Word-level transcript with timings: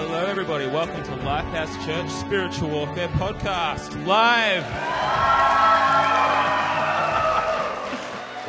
Hello, 0.00 0.24
everybody. 0.26 0.68
Welcome 0.68 1.02
to 1.02 1.10
Lifehouse 1.24 1.74
Church 1.84 2.08
Spiritual 2.08 2.70
Warfare 2.70 3.08
Podcast 3.08 4.06
live. 4.06 4.62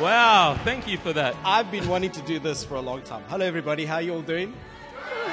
Wow, 0.00 0.56
thank 0.62 0.86
you 0.86 0.96
for 0.96 1.12
that. 1.12 1.34
I've 1.44 1.68
been 1.72 1.88
wanting 1.88 2.12
to 2.12 2.22
do 2.22 2.38
this 2.38 2.62
for 2.62 2.76
a 2.76 2.80
long 2.80 3.02
time. 3.02 3.24
Hello, 3.26 3.44
everybody. 3.44 3.84
How 3.84 3.98
you 3.98 4.14
all 4.14 4.22
doing? 4.22 4.54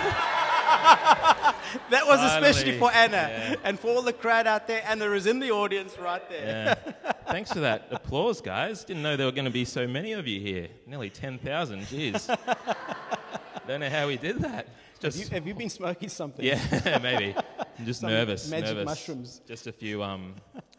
that 1.91 2.01
was 2.07 2.19
especially 2.33 2.79
for 2.79 2.91
Anna 2.91 3.29
Yeah. 3.29 3.55
and 3.63 3.79
for 3.79 3.89
all 3.89 4.01
the 4.01 4.11
crowd 4.11 4.47
out 4.47 4.65
there. 4.67 4.81
Anna 4.87 5.11
is 5.11 5.27
in 5.27 5.37
the 5.39 5.51
audience 5.51 5.99
right 5.99 6.27
there. 6.31 6.79
Yeah. 6.87 7.11
Thanks 7.29 7.53
for 7.53 7.59
that 7.59 7.89
applause, 7.91 8.41
guys. 8.41 8.83
Didn't 8.83 9.03
know 9.03 9.17
there 9.17 9.27
were 9.27 9.31
going 9.31 9.45
to 9.45 9.51
be 9.51 9.65
so 9.65 9.85
many 9.85 10.13
of 10.13 10.25
you 10.25 10.39
here. 10.39 10.69
Nearly 10.87 11.11
10,000. 11.11 11.81
Jeez. 11.81 12.25
Don't 13.67 13.81
know 13.81 13.89
how 13.89 14.07
we 14.07 14.17
did 14.17 14.39
that. 14.39 14.67
Have 15.01 15.15
you, 15.15 15.25
have 15.27 15.47
you 15.47 15.53
been 15.53 15.69
smoking 15.69 16.09
something? 16.09 16.43
Yeah, 16.45 16.99
maybe. 17.03 17.35
I'm 17.79 17.85
just 17.85 18.01
Some 18.01 18.09
nervous. 18.09 18.49
magic 18.49 18.69
nervous. 18.69 18.85
mushrooms. 18.85 19.41
Just 19.47 19.67
a 19.67 19.71
few, 19.71 20.01
um, 20.03 20.33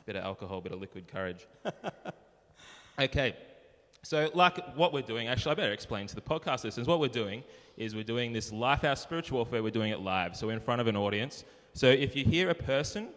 bit 0.07 0.17
of 0.17 0.25
alcohol, 0.25 0.61
bit 0.61 0.73
of 0.73 0.81
liquid 0.81 1.07
courage. 1.09 1.47
okay. 2.99 3.37
So, 4.03 4.31
like 4.35 4.77
what 4.77 4.93
we're 4.93 5.03
doing, 5.03 5.29
actually, 5.29 5.53
I 5.53 5.55
better 5.57 5.73
explain 5.73 6.07
to 6.07 6.15
the 6.15 6.21
podcast 6.21 6.65
listeners 6.65 6.87
what 6.87 7.01
we're 7.01 7.09
doing 7.09 7.43
is 7.77 7.95
we're 7.95 8.05
doing 8.05 8.33
this 8.33 8.51
Lifehouse 8.51 8.99
Spiritual 8.99 9.39
Warfare, 9.39 9.63
we're 9.63 9.71
doing 9.71 9.93
it 9.93 10.01
live. 10.01 10.37
So, 10.37 10.47
we're 10.47 10.53
in 10.55 10.61
front 10.61 10.81
of 10.81 10.87
an 10.87 10.97
audience. 10.97 11.45
So, 11.75 11.89
if 11.89 12.17
you 12.17 12.25
hear 12.25 12.51
a 12.51 12.55
person 12.55 13.09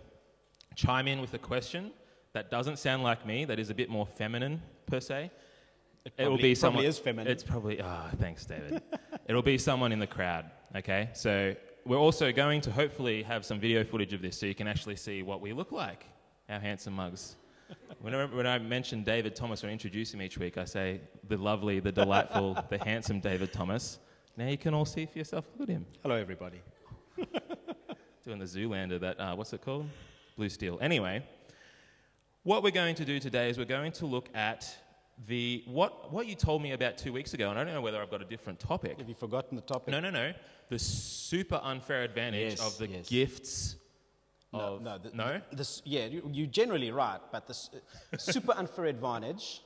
chime 0.75 1.07
in 1.07 1.21
with 1.21 1.33
a 1.33 1.39
question 1.39 1.91
that 2.33 2.49
doesn't 2.51 2.77
sound 2.79 3.03
like 3.03 3.25
me, 3.25 3.45
that 3.45 3.59
is 3.59 3.69
a 3.69 3.73
bit 3.75 3.89
more 3.89 4.05
feminine 4.05 4.61
per 4.87 4.99
se, 4.99 5.31
it, 6.05 6.13
will 6.17 6.25
probably- 6.25 6.37
be 6.37 6.41
probably 6.41 6.55
someone. 6.55 6.85
is 6.85 6.99
feminine. 6.99 7.31
It's 7.31 7.43
probably. 7.43 7.81
Ah, 7.81 8.09
thanks, 8.19 8.45
David. 8.45 8.81
It'll 9.27 9.41
be 9.43 9.57
someone 9.57 9.91
in 9.91 9.99
the 9.99 10.07
crowd. 10.07 10.45
Okay, 10.73 11.09
so 11.11 11.53
we're 11.85 11.97
also 11.97 12.31
going 12.31 12.61
to 12.61 12.71
hopefully 12.71 13.23
have 13.23 13.43
some 13.43 13.59
video 13.59 13.83
footage 13.83 14.13
of 14.13 14.21
this, 14.21 14.39
so 14.39 14.45
you 14.45 14.55
can 14.55 14.67
actually 14.69 14.95
see 14.95 15.21
what 15.21 15.41
we 15.41 15.51
look 15.51 15.73
like, 15.73 16.05
our 16.49 16.59
handsome 16.59 16.93
mugs. 16.93 17.35
When 17.99 18.15
I, 18.15 18.25
when 18.25 18.47
I 18.47 18.57
mention 18.57 19.03
David 19.03 19.35
Thomas 19.35 19.61
when 19.61 19.69
I 19.69 19.73
introduce 19.73 20.13
him 20.13 20.21
each 20.21 20.37
week, 20.37 20.57
I 20.57 20.65
say 20.65 21.01
the 21.27 21.37
lovely, 21.37 21.79
the 21.79 21.91
delightful, 21.91 22.57
the 22.69 22.79
handsome 22.79 23.19
David 23.19 23.53
Thomas. 23.53 23.99
Now 24.35 24.47
you 24.47 24.57
can 24.57 24.73
all 24.73 24.85
see 24.85 25.05
for 25.05 25.19
yourself. 25.19 25.45
Look 25.57 25.69
at 25.69 25.75
him 25.75 25.85
Hello, 26.01 26.15
everybody. 26.15 26.61
doing 28.25 28.39
the 28.39 28.45
Zoolander. 28.45 28.99
That 28.99 29.19
uh, 29.19 29.35
what's 29.35 29.53
it 29.53 29.61
called? 29.61 29.87
Blue 30.35 30.49
Steel. 30.49 30.79
Anyway, 30.81 31.23
what 32.43 32.63
we're 32.63 32.71
going 32.71 32.95
to 32.95 33.05
do 33.05 33.19
today 33.19 33.49
is 33.49 33.57
we're 33.57 33.65
going 33.65 33.91
to 33.93 34.05
look 34.05 34.29
at 34.33 34.75
the 35.27 35.63
what 35.67 36.11
what 36.11 36.27
you 36.27 36.35
told 36.35 36.61
me 36.61 36.71
about 36.71 36.97
two 36.97 37.13
weeks 37.13 37.33
ago, 37.33 37.49
and 37.51 37.59
I 37.59 37.63
don't 37.63 37.73
know 37.73 37.81
whether 37.81 38.01
I've 38.01 38.09
got 38.09 38.21
a 38.21 38.25
different 38.25 38.59
topic. 38.59 38.97
Have 38.97 39.07
you 39.09 39.15
forgotten 39.15 39.55
the 39.55 39.61
topic? 39.61 39.91
No, 39.91 39.99
no, 39.99 40.09
no. 40.09 40.33
The 40.69 40.79
super 40.79 41.59
unfair 41.63 42.03
advantage 42.03 42.51
Yes, 42.59 42.65
of 42.65 42.77
the 42.77 42.87
yes. 42.87 43.09
gifts. 43.09 43.75
No, 44.53 44.59
of, 44.59 44.81
no, 44.81 44.97
the- 44.97 45.11
no? 45.15 45.41
This, 45.51 45.81
yeah, 45.85 46.05
you, 46.05 46.29
you're 46.33 46.47
generally 46.47 46.91
right, 46.91 47.19
but 47.31 47.47
the 47.47 47.51
s- 47.53 47.69
super 48.17 48.53
unfair 48.53 48.85
advantage 48.85 49.61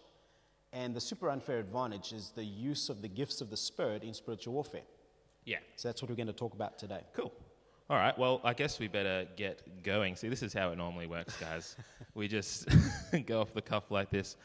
and 0.73 0.93
the 0.95 1.01
super 1.01 1.29
unfair 1.29 1.57
advantage 1.59 2.11
is 2.13 2.31
the 2.35 2.43
use 2.43 2.89
of 2.89 3.01
the 3.01 3.07
gifts 3.07 3.41
of 3.41 3.49
the 3.49 3.57
Spirit 3.57 4.03
in 4.03 4.13
spiritual 4.13 4.53
warfare. 4.53 4.81
Yeah. 5.45 5.57
So 5.75 5.87
that's 5.87 6.01
what 6.01 6.09
we're 6.09 6.15
going 6.17 6.27
to 6.27 6.33
talk 6.33 6.53
about 6.53 6.77
today. 6.77 7.01
Cool. 7.13 7.31
All 7.89 7.97
right. 7.97 8.15
Well, 8.17 8.41
I 8.43 8.53
guess 8.53 8.79
we 8.79 8.87
better 8.87 9.25
get 9.35 9.83
going. 9.83 10.15
See, 10.15 10.27
this 10.29 10.43
is 10.43 10.53
how 10.53 10.69
it 10.71 10.75
normally 10.77 11.07
works, 11.07 11.35
guys. 11.37 11.75
we 12.13 12.27
just 12.27 12.67
go 13.25 13.41
off 13.41 13.53
the 13.53 13.61
cuff 13.61 13.89
like 13.89 14.09
this. 14.09 14.37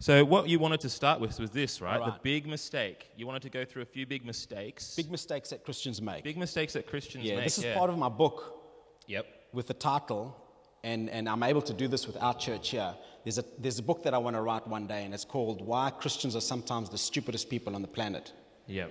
So, 0.00 0.24
what 0.24 0.48
you 0.48 0.58
wanted 0.58 0.80
to 0.80 0.88
start 0.90 1.20
with 1.20 1.38
was 1.38 1.50
this, 1.50 1.80
right? 1.80 2.00
All 2.00 2.06
The 2.06 2.18
big 2.22 2.46
mistake. 2.46 3.08
You 3.16 3.26
wanted 3.26 3.42
to 3.42 3.50
go 3.50 3.64
through 3.64 3.82
a 3.82 3.86
few 3.86 4.06
big 4.06 4.24
mistakes. 4.24 4.94
Big 4.96 5.10
mistakes 5.10 5.50
that 5.50 5.64
Christians 5.64 6.02
make. 6.02 6.24
Big 6.24 6.36
mistakes 6.36 6.72
that 6.74 6.86
Christians 6.86 7.24
yeah, 7.24 7.36
make. 7.36 7.44
this 7.44 7.58
is 7.58 7.64
yeah. 7.64 7.78
part 7.78 7.90
of 7.90 7.96
my 7.98 8.08
book 8.08 8.60
Yep. 9.06 9.26
with 9.52 9.66
the 9.66 9.74
title, 9.74 10.36
and, 10.82 11.08
and 11.10 11.28
I'm 11.28 11.42
able 11.42 11.62
to 11.62 11.72
do 11.72 11.88
this 11.88 12.06
with 12.06 12.16
our 12.22 12.34
church 12.34 12.70
here. 12.70 12.94
There's 13.22 13.38
a, 13.38 13.44
there's 13.58 13.78
a 13.78 13.82
book 13.82 14.02
that 14.02 14.12
I 14.12 14.18
want 14.18 14.36
to 14.36 14.42
write 14.42 14.66
one 14.66 14.86
day, 14.86 15.04
and 15.04 15.14
it's 15.14 15.24
called 15.24 15.64
Why 15.64 15.90
Christians 15.90 16.36
Are 16.36 16.40
Sometimes 16.40 16.90
the 16.90 16.98
Stupidest 16.98 17.48
People 17.48 17.74
on 17.74 17.82
the 17.82 17.88
Planet. 17.88 18.32
Yep. 18.66 18.90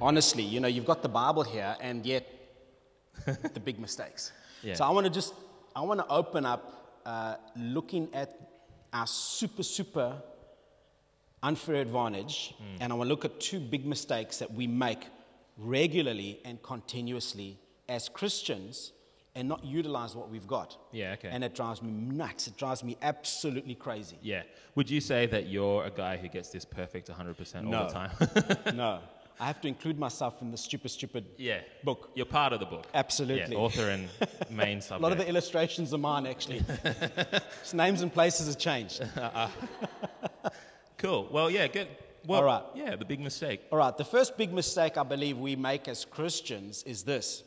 Honestly, 0.00 0.42
you 0.42 0.60
know, 0.60 0.68
you've 0.68 0.86
got 0.86 1.02
the 1.02 1.08
Bible 1.08 1.42
here, 1.42 1.76
and 1.80 2.04
yet 2.04 2.28
the 3.26 3.60
big 3.60 3.78
mistakes. 3.80 4.32
Yeah. 4.62 4.74
So 4.74 4.84
I 4.84 4.90
want 4.90 5.06
to 5.06 5.12
just, 5.12 5.34
I 5.74 5.80
want 5.80 6.00
to 6.00 6.06
open 6.08 6.46
up 6.46 7.00
uh, 7.04 7.36
looking 7.56 8.08
at 8.14 8.38
our 8.92 9.06
super, 9.06 9.62
super 9.62 10.22
unfair 11.44 11.76
advantage, 11.76 12.54
and 12.80 12.92
I 12.92 12.96
want 12.96 13.06
to 13.08 13.12
look 13.12 13.24
at 13.24 13.38
two 13.38 13.60
big 13.60 13.84
mistakes 13.86 14.38
that 14.38 14.52
we 14.52 14.66
make 14.66 15.06
regularly 15.58 16.40
and 16.44 16.60
continuously 16.62 17.58
as 17.88 18.08
Christians 18.08 18.92
and 19.36 19.48
not 19.48 19.64
utilize 19.64 20.14
what 20.16 20.30
we've 20.30 20.46
got. 20.46 20.76
Yeah, 20.92 21.12
okay. 21.14 21.28
And 21.30 21.44
it 21.44 21.54
drives 21.54 21.82
me 21.82 21.90
nuts. 21.90 22.46
It 22.46 22.56
drives 22.56 22.82
me 22.82 22.96
absolutely 23.02 23.74
crazy. 23.74 24.16
Yeah. 24.22 24.42
Would 24.76 24.88
you 24.88 25.00
say 25.00 25.26
that 25.26 25.48
you're 25.48 25.84
a 25.84 25.90
guy 25.90 26.16
who 26.16 26.28
gets 26.28 26.50
this 26.50 26.64
perfect 26.64 27.10
100% 27.10 27.56
all 27.56 27.62
No. 27.70 27.86
the 27.86 27.92
time? 27.92 28.76
no. 28.76 29.00
I 29.40 29.46
have 29.46 29.60
to 29.62 29.68
include 29.68 29.98
myself 29.98 30.40
in 30.40 30.52
the 30.52 30.56
stupid, 30.56 30.92
stupid 30.92 31.24
yeah. 31.36 31.60
book. 31.82 32.10
You're 32.14 32.26
part 32.26 32.52
of 32.52 32.60
the 32.60 32.66
book. 32.66 32.86
Absolutely. 32.94 33.54
Yeah, 33.54 33.58
author 33.58 33.90
and 33.90 34.08
main 34.48 34.80
subject. 34.80 35.00
A 35.00 35.02
lot 35.02 35.10
of 35.12 35.18
the 35.18 35.28
illustrations 35.28 35.92
are 35.92 35.98
mine, 35.98 36.26
actually. 36.26 36.62
Names 37.72 38.02
and 38.02 38.12
places 38.14 38.46
have 38.46 38.58
changed. 38.58 39.02
Uh-uh. 39.16 39.48
Cool. 41.04 41.28
Well, 41.30 41.50
yeah, 41.50 41.66
good. 41.66 41.88
Well, 42.26 42.40
All 42.40 42.46
right. 42.46 42.62
Yeah, 42.74 42.96
the 42.96 43.04
big 43.04 43.20
mistake. 43.20 43.60
All 43.70 43.76
right, 43.76 43.94
the 43.94 44.06
first 44.06 44.38
big 44.38 44.54
mistake 44.54 44.96
I 44.96 45.02
believe 45.02 45.36
we 45.36 45.54
make 45.54 45.86
as 45.86 46.06
Christians 46.06 46.82
is 46.84 47.02
this 47.02 47.42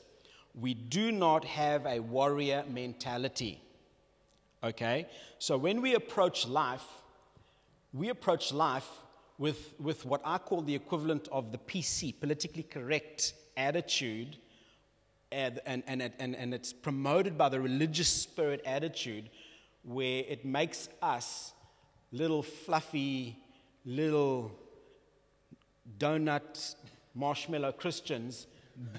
we 0.54 0.76
do 0.76 1.12
not 1.12 1.44
have 1.44 1.88
a 1.88 2.00
warrior 2.00 2.64
mentality. 2.70 3.60
Okay? 4.64 5.08
So 5.40 5.58
when 5.58 5.82
we 5.82 5.96
approach 5.96 6.48
life, 6.48 6.86
we 7.94 8.10
approach 8.10 8.54
life 8.54 8.88
with, 9.40 9.74
with 9.80 10.06
what 10.06 10.22
I 10.24 10.38
call 10.38 10.62
the 10.62 10.76
equivalent 10.76 11.28
of 11.32 11.52
the 11.52 11.58
PC, 11.58 12.14
politically 12.20 12.62
correct 12.62 13.34
attitude, 13.56 14.38
and, 15.32 15.62
and, 15.66 15.82
and, 15.88 16.12
and, 16.20 16.36
and 16.36 16.54
it's 16.54 16.74
promoted 16.74 17.40
by 17.40 17.50
the 17.50 17.60
religious 17.60 18.08
spirit 18.08 18.62
attitude 18.68 19.32
where 19.82 20.24
it 20.28 20.46
makes 20.46 20.90
us 21.02 21.54
little 22.12 22.44
fluffy, 22.44 23.38
little 23.88 24.52
donut 25.98 26.76
marshmallow 27.16 27.72
Christians, 27.72 28.46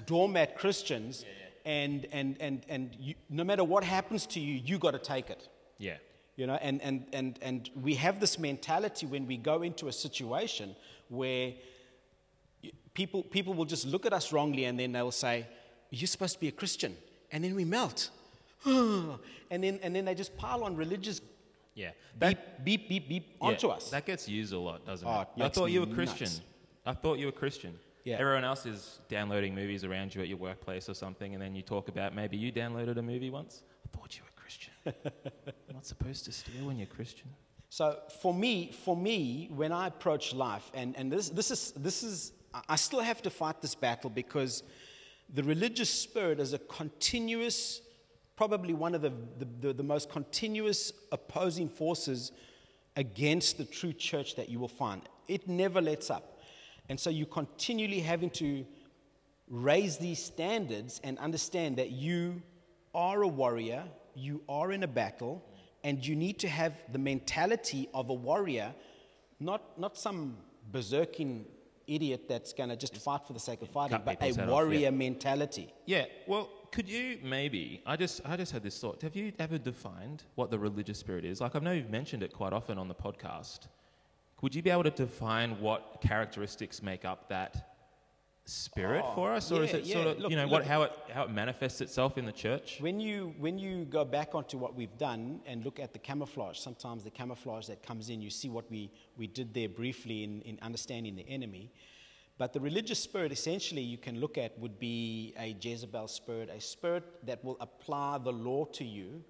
doormat 0.05 0.57
Christians, 0.57 1.23
and, 1.63 2.07
and, 2.11 2.35
and, 2.39 2.65
and 2.67 2.95
you, 2.99 3.13
no 3.29 3.43
matter 3.43 3.63
what 3.63 3.83
happens 3.83 4.25
to 4.27 4.39
you, 4.39 4.55
you 4.55 4.79
got 4.79 4.91
to 4.91 4.99
take 4.99 5.29
it. 5.29 5.47
Yeah. 5.77 5.97
You 6.35 6.47
know, 6.47 6.55
and, 6.55 6.81
and, 6.81 7.05
and, 7.13 7.39
and 7.41 7.69
we 7.81 7.95
have 7.95 8.19
this 8.19 8.39
mentality 8.39 9.05
when 9.05 9.27
we 9.27 9.37
go 9.37 9.61
into 9.61 9.87
a 9.87 9.93
situation 9.93 10.75
where 11.09 11.53
people, 12.93 13.23
people 13.23 13.53
will 13.53 13.65
just 13.65 13.85
look 13.85 14.05
at 14.05 14.13
us 14.13 14.33
wrongly 14.33 14.65
and 14.65 14.79
then 14.79 14.91
they'll 14.91 15.11
say, 15.11 15.45
You're 15.91 16.07
supposed 16.07 16.33
to 16.33 16.39
be 16.39 16.47
a 16.47 16.51
Christian. 16.51 16.95
And 17.31 17.43
then 17.43 17.55
we 17.55 17.65
melt. 17.65 18.09
and, 18.65 19.19
then, 19.49 19.79
and 19.83 19.95
then 19.95 20.05
they 20.05 20.15
just 20.15 20.35
pile 20.37 20.63
on 20.63 20.75
religious 20.75 21.21
Yeah. 21.75 21.91
beep, 22.19 22.37
beep, 22.63 22.89
beep, 22.89 23.09
beep 23.09 23.27
yeah, 23.41 23.47
onto 23.47 23.69
us. 23.69 23.89
That 23.89 24.05
gets 24.05 24.27
used 24.27 24.53
a 24.53 24.59
lot, 24.59 24.85
doesn't 24.85 25.07
Oh, 25.07 25.21
it? 25.21 25.27
it 25.37 25.43
I 25.43 25.49
thought 25.49 25.67
you 25.67 25.81
were 25.81 25.87
Christian. 25.93 26.25
nuts. 26.25 26.41
I 26.85 26.93
thought 26.93 27.19
you 27.19 27.27
were 27.27 27.31
Christian. 27.31 27.77
Yeah. 28.03 28.17
Everyone 28.19 28.43
else 28.43 28.65
is 28.65 28.99
downloading 29.07 29.53
movies 29.53 29.83
around 29.83 30.15
you 30.15 30.21
at 30.21 30.27
your 30.27 30.37
workplace 30.37 30.89
or 30.89 30.93
something, 30.93 31.33
and 31.33 31.41
then 31.41 31.55
you 31.55 31.61
talk 31.61 31.89
about 31.89 32.15
maybe 32.15 32.37
you 32.37 32.51
downloaded 32.51 32.97
a 32.97 33.01
movie 33.01 33.29
once. 33.29 33.63
I 33.85 33.97
thought 33.97 34.17
you 34.17 34.23
were 34.23 34.41
Christian. 34.41 34.73
You're 34.85 35.73
not 35.73 35.85
supposed 35.85 36.25
to 36.25 36.31
steal 36.31 36.65
when 36.65 36.77
you're 36.77 36.87
Christian. 36.87 37.29
So 37.69 37.99
for 38.21 38.33
me, 38.33 38.71
for 38.71 38.97
me, 38.97 39.49
when 39.53 39.71
I 39.71 39.87
approach 39.87 40.33
life, 40.33 40.71
and, 40.73 40.95
and 40.97 41.11
this, 41.11 41.29
this 41.29 41.51
is, 41.51 41.71
this 41.73 42.01
is, 42.01 42.31
I 42.67 42.75
still 42.77 43.01
have 43.01 43.21
to 43.21 43.29
fight 43.29 43.61
this 43.61 43.75
battle 43.75 44.09
because 44.09 44.63
the 45.31 45.43
religious 45.43 45.89
spirit 45.89 46.39
is 46.39 46.53
a 46.53 46.57
continuous, 46.57 47.81
probably 48.39 48.73
one 48.73 48.95
of 48.95 49.01
the, 49.01 49.11
the, 49.37 49.47
the, 49.59 49.73
the 49.73 49.83
most 49.83 50.09
continuous 50.09 50.93
opposing 51.11 51.67
forces 51.67 52.31
against 52.95 53.57
the 53.57 53.65
true 53.65 53.91
church 53.91 54.37
that 54.37 54.47
you 54.47 54.57
will 54.57 54.75
find. 54.83 55.01
It 55.27 55.49
never 55.49 55.81
lets 55.81 56.09
up. 56.09 56.39
And 56.87 56.97
so 56.97 57.09
you 57.09 57.25
continually 57.25 57.99
having 57.99 58.29
to 58.43 58.65
raise 59.49 59.97
these 59.97 60.23
standards 60.23 61.01
and 61.03 61.19
understand 61.19 61.75
that 61.79 61.91
you 61.91 62.41
are 62.95 63.23
a 63.23 63.27
warrior, 63.27 63.83
you 64.15 64.41
are 64.47 64.71
in 64.71 64.83
a 64.83 64.87
battle, 64.87 65.43
and 65.83 66.05
you 66.07 66.15
need 66.15 66.39
to 66.39 66.47
have 66.47 66.73
the 66.93 66.99
mentality 66.99 67.89
of 67.93 68.09
a 68.09 68.13
warrior, 68.13 68.73
not, 69.41 69.77
not 69.77 69.97
some 69.97 70.37
berserking 70.71 71.43
idiot 71.87 72.29
that's 72.29 72.53
going 72.53 72.69
to 72.69 72.77
just 72.77 72.95
fight 72.95 73.25
for 73.27 73.33
the 73.33 73.39
sake 73.39 73.61
of 73.61 73.69
fighting, 73.69 73.97
Cut 73.97 74.05
but 74.05 74.21
a 74.21 74.25
head 74.25 74.39
off, 74.39 74.47
warrior 74.47 74.79
yeah. 74.79 74.89
mentality. 74.91 75.73
Yeah. 75.85 76.05
Well, 76.25 76.47
could 76.71 76.87
you 76.89 77.19
maybe? 77.23 77.81
I 77.85 77.95
just 77.95 78.21
I 78.25 78.37
just 78.37 78.51
had 78.51 78.63
this 78.63 78.79
thought. 78.79 79.01
Have 79.01 79.15
you 79.15 79.31
ever 79.39 79.57
defined 79.57 80.23
what 80.35 80.51
the 80.51 80.59
religious 80.59 80.99
spirit 80.99 81.25
is? 81.25 81.41
Like 81.41 81.55
I 81.55 81.59
know 81.59 81.71
you've 81.71 81.89
mentioned 81.89 82.23
it 82.23 82.33
quite 82.33 82.53
often 82.53 82.77
on 82.77 82.87
the 82.87 82.95
podcast. 82.95 83.67
Would 84.41 84.55
you 84.55 84.61
be 84.61 84.69
able 84.69 84.83
to 84.83 84.91
define 84.91 85.59
what 85.59 85.99
characteristics 86.01 86.81
make 86.81 87.03
up 87.05 87.27
that 87.29 87.65
spirit 88.45 89.03
Oh, 89.05 89.13
for 89.13 89.33
us, 89.33 89.51
or 89.51 89.63
is 89.63 89.71
yeah, 89.73 89.77
it 89.77 89.85
sort 89.87 90.07
of 90.07 90.19
Look- 90.19 90.31
you 90.31 90.37
know 90.37 90.43
look- 90.43 90.51
what 90.51 90.65
how 90.65 90.83
it 90.83 90.91
how 91.13 91.23
it 91.23 91.31
manifests 91.31 91.81
itself 91.81 92.17
in 92.17 92.25
the 92.25 92.31
church? 92.31 92.77
When 92.79 92.99
you, 92.99 93.33
when 93.37 93.59
you 93.59 93.85
go 93.85 94.03
back 94.05 94.33
onto 94.33 94.57
what 94.57 94.75
we've 94.75 94.97
done 94.97 95.41
and 95.45 95.63
look 95.63 95.79
at 95.79 95.93
the 95.93 95.99
camouflage, 95.99 96.57
sometimes 96.57 97.03
the 97.03 97.11
camouflage 97.11 97.67
that 97.67 97.83
comes 97.83 98.09
in, 98.09 98.21
you 98.21 98.29
see 98.29 98.49
what 98.49 98.69
we, 98.71 98.91
we 99.17 99.27
did 99.27 99.53
there 99.53 99.69
briefly 99.69 100.23
in, 100.23 100.41
in 100.41 100.57
understanding 100.61 101.15
the 101.15 101.27
enemy. 101.29 101.71
But 102.39 102.53
the 102.53 102.61
religious 102.61 102.99
spirit, 102.99 103.33
essentially, 103.33 103.81
you 103.81 103.97
can 103.97 104.21
look 104.21 104.37
at 104.37 104.57
would 104.57 104.79
be 104.79 105.33
a 105.37 105.57
Jezebel 105.59 106.07
spirit, 106.07 106.49
a 106.49 106.61
spirit 106.61 107.03
that 107.25 107.43
will 107.43 107.57
apply 107.59 108.17
the 108.17 108.31
law 108.31 108.63
to 108.65 108.85
you 108.85 109.21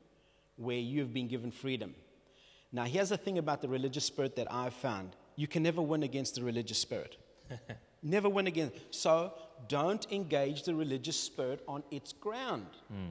where 0.58 0.78
you 0.78 1.02
have 1.02 1.12
been 1.12 1.28
given 1.28 1.50
freedom. 1.50 1.96
Now, 2.72 2.84
here's 2.84 3.10
the 3.10 3.18
thing 3.18 3.40
about 3.40 3.64
the 3.64 3.68
religious 3.68 4.06
spirit 4.06 4.36
that 4.36 4.54
I've 4.54 4.76
found 4.76 5.16
you 5.36 5.48
can 5.48 5.64
never 5.64 5.82
win 5.82 6.04
against 6.04 6.36
the 6.36 6.44
religious 6.44 6.78
spirit. 6.78 7.18
never 8.04 8.30
win 8.30 8.46
against. 8.46 8.76
So, 8.92 9.34
don't 9.68 10.06
engage 10.12 10.64
the 10.64 10.76
religious 10.76 11.20
spirit 11.20 11.64
on 11.68 11.82
its 11.90 12.14
ground. 12.14 12.68
Hmm. 12.92 13.10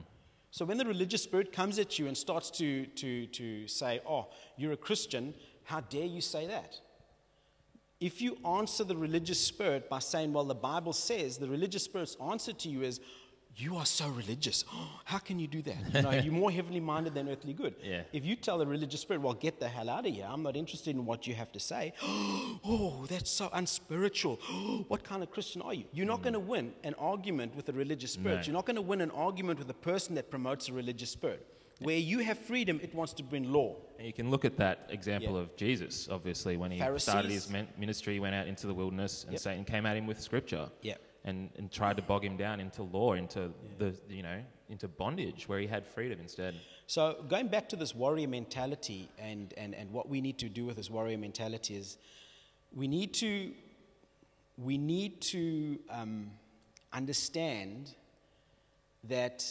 So, 0.51 0.63
when 0.63 0.77
the 0.77 0.85
religious 0.85 1.23
spirit 1.23 1.51
comes 1.51 1.77
at 1.77 1.99
you 1.99 2.07
and 2.07 2.15
starts 2.15 2.51
to, 2.51 2.85
to, 2.85 3.25
to 3.25 3.67
say, 3.67 3.99
Oh, 4.07 4.27
you're 4.55 4.71
a 4.71 4.77
Christian, 4.77 5.33
how 5.63 5.81
dare 5.81 6.05
you 6.05 6.21
say 6.21 6.47
that? 6.47 6.79
If 7.99 8.21
you 8.21 8.37
answer 8.45 8.85
the 8.85 8.95
religious 8.95 9.39
spirit 9.39 9.89
by 9.89 9.99
saying, 9.99 10.31
Well, 10.31 10.45
the 10.45 10.55
Bible 10.55 10.93
says, 10.93 11.37
the 11.37 11.49
religious 11.49 11.83
spirit's 11.83 12.15
answer 12.23 12.53
to 12.53 12.69
you 12.69 12.81
is, 12.83 13.01
You 13.57 13.75
are 13.75 13.85
so 13.85 14.07
religious. 14.07 14.63
How 15.03 15.17
can 15.17 15.37
you 15.37 15.47
do 15.47 15.61
that? 15.63 15.93
You 15.93 16.01
know, 16.03 16.11
you're 16.11 16.31
more 16.31 16.49
heavenly 16.49 16.79
minded 16.79 17.13
than 17.13 17.27
earthly 17.27 17.53
good. 17.53 17.75
Yeah. 17.83 18.03
If 18.13 18.23
you 18.23 18.37
tell 18.37 18.57
the 18.57 18.65
religious 18.65 19.01
spirit, 19.01 19.21
Well, 19.21 19.33
get 19.33 19.59
the 19.59 19.67
hell 19.67 19.89
out 19.89 20.07
of 20.07 20.13
here, 20.13 20.25
I'm 20.29 20.43
not 20.43 20.55
interested 20.55 20.95
in 20.95 21.05
what 21.05 21.27
you 21.27 21.35
have 21.35 21.51
to 21.51 21.59
say, 21.59 21.93
Oh, 22.01 23.05
that's 23.09 23.29
so 23.29 23.49
unspiritual. 23.51 24.39
What 24.87 25.03
kind 25.03 25.21
of 25.21 25.29
Christian 25.29 25.61
are 25.61 25.73
you? 25.73 25.83
You're 25.91 26.05
not 26.05 26.21
mm. 26.21 26.23
going 26.23 26.33
to 26.33 26.39
win 26.39 26.73
an 26.85 26.93
argument 26.97 27.53
with 27.53 27.67
a 27.67 27.73
religious 27.73 28.13
spirit. 28.13 28.35
No. 28.35 28.41
You're 28.43 28.53
not 28.53 28.65
going 28.65 28.77
to 28.77 28.81
win 28.81 29.01
an 29.01 29.11
argument 29.11 29.59
with 29.59 29.69
a 29.69 29.79
person 29.91 30.15
that 30.15 30.29
promotes 30.29 30.69
a 30.69 30.73
religious 30.73 31.09
spirit. 31.09 31.45
Where 31.79 31.97
you 31.97 32.19
have 32.19 32.37
freedom, 32.37 32.79
it 32.83 32.93
wants 32.93 33.13
to 33.13 33.23
bring 33.23 33.51
law. 33.51 33.77
And 33.97 34.05
you 34.05 34.13
can 34.13 34.29
look 34.29 34.45
at 34.45 34.57
that 34.57 34.87
example 34.89 35.35
Yeah. 35.35 35.41
of 35.41 35.55
Jesus, 35.55 36.09
obviously, 36.09 36.57
when 36.57 36.71
he 36.71 36.79
Pharisees. 36.79 37.03
started 37.03 37.31
his 37.31 37.49
ministry, 37.77 38.19
went 38.19 38.35
out 38.35 38.47
into 38.47 38.67
the 38.67 38.73
wilderness, 38.73 39.23
and 39.23 39.33
Yep. 39.33 39.41
Satan 39.41 39.65
came 39.65 39.85
at 39.85 39.95
him 39.95 40.05
with 40.07 40.19
scripture, 40.21 40.69
and, 41.25 41.49
and 41.57 41.71
tried 41.71 41.97
to 41.97 42.01
bog 42.01 42.23
him 42.23 42.37
down 42.37 42.59
into 42.59 42.83
law, 42.83 43.13
into 43.13 43.53
the 43.77 43.93
you 44.09 44.23
know 44.23 44.41
into 44.69 44.87
bondage, 44.87 45.47
where 45.49 45.59
he 45.59 45.67
had 45.67 45.85
freedom 45.85 46.19
instead. 46.19 46.55
So, 46.85 47.23
going 47.27 47.47
back 47.47 47.67
to 47.69 47.75
this 47.75 47.93
warrior 47.95 48.27
mentality 48.27 49.09
and, 49.17 49.53
and, 49.57 49.73
and 49.73 49.91
what 49.91 50.07
we 50.07 50.21
need 50.21 50.37
to 50.39 50.49
do 50.49 50.65
with 50.65 50.75
this 50.77 50.89
warrior 50.89 51.17
mentality 51.17 51.75
is 51.75 51.97
we 52.73 52.87
need 52.87 53.13
to, 53.15 53.51
we 54.57 54.77
need 54.77 55.21
to 55.21 55.79
um, 55.89 56.31
understand 56.93 57.95
that, 59.05 59.43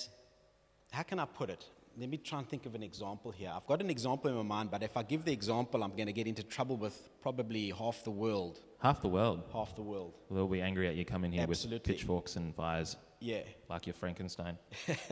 how 0.93 1.03
can 1.03 1.19
I 1.19 1.25
put 1.25 1.51
it? 1.51 1.65
Let 1.99 2.09
me 2.11 2.17
try 2.19 2.39
and 2.39 2.49
think 2.49 2.65
of 2.65 2.77
an 2.77 2.83
example 2.85 3.33
here. 3.33 3.51
I've 3.53 3.67
got 3.67 3.81
an 3.81 3.91
example 3.91 4.31
in 4.31 4.37
my 4.37 4.43
mind, 4.43 4.71
but 4.71 4.85
if 4.85 4.97
I 4.97 5.03
give 5.03 5.25
the 5.25 5.33
example, 5.33 5.83
I'm 5.83 5.91
going 5.97 6.07
to 6.07 6.13
get 6.13 6.29
into 6.29 6.45
trouble 6.45 6.77
with 6.77 7.09
probably 7.23 7.71
half 7.71 8.05
the 8.05 8.13
world. 8.13 8.61
Half 8.81 9.03
the 9.03 9.09
world 9.09 9.43
Half 9.53 9.75
the 9.75 9.83
world. 9.83 10.15
They'll 10.31 10.47
be 10.47 10.61
angry 10.61 10.87
at 10.87 10.95
you 10.95 11.05
coming 11.05 11.33
here 11.33 11.47
with 11.49 11.83
pitchforks 11.83 12.37
and 12.37 12.55
fires, 12.55 12.97
Yeah. 13.19 13.41
like 13.69 13.89
you're 13.89 13.95
Frankenstein. 13.95 14.59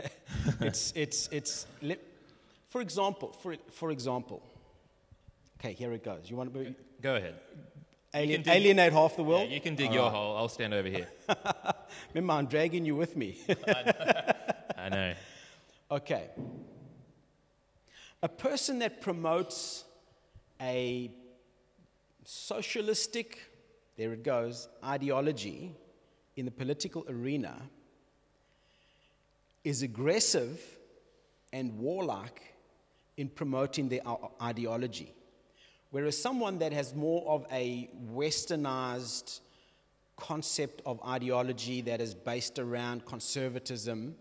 it's, 0.61 0.93
it's, 0.94 1.29
it's, 1.33 1.67
let, 1.83 1.99
for 2.69 2.81
example, 2.81 3.33
for, 3.33 3.56
for 3.73 3.91
example, 3.91 4.41
okay, 5.59 5.73
here 5.73 5.93
it 5.93 6.05
goes. 6.05 6.31
You 6.31 6.37
want 6.37 6.55
to 6.55 6.75
Go 7.03 7.17
ahead. 7.17 7.35
alien, 8.15 8.43
dig- 8.43 8.55
alienate 8.55 8.93
half 8.93 9.17
the 9.17 9.23
Yeah, 9.23 9.29
world? 9.29 9.50
you 9.50 9.61
can 9.61 9.75
dig 9.75 9.93
your 9.93 10.09
hole. 10.09 10.37
I'll 10.37 10.49
stand 10.49 10.73
over 10.73 10.88
here. 10.88 11.09
Remember, 12.15 12.35
I'm 12.35 12.47
dragging 12.47 12.85
you 12.85 12.94
with 12.94 13.17
me. 13.17 13.38
I 14.79 14.88
know. 14.88 15.15
okay. 15.91 16.29
A 18.22 18.28
person 18.28 18.78
that 18.80 19.00
promotes 19.00 19.84
a 20.60 21.10
socialistic, 22.24 23.38
there 23.96 24.12
it 24.12 24.22
goes, 24.22 24.68
ideology 24.84 25.74
in 26.36 26.44
the 26.44 26.50
political 26.50 27.04
arena 27.08 27.60
is 29.64 29.82
aggressive 29.82 30.60
and 31.52 31.78
warlike 31.78 32.54
in 33.16 33.28
promoting 33.28 33.88
their 33.88 34.00
ideology. 34.42 35.12
Whereas 35.90 36.16
someone 36.16 36.58
that 36.58 36.72
has 36.72 36.94
more 36.94 37.26
of 37.28 37.46
a 37.50 37.88
westernized 38.12 39.40
concept 40.16 40.82
of 40.84 41.02
ideology 41.06 41.80
that 41.82 42.00
is 42.00 42.14
based 42.14 42.58
around 42.58 43.06
conservatism 43.06 44.14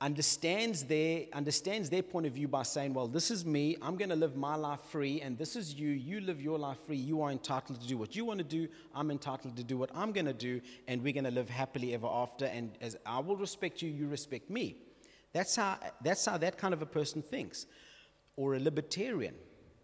understands 0.00 0.84
their, 0.84 1.24
understands 1.32 1.90
their 1.90 2.02
point 2.02 2.26
of 2.26 2.32
view 2.32 2.48
by 2.48 2.62
saying, 2.62 2.94
Well, 2.94 3.06
this 3.06 3.30
is 3.30 3.44
me, 3.44 3.76
I'm 3.82 3.96
going 3.96 4.08
to 4.08 4.16
live 4.16 4.36
my 4.36 4.54
life 4.54 4.80
free, 4.88 5.20
and 5.20 5.36
this 5.36 5.56
is 5.56 5.74
you, 5.74 5.90
you 5.90 6.20
live 6.20 6.40
your 6.40 6.58
life 6.58 6.78
free, 6.86 6.96
you 6.96 7.20
are 7.22 7.30
entitled 7.30 7.80
to 7.80 7.86
do 7.86 7.98
what 7.98 8.16
you 8.16 8.24
want 8.24 8.38
to 8.38 8.44
do, 8.44 8.68
I'm 8.94 9.10
entitled 9.10 9.56
to 9.56 9.64
do 9.64 9.76
what 9.76 9.90
I'm 9.94 10.12
going 10.12 10.26
to 10.26 10.32
do, 10.32 10.60
and 10.88 11.02
we're 11.02 11.12
going 11.12 11.24
to 11.24 11.30
live 11.30 11.50
happily 11.50 11.92
ever 11.94 12.06
after, 12.06 12.46
and 12.46 12.72
as 12.80 12.96
I 13.04 13.18
will 13.18 13.36
respect 13.36 13.82
you, 13.82 13.90
you 13.90 14.08
respect 14.08 14.48
me. 14.48 14.76
That's 15.32 15.54
how, 15.56 15.78
that's 16.02 16.24
how 16.24 16.38
that 16.38 16.56
kind 16.56 16.74
of 16.74 16.82
a 16.82 16.86
person 16.86 17.22
thinks. 17.22 17.66
Or 18.36 18.54
a 18.54 18.58
libertarian. 18.60 19.34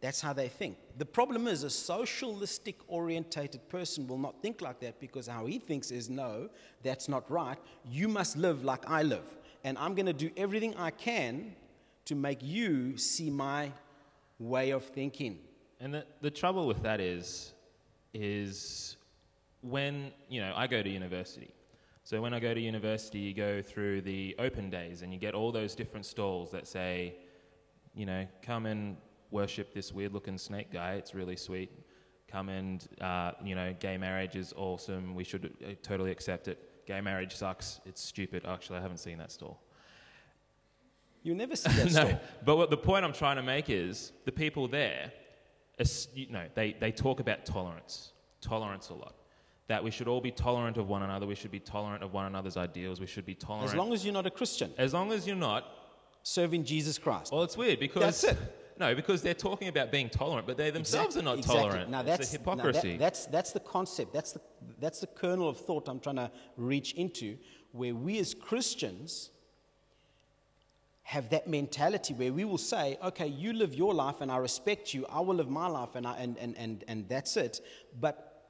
That's 0.00 0.20
how 0.20 0.32
they 0.32 0.48
think. 0.48 0.76
The 0.98 1.04
problem 1.04 1.46
is, 1.46 1.62
a 1.62 1.70
socialistic 1.70 2.76
orientated 2.88 3.68
person 3.68 4.06
will 4.06 4.18
not 4.18 4.40
think 4.42 4.60
like 4.60 4.80
that 4.80 5.00
because 5.00 5.26
how 5.26 5.46
he 5.46 5.58
thinks 5.58 5.90
is 5.90 6.08
no, 6.10 6.48
that's 6.82 7.08
not 7.08 7.30
right. 7.30 7.58
You 7.84 8.08
must 8.08 8.36
live 8.36 8.64
like 8.64 8.88
I 8.88 9.02
live. 9.02 9.36
And 9.66 9.76
I'm 9.78 9.96
going 9.96 10.06
to 10.06 10.12
do 10.12 10.30
everything 10.36 10.76
I 10.76 10.92
can 10.92 11.56
to 12.04 12.14
make 12.14 12.38
you 12.40 12.96
see 12.96 13.30
my 13.30 13.72
way 14.38 14.70
of 14.70 14.84
thinking. 14.84 15.40
And 15.80 15.92
the, 15.92 16.06
the 16.20 16.30
trouble 16.30 16.68
with 16.68 16.84
that 16.84 17.00
is, 17.00 17.52
is 18.14 18.96
when, 19.62 20.12
you 20.28 20.40
know, 20.40 20.52
I 20.54 20.68
go 20.68 20.84
to 20.84 20.88
university. 20.88 21.52
So 22.04 22.22
when 22.22 22.32
I 22.32 22.38
go 22.38 22.54
to 22.54 22.60
university, 22.60 23.18
you 23.18 23.34
go 23.34 23.60
through 23.60 24.02
the 24.02 24.36
open 24.38 24.70
days 24.70 25.02
and 25.02 25.12
you 25.12 25.18
get 25.18 25.34
all 25.34 25.50
those 25.50 25.74
different 25.74 26.06
stalls 26.06 26.52
that 26.52 26.68
say, 26.68 27.16
you 27.92 28.06
know, 28.06 28.24
come 28.42 28.66
and 28.66 28.96
worship 29.32 29.74
this 29.74 29.92
weird 29.92 30.12
looking 30.12 30.38
snake 30.38 30.72
guy. 30.72 30.92
It's 30.92 31.12
really 31.12 31.34
sweet. 31.34 31.72
Come 32.30 32.50
and, 32.50 32.86
uh, 33.00 33.32
you 33.42 33.56
know, 33.56 33.74
gay 33.80 33.98
marriage 33.98 34.36
is 34.36 34.54
awesome. 34.56 35.16
We 35.16 35.24
should 35.24 35.52
uh, 35.60 35.70
totally 35.82 36.12
accept 36.12 36.46
it. 36.46 36.75
Gay 36.86 37.00
marriage 37.00 37.34
sucks. 37.34 37.80
It's 37.84 38.00
stupid. 38.00 38.44
Actually, 38.46 38.78
I 38.78 38.82
haven't 38.82 38.98
seen 38.98 39.18
that 39.18 39.32
stall. 39.32 39.60
You 41.22 41.34
never 41.34 41.56
see 41.62 41.70
that 41.72 41.84
no, 41.86 41.90
stall. 41.90 42.20
but 42.44 42.56
what 42.56 42.70
the 42.70 42.76
point 42.76 43.04
I'm 43.04 43.12
trying 43.12 43.36
to 43.36 43.42
make 43.42 43.68
is 43.68 44.12
the 44.24 44.32
people 44.32 44.68
there, 44.68 45.12
you 46.14 46.30
know, 46.30 46.44
they, 46.54 46.76
they 46.78 46.92
talk 46.92 47.20
about 47.20 47.44
tolerance, 47.44 48.12
tolerance 48.40 48.88
a 48.90 48.94
lot. 48.94 49.14
That 49.68 49.82
we 49.82 49.90
should 49.90 50.06
all 50.06 50.20
be 50.20 50.30
tolerant 50.30 50.76
of 50.76 50.88
one 50.88 51.02
another. 51.02 51.26
We 51.26 51.34
should 51.34 51.50
be 51.50 51.58
tolerant 51.58 52.04
of 52.04 52.12
one 52.12 52.26
another's 52.26 52.56
ideals. 52.56 53.00
We 53.00 53.06
should 53.06 53.26
be 53.26 53.34
tolerant. 53.34 53.70
As 53.70 53.74
long 53.74 53.92
as 53.92 54.04
you're 54.04 54.14
not 54.14 54.24
a 54.24 54.30
Christian 54.30 54.72
as 54.78 54.94
long 54.94 55.10
as 55.12 55.26
you're 55.26 55.34
not. 55.34 55.64
serving 56.22 56.64
Jesus 56.64 56.98
Christ. 56.98 57.32
Well, 57.32 57.42
it's 57.42 57.56
weird 57.56 57.80
because 57.80 58.02
That's 58.02 58.24
it. 58.24 58.38
No, 58.78 58.94
because 58.94 59.22
they're 59.22 59.34
talking 59.34 59.68
about 59.68 59.90
being 59.90 60.10
tolerant, 60.10 60.46
but 60.46 60.56
they 60.58 60.70
themselves 60.70 61.16
Exactly, 61.16 61.20
are 61.32 61.36
not 61.36 61.38
exactly. 61.38 61.62
tolerant. 61.62 61.90
Now 61.90 62.00
It's 62.00 62.08
that's 62.10 62.34
a 62.34 62.38
now 62.38 62.54
that- 62.54 62.62
hypocrisy. 62.62 62.96
that's 62.98 63.26
that's 63.26 63.52
the 63.52 63.60
concept. 63.60 64.12
That's 64.12 64.32
the 64.32 64.40
that's 64.78 65.00
the 65.00 65.06
kernel 65.06 65.48
of 65.48 65.56
thought 65.58 65.88
I'm 65.88 66.00
trying 66.00 66.16
to 66.16 66.30
reach 66.56 66.92
into, 66.94 67.38
where 67.72 67.94
we 67.94 68.18
as 68.18 68.34
Christians 68.34 69.30
have 71.04 71.28
that 71.30 71.46
mentality 71.48 72.12
where 72.14 72.32
we 72.32 72.44
will 72.44 72.58
say, 72.58 72.98
okay, 73.02 73.28
you 73.28 73.52
live 73.52 73.72
your 73.74 73.94
life 73.94 74.16
and 74.20 74.30
I 74.30 74.38
respect 74.38 74.92
you. 74.92 75.06
I 75.08 75.20
will 75.20 75.36
live 75.36 75.48
my 75.48 75.68
life 75.68 75.94
and 75.94 76.04
I, 76.04 76.16
and, 76.16 76.36
and, 76.36 76.58
and, 76.58 76.82
and 76.88 77.08
that's 77.08 77.36
it. 77.36 77.60
But 78.00 78.42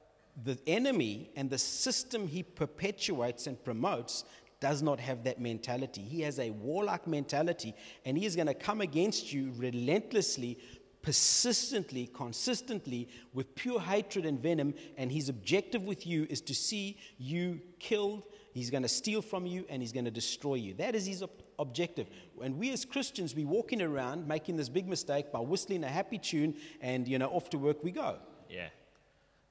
the 0.43 0.57
enemy 0.65 1.29
and 1.35 1.51
the 1.51 1.59
system 1.59 2.27
he 2.27 2.41
perpetuates 2.41 3.45
and 3.45 3.63
promotes 3.63 4.23
does 4.59 4.81
not 4.81 4.99
have 4.99 5.23
that 5.23 5.39
mentality. 5.39 6.01
He 6.01 6.21
has 6.21 6.39
a 6.39 6.49
warlike 6.49 7.07
mentality 7.07 7.75
and 8.05 8.17
he 8.17 8.25
is 8.25 8.35
going 8.35 8.47
to 8.47 8.53
come 8.53 8.81
against 8.81 9.31
you 9.31 9.51
relentlessly, 9.55 10.57
persistently, 11.01 12.07
consistently 12.13 13.07
with 13.33 13.53
pure 13.55 13.79
hatred 13.79 14.25
and 14.25 14.39
venom. 14.39 14.73
And 14.97 15.11
his 15.11 15.29
objective 15.29 15.83
with 15.83 16.07
you 16.07 16.25
is 16.29 16.41
to 16.41 16.55
see 16.55 16.97
you 17.17 17.61
killed. 17.79 18.23
He's 18.53 18.71
going 18.71 18.83
to 18.83 18.89
steal 18.89 19.21
from 19.21 19.45
you 19.45 19.65
and 19.69 19.81
he's 19.81 19.91
going 19.91 20.05
to 20.05 20.11
destroy 20.11 20.55
you. 20.55 20.73
That 20.73 20.95
is 20.95 21.05
his 21.05 21.21
ob- 21.21 21.29
objective. 21.59 22.07
And 22.41 22.57
we 22.57 22.71
as 22.71 22.85
Christians, 22.85 23.35
we 23.35 23.45
walking 23.45 23.81
around 23.81 24.27
making 24.27 24.57
this 24.57 24.69
big 24.69 24.87
mistake 24.87 25.31
by 25.31 25.39
whistling 25.39 25.83
a 25.83 25.89
happy 25.89 26.17
tune 26.17 26.55
and, 26.81 27.07
you 27.07 27.19
know, 27.19 27.27
off 27.27 27.49
to 27.51 27.57
work 27.59 27.83
we 27.83 27.91
go. 27.91 28.17
yeah. 28.49 28.69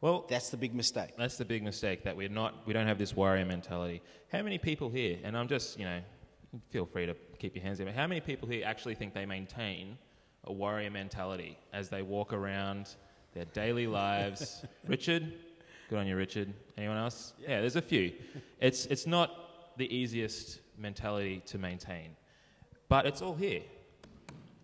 Well, 0.01 0.27
That's 0.29 0.51
the 0.51 0.57
big 0.57 0.75
mistake. 0.75 1.11
That's 1.17 1.37
the 1.37 1.45
big 1.45 1.63
mistake 1.63 2.05
that 2.05 2.17
we're 2.17 2.29
not. 2.29 2.67
We 2.67 2.73
don't 2.73 2.87
have 2.87 2.99
this 2.99 3.17
warrior 3.17 3.47
mentality. 3.47 4.03
How 4.31 4.43
many 4.43 4.59
people 4.59 4.91
here? 4.91 5.19
And 5.25 5.37
I'm 5.37 5.49
just, 5.49 5.79
you 5.79 5.85
know, 5.85 6.01
feel 6.71 6.87
free 6.87 7.07
to 7.07 7.15
keep 7.39 7.55
your 7.55 7.65
hands 7.65 7.81
in. 7.81 7.87
But 7.87 7.95
how 7.95 8.07
many 8.07 8.21
people 8.21 8.49
here 8.49 8.65
actually 8.67 8.95
think 8.95 9.15
they 9.15 9.27
maintain 9.27 9.97
a 10.45 10.53
warrior 10.53 10.91
mentality 10.91 11.59
as 11.73 11.89
they 11.89 12.03
walk 12.03 12.33
around 12.33 12.97
their 13.35 13.47
daily 13.47 13.87
lives? 13.87 14.65
Richard, 14.87 15.33
Good 15.89 16.01
on 16.01 16.07
you, 16.09 16.17
Richard. 16.17 16.53
Anyone 16.77 16.97
else? 16.97 17.33
Yeah, 17.39 17.61
there's 17.61 17.77
a 17.77 17.83
few. 17.83 18.13
it's, 18.61 18.87
it's 18.87 19.07
not 19.07 19.77
the 19.77 19.95
easiest 19.95 20.61
mentality 20.77 21.43
to 21.47 21.59
maintain, 21.59 22.17
but 22.89 23.07
it's 23.07 23.23
all 23.23 23.35
here, 23.37 23.63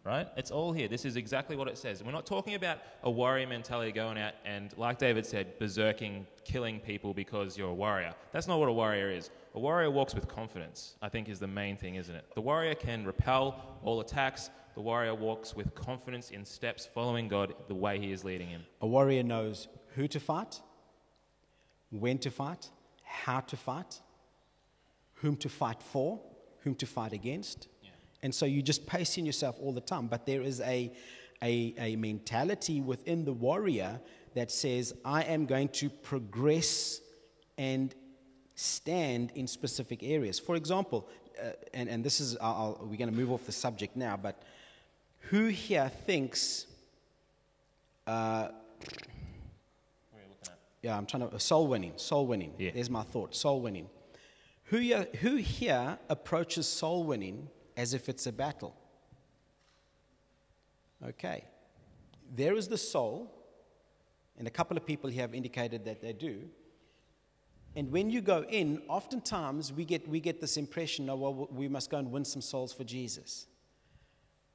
right? 0.04 0.28
It's 0.36 0.50
all 0.50 0.72
here. 0.72 0.88
This 0.88 1.04
is 1.04 1.16
exactly 1.16 1.56
what 1.56 1.68
it 1.68 1.78
says. 1.78 2.02
We're 2.02 2.12
not 2.12 2.26
talking 2.26 2.54
about 2.54 2.78
a 3.02 3.10
warrior 3.10 3.46
mentality 3.46 3.92
going 3.92 4.18
out 4.18 4.34
and, 4.44 4.76
like 4.76 4.98
David 4.98 5.24
said, 5.24 5.58
berserking, 5.58 6.26
killing 6.44 6.80
people 6.80 7.14
because 7.14 7.56
you're 7.56 7.70
a 7.70 7.74
warrior. 7.74 8.14
That's 8.32 8.48
not 8.48 8.58
what 8.58 8.68
a 8.68 8.72
warrior 8.72 9.10
is. 9.10 9.30
A 9.54 9.60
warrior 9.60 9.90
walks 9.90 10.14
with 10.14 10.26
confidence, 10.28 10.96
I 11.02 11.08
think, 11.08 11.28
is 11.28 11.38
the 11.38 11.46
main 11.46 11.76
thing, 11.76 11.96
isn't 11.96 12.14
it? 12.14 12.24
The 12.34 12.40
warrior 12.40 12.74
can 12.74 13.04
repel 13.04 13.78
all 13.82 14.00
attacks. 14.00 14.50
The 14.74 14.80
warrior 14.80 15.14
walks 15.14 15.54
with 15.54 15.74
confidence 15.74 16.30
in 16.30 16.44
steps, 16.44 16.88
following 16.92 17.28
God 17.28 17.54
the 17.68 17.74
way 17.74 17.98
He 17.98 18.12
is 18.12 18.24
leading 18.24 18.48
him. 18.48 18.62
A 18.80 18.86
warrior 18.86 19.22
knows 19.22 19.68
who 19.94 20.08
to 20.08 20.18
fight, 20.18 20.60
when 21.90 22.18
to 22.18 22.30
fight, 22.30 22.70
how 23.02 23.40
to 23.40 23.56
fight, 23.56 24.00
whom 25.16 25.36
to 25.36 25.48
fight 25.48 25.82
for, 25.82 26.18
whom 26.60 26.74
to 26.76 26.86
fight 26.86 27.12
against. 27.12 27.68
And 28.22 28.34
so 28.34 28.46
you're 28.46 28.62
just 28.62 28.86
pacing 28.86 29.26
yourself 29.26 29.56
all 29.60 29.72
the 29.72 29.80
time. 29.80 30.06
But 30.06 30.26
there 30.26 30.42
is 30.42 30.60
a, 30.60 30.92
a, 31.42 31.74
a 31.78 31.96
mentality 31.96 32.80
within 32.80 33.24
the 33.24 33.32
warrior 33.32 34.00
that 34.34 34.50
says, 34.50 34.94
I 35.04 35.22
am 35.22 35.46
going 35.46 35.68
to 35.70 35.90
progress 35.90 37.00
and 37.58 37.94
stand 38.54 39.32
in 39.34 39.46
specific 39.46 40.02
areas. 40.02 40.38
For 40.38 40.56
example, 40.56 41.08
uh, 41.42 41.50
and, 41.74 41.88
and 41.88 42.04
this 42.04 42.20
is, 42.20 42.36
I'll, 42.40 42.78
we're 42.82 42.96
going 42.96 43.10
to 43.10 43.16
move 43.16 43.32
off 43.32 43.44
the 43.44 43.52
subject 43.52 43.96
now, 43.96 44.16
but 44.16 44.42
who 45.30 45.46
here 45.46 45.90
thinks, 46.06 46.66
uh, 48.06 48.48
yeah, 50.82 50.96
I'm 50.96 51.06
trying 51.06 51.28
to, 51.28 51.40
soul 51.40 51.68
winning, 51.68 51.92
soul 51.96 52.26
winning. 52.26 52.52
Yeah. 52.58 52.70
There's 52.74 52.90
my 52.90 53.02
thought, 53.02 53.34
soul 53.34 53.60
winning. 53.60 53.88
Who 54.64 54.78
here, 54.78 55.06
who 55.20 55.36
here 55.36 55.98
approaches 56.08 56.66
soul 56.66 57.04
winning 57.04 57.48
as 57.76 57.94
if 57.94 58.08
it's 58.08 58.26
a 58.26 58.32
battle? 58.32 58.76
Okay. 61.06 61.44
There 62.34 62.56
is 62.56 62.68
the 62.68 62.78
soul, 62.78 63.30
and 64.38 64.46
a 64.46 64.50
couple 64.50 64.76
of 64.76 64.86
people 64.86 65.10
here 65.10 65.22
have 65.22 65.34
indicated 65.34 65.84
that 65.84 66.00
they 66.00 66.12
do. 66.12 66.42
And 67.74 67.90
when 67.90 68.10
you 68.10 68.20
go 68.20 68.44
in, 68.48 68.82
oftentimes 68.88 69.72
we 69.72 69.84
get, 69.84 70.06
we 70.06 70.20
get 70.20 70.40
this 70.40 70.56
impression, 70.56 71.08
oh, 71.08 71.16
well, 71.16 71.48
we 71.50 71.68
must 71.68 71.90
go 71.90 71.98
and 71.98 72.10
win 72.10 72.24
some 72.24 72.42
souls 72.42 72.72
for 72.72 72.84
Jesus. 72.84 73.46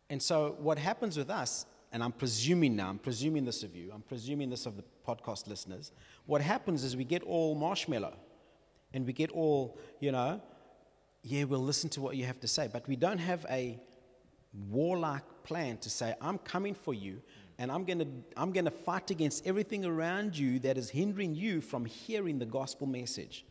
And 0.10 0.22
so 0.22 0.56
what 0.60 0.78
happens 0.78 1.18
with 1.18 1.30
us, 1.30 1.66
and 1.92 2.04
I'm 2.04 2.12
presuming 2.12 2.76
now, 2.76 2.90
I'm 2.90 3.00
presuming 3.00 3.44
this 3.44 3.64
of 3.64 3.76
you, 3.76 3.92
I'm 3.94 4.04
presuming 4.04 4.50
this 4.50 4.66
of 4.66 4.78
the 4.78 4.84
podcast 5.08 5.48
listeners, 5.48 5.92
what 6.26 6.42
happens 6.42 6.84
is 6.84 6.96
we 6.96 7.06
get 7.06 7.24
all 7.24 7.56
marshmallow 7.56 8.16
and 8.94 9.06
we 9.06 9.14
get 9.14 9.32
all, 9.32 9.78
you 10.00 10.12
know, 10.12 10.42
yeah, 11.28 11.44
we'll 11.44 11.64
listen 11.64 11.90
to 11.92 12.02
what 12.02 12.16
you 12.16 12.26
have 12.26 12.40
to 12.40 12.48
say, 12.48 12.70
but 12.72 12.88
we 12.88 12.96
don't 12.96 13.18
have 13.18 13.46
a 13.50 13.80
warlike 14.70 15.44
plan 15.44 15.78
to 15.80 15.90
say, 15.90 16.16
I'm 16.22 16.38
coming 16.38 16.74
for 16.74 16.94
you 16.94 17.22
and 17.60 17.72
I'm 17.72 17.84
going 17.84 18.00
to 18.00 18.08
I'm 18.36 18.52
going 18.52 18.66
to 18.66 18.72
fight 18.72 19.12
against 19.12 19.46
everything 19.46 19.84
around 19.86 20.38
you 20.38 20.60
that 20.60 20.78
is 20.78 20.90
hindering 20.90 21.36
you 21.36 21.60
from 21.62 21.86
hearing 21.86 22.40
the 22.40 22.46
gospel 22.46 22.88
message. 22.88 23.46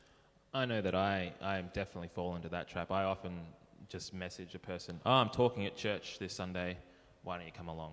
I 0.55 0.65
know 0.65 0.81
that 0.81 0.95
I, 0.95 1.33
I 1.43 1.61
definitely 1.61 2.09
fall 2.09 2.35
into 2.37 2.49
that 2.49 2.69
trap. 2.69 2.91
I 2.91 3.05
often 3.05 3.41
just 3.89 4.15
message 4.15 4.55
a 4.55 4.59
person, 4.59 5.01
oh, 5.05 5.13
I'm 5.13 5.29
talking 5.29 5.67
at 5.67 5.77
church 5.77 6.19
this 6.19 6.33
Sunday. 6.33 6.79
Why 7.25 7.37
don't 7.37 7.47
you 7.47 7.53
come 7.53 7.69
along? 7.69 7.93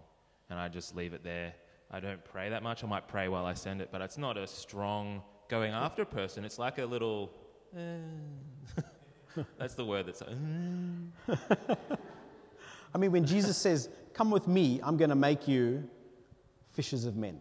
And 0.50 0.58
I 0.58 0.70
just 0.70 0.96
leave 0.96 1.14
it 1.14 1.24
there. 1.24 1.54
I 1.92 2.00
don't 2.00 2.24
pray 2.24 2.50
that 2.50 2.64
much. 2.64 2.84
I 2.84 2.88
might 2.88 3.08
pray 3.08 3.28
while 3.28 3.46
I 3.46 3.54
send 3.54 3.82
it, 3.82 3.90
but 3.92 4.02
it's 4.02 4.18
not 4.18 4.38
a 4.38 4.48
strong 4.48 5.22
going 5.50 5.74
after 5.74 6.04
a 6.04 6.06
person. 6.06 6.46
It's 6.46 6.58
like 6.58 6.78
a 6.78 6.86
little. 6.86 7.32
eh. 7.78 7.98
that's 9.58 9.76
the 9.76 9.86
word 9.86 10.08
that's. 10.08 10.22
eh. 10.22 11.36
I 12.94 12.98
mean, 12.98 13.12
when 13.12 13.26
Jesus 13.26 13.58
says, 13.58 13.90
Come 14.14 14.30
with 14.30 14.48
me, 14.48 14.80
I'm 14.84 14.98
going 14.98 15.10
to 15.10 15.16
make 15.16 15.48
you 15.48 15.90
fishers 16.74 17.06
of 17.06 17.16
men. 17.16 17.40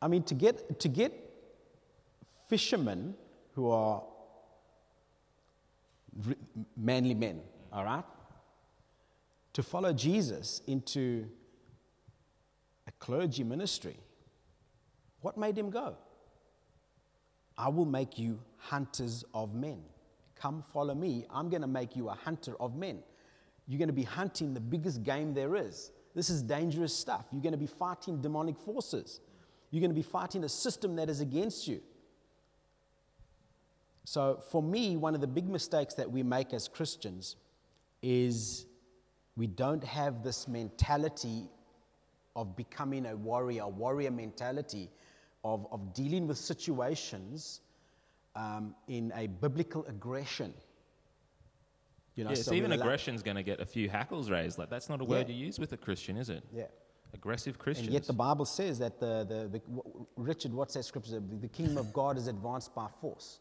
I 0.00 0.08
mean, 0.08 0.22
to 0.24 0.34
get, 0.34 0.80
to 0.80 0.88
get 0.88 1.12
fishermen 2.48 3.14
who 3.54 3.70
are 3.70 4.02
manly 6.76 7.14
men, 7.14 7.40
all 7.72 7.84
right, 7.84 8.04
to 9.52 9.62
follow 9.62 9.92
Jesus 9.92 10.62
into 10.66 11.26
a 12.86 12.92
clergy 12.92 13.44
ministry, 13.44 13.96
what 15.20 15.36
made 15.36 15.56
him 15.56 15.70
go? 15.70 15.96
I 17.58 17.68
will 17.68 17.86
make 17.86 18.18
you 18.18 18.40
hunters 18.58 19.24
of 19.32 19.54
men. 19.54 19.80
Come 20.34 20.62
follow 20.62 20.94
me. 20.94 21.24
I'm 21.30 21.48
going 21.48 21.62
to 21.62 21.68
make 21.68 21.96
you 21.96 22.08
a 22.08 22.14
hunter 22.14 22.54
of 22.60 22.76
men. 22.76 22.98
You're 23.66 23.78
going 23.78 23.88
to 23.88 23.94
be 23.94 24.02
hunting 24.02 24.54
the 24.54 24.60
biggest 24.60 25.02
game 25.02 25.34
there 25.34 25.56
is. 25.56 25.90
This 26.14 26.30
is 26.30 26.42
dangerous 26.42 26.94
stuff. 26.94 27.26
You're 27.32 27.42
going 27.42 27.52
to 27.52 27.58
be 27.58 27.66
fighting 27.66 28.20
demonic 28.20 28.56
forces. 28.58 29.20
You're 29.70 29.80
going 29.80 29.90
to 29.90 29.94
be 29.94 30.02
fighting 30.02 30.44
a 30.44 30.48
system 30.48 30.96
that 30.96 31.10
is 31.10 31.20
against 31.20 31.66
you. 31.66 31.80
So, 34.04 34.40
for 34.50 34.62
me, 34.62 34.96
one 34.96 35.14
of 35.16 35.20
the 35.20 35.26
big 35.26 35.48
mistakes 35.48 35.94
that 35.94 36.10
we 36.10 36.22
make 36.22 36.54
as 36.54 36.68
Christians 36.68 37.36
is 38.02 38.66
we 39.36 39.48
don't 39.48 39.82
have 39.82 40.22
this 40.22 40.46
mentality 40.46 41.50
of 42.36 42.54
becoming 42.54 43.06
a 43.06 43.16
warrior, 43.16 43.62
a 43.62 43.68
warrior 43.68 44.10
mentality 44.10 44.90
of, 45.44 45.66
of 45.70 45.94
dealing 45.94 46.26
with 46.26 46.38
situations 46.38 47.60
um, 48.34 48.74
in 48.88 49.12
a 49.16 49.26
biblical 49.26 49.84
aggression. 49.86 50.52
You 52.14 52.24
know, 52.24 52.30
Yeah, 52.30 52.36
so 52.36 52.42
so 52.50 52.54
even 52.54 52.72
aggression's 52.72 53.22
going 53.22 53.36
to 53.36 53.42
get 53.42 53.60
a 53.60 53.66
few 53.66 53.88
hackles 53.88 54.30
raised. 54.30 54.58
Like 54.58 54.70
that's 54.70 54.88
not 54.88 55.00
a 55.00 55.04
word 55.04 55.28
Yeah. 55.28 55.34
you 55.34 55.46
use 55.46 55.58
with 55.58 55.72
a 55.72 55.76
Christian, 55.76 56.16
is 56.16 56.30
it? 56.30 56.42
Yeah. 56.52 56.64
Aggressive 57.14 57.58
Christians. 57.58 57.86
And 57.88 57.94
yet 57.94 58.06
the 58.06 58.12
Bible 58.12 58.44
says 58.44 58.78
that 58.80 58.98
the, 58.98 59.24
the, 59.24 59.48
the 59.48 59.58
w- 59.60 60.06
Richard, 60.16 60.52
what's 60.52 60.74
that 60.74 60.82
scripture? 60.84 61.20
The, 61.40 61.48
kingdom 61.48 61.78
of 61.78 61.92
God 61.92 62.18
is 62.18 62.26
advanced 62.26 62.74
by 62.74 62.88
force. 63.00 63.38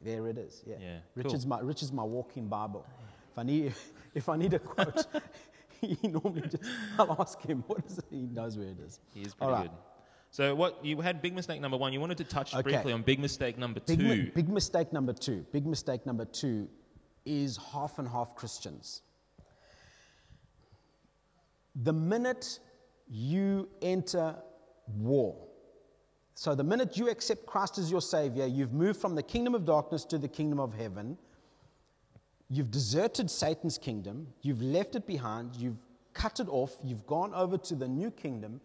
There 0.00 0.26
it 0.28 0.38
is. 0.38 0.62
Yeah. 0.66 0.76
Yeah, 0.80 0.98
Richard's 1.14 1.44
cool. 1.44 1.50
my 1.50 1.60
Richard's 1.60 1.92
my 1.92 2.02
walking 2.02 2.48
Bible. 2.48 2.84
If 3.32 3.38
I 3.38 3.42
need 3.42 3.74
if 4.14 4.28
I 4.28 4.36
need 4.36 4.54
a 4.54 4.58
quote, 4.58 5.06
he 5.80 5.96
normally 6.08 6.42
just 6.48 6.64
I'll 6.98 7.16
ask 7.20 7.40
him 7.42 7.64
what 7.66 7.84
is 7.86 7.98
it. 7.98 8.04
He 8.10 8.26
knows 8.26 8.56
where 8.58 8.68
it 8.68 8.78
is. 8.80 9.00
he 9.14 9.22
is 9.22 9.34
pretty 9.34 9.52
right. 9.52 9.62
good. 9.62 9.70
So 10.36 10.54
what 10.54 10.84
you 10.84 11.00
had 11.00 11.22
big 11.22 11.34
mistake 11.34 11.62
number 11.62 11.78
one. 11.78 11.94
You 11.94 12.00
wanted 12.00 12.18
to 12.18 12.24
touch 12.24 12.52
Okay. 12.54 12.60
briefly 12.62 12.92
on 12.92 13.00
big 13.00 13.18
mistake 13.18 13.56
number 13.56 13.80
Big, 13.80 13.98
two. 13.98 14.04
mi- 14.04 14.30
big 14.34 14.50
mistake 14.50 14.92
number 14.92 15.14
two. 15.14 15.46
Big 15.50 15.64
mistake 15.66 16.04
number 16.04 16.26
two 16.26 16.68
is 17.24 17.56
half 17.56 17.98
and 17.98 18.06
half 18.06 18.34
Christians. 18.36 19.00
The 21.74 21.94
minute 21.94 22.60
you 23.08 23.70
enter 23.80 24.36
war, 24.98 25.48
so 26.34 26.54
the 26.54 26.64
minute 26.64 26.98
you 26.98 27.08
accept 27.08 27.46
Christ 27.46 27.78
as 27.78 27.90
your 27.90 28.02
Savior, 28.02 28.44
you've 28.44 28.74
moved 28.74 29.00
from 29.00 29.14
the 29.14 29.22
kingdom 29.22 29.54
of 29.54 29.64
darkness 29.64 30.04
to 30.04 30.18
the 30.18 30.28
kingdom 30.28 30.60
of 30.60 30.74
heaven. 30.74 31.16
You've 32.50 32.70
deserted 32.70 33.30
Satan's 33.30 33.78
kingdom. 33.78 34.26
You've 34.42 34.60
left 34.60 34.96
it 34.96 35.06
behind. 35.06 35.56
You've 35.56 35.78
cut 36.12 36.40
it 36.40 36.48
off. 36.50 36.76
You've 36.84 37.06
gone 37.06 37.32
over 37.32 37.56
to 37.56 37.74
the 37.74 37.88
new 37.88 38.10
kingdom. 38.10 38.60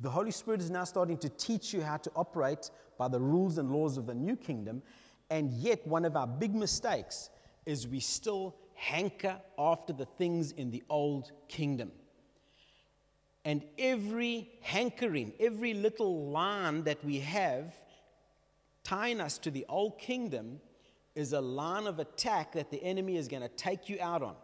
The 0.00 0.10
Holy 0.10 0.30
Spirit 0.30 0.60
is 0.60 0.70
now 0.70 0.84
starting 0.84 1.16
to 1.18 1.28
teach 1.28 1.72
you 1.72 1.82
how 1.82 1.96
to 1.96 2.10
operate 2.14 2.70
by 2.98 3.08
the 3.08 3.20
rules 3.20 3.58
and 3.58 3.70
laws 3.70 3.96
of 3.96 4.06
the 4.06 4.14
new 4.14 4.36
kingdom. 4.36 4.82
And 5.30 5.52
yet, 5.52 5.86
one 5.86 6.04
of 6.04 6.16
our 6.16 6.26
big 6.26 6.54
mistakes 6.54 7.30
is 7.64 7.88
we 7.88 8.00
still 8.00 8.56
hanker 8.74 9.40
after 9.58 9.92
the 9.92 10.04
things 10.04 10.52
in 10.52 10.70
the 10.70 10.82
old 10.90 11.32
kingdom. 11.48 11.90
And 13.44 13.64
every 13.78 14.50
hankering, 14.60 15.32
every 15.40 15.72
little 15.72 16.30
line 16.30 16.84
that 16.84 17.02
we 17.04 17.20
have 17.20 17.72
tying 18.84 19.20
us 19.20 19.38
to 19.38 19.50
the 19.50 19.64
old 19.68 19.98
kingdom 19.98 20.60
is 21.14 21.32
a 21.32 21.40
line 21.40 21.86
of 21.86 21.98
attack 21.98 22.52
that 22.52 22.70
the 22.70 22.82
enemy 22.84 23.16
is 23.16 23.28
going 23.28 23.42
to 23.42 23.48
take 23.48 23.88
you 23.88 23.98
out 24.00 24.22
on. 24.22 24.36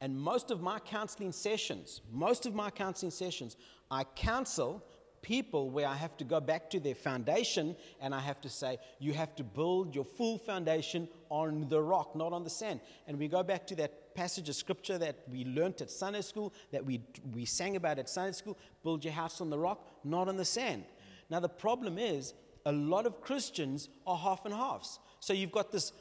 And 0.00 0.16
most 0.16 0.50
of 0.50 0.60
my 0.60 0.78
counseling 0.80 1.32
sessions, 1.32 2.02
most 2.12 2.46
of 2.46 2.54
my 2.54 2.70
counseling 2.70 3.10
sessions, 3.10 3.56
I 3.90 4.04
counsel 4.04 4.82
people 5.22 5.70
where 5.70 5.86
I 5.86 5.94
have 5.94 6.16
to 6.18 6.24
go 6.24 6.38
back 6.38 6.68
to 6.70 6.80
their 6.80 6.94
foundation 6.94 7.74
and 8.00 8.14
I 8.14 8.20
have 8.20 8.40
to 8.42 8.50
say, 8.50 8.78
you 8.98 9.14
have 9.14 9.34
to 9.36 9.42
build 9.42 9.94
your 9.94 10.04
full 10.04 10.36
foundation 10.36 11.08
on 11.30 11.66
the 11.68 11.80
rock, 11.80 12.14
not 12.14 12.32
on 12.32 12.44
the 12.44 12.50
sand. 12.50 12.80
And 13.08 13.18
we 13.18 13.26
go 13.26 13.42
back 13.42 13.66
to 13.68 13.74
that 13.76 14.14
passage 14.14 14.48
of 14.50 14.54
scripture 14.54 14.98
that 14.98 15.16
we 15.30 15.46
learnt 15.46 15.80
at 15.80 15.90
Sunday 15.90 16.20
school, 16.20 16.52
that 16.72 16.84
we, 16.84 17.00
we 17.32 17.46
sang 17.46 17.76
about 17.76 17.98
at 17.98 18.08
Sunday 18.08 18.32
school 18.32 18.58
build 18.82 19.02
your 19.02 19.14
house 19.14 19.40
on 19.40 19.48
the 19.48 19.58
rock, 19.58 19.88
not 20.04 20.28
on 20.28 20.36
the 20.36 20.44
sand. 20.44 20.84
Now, 21.30 21.40
the 21.40 21.48
problem 21.48 21.98
is, 21.98 22.34
a 22.66 22.72
lot 22.72 23.06
of 23.06 23.20
Christians 23.20 23.88
are 24.06 24.16
half 24.16 24.44
and 24.44 24.54
halves. 24.54 24.98
So 25.20 25.32
you've 25.32 25.52
got 25.52 25.72
this 25.72 25.92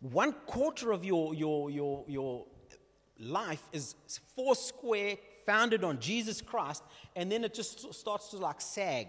one 0.00 0.32
quarter 0.46 0.92
of 0.92 1.04
your, 1.04 1.34
your, 1.34 1.70
your, 1.70 2.04
your 2.08 2.46
life 3.18 3.62
is 3.72 3.94
four 4.34 4.54
square, 4.54 5.16
founded 5.46 5.84
on 5.84 5.98
Jesus 5.98 6.40
Christ, 6.40 6.82
and 7.16 7.30
then 7.30 7.44
it 7.44 7.54
just 7.54 7.92
starts 7.94 8.28
to 8.30 8.36
like 8.38 8.60
sag. 8.60 9.08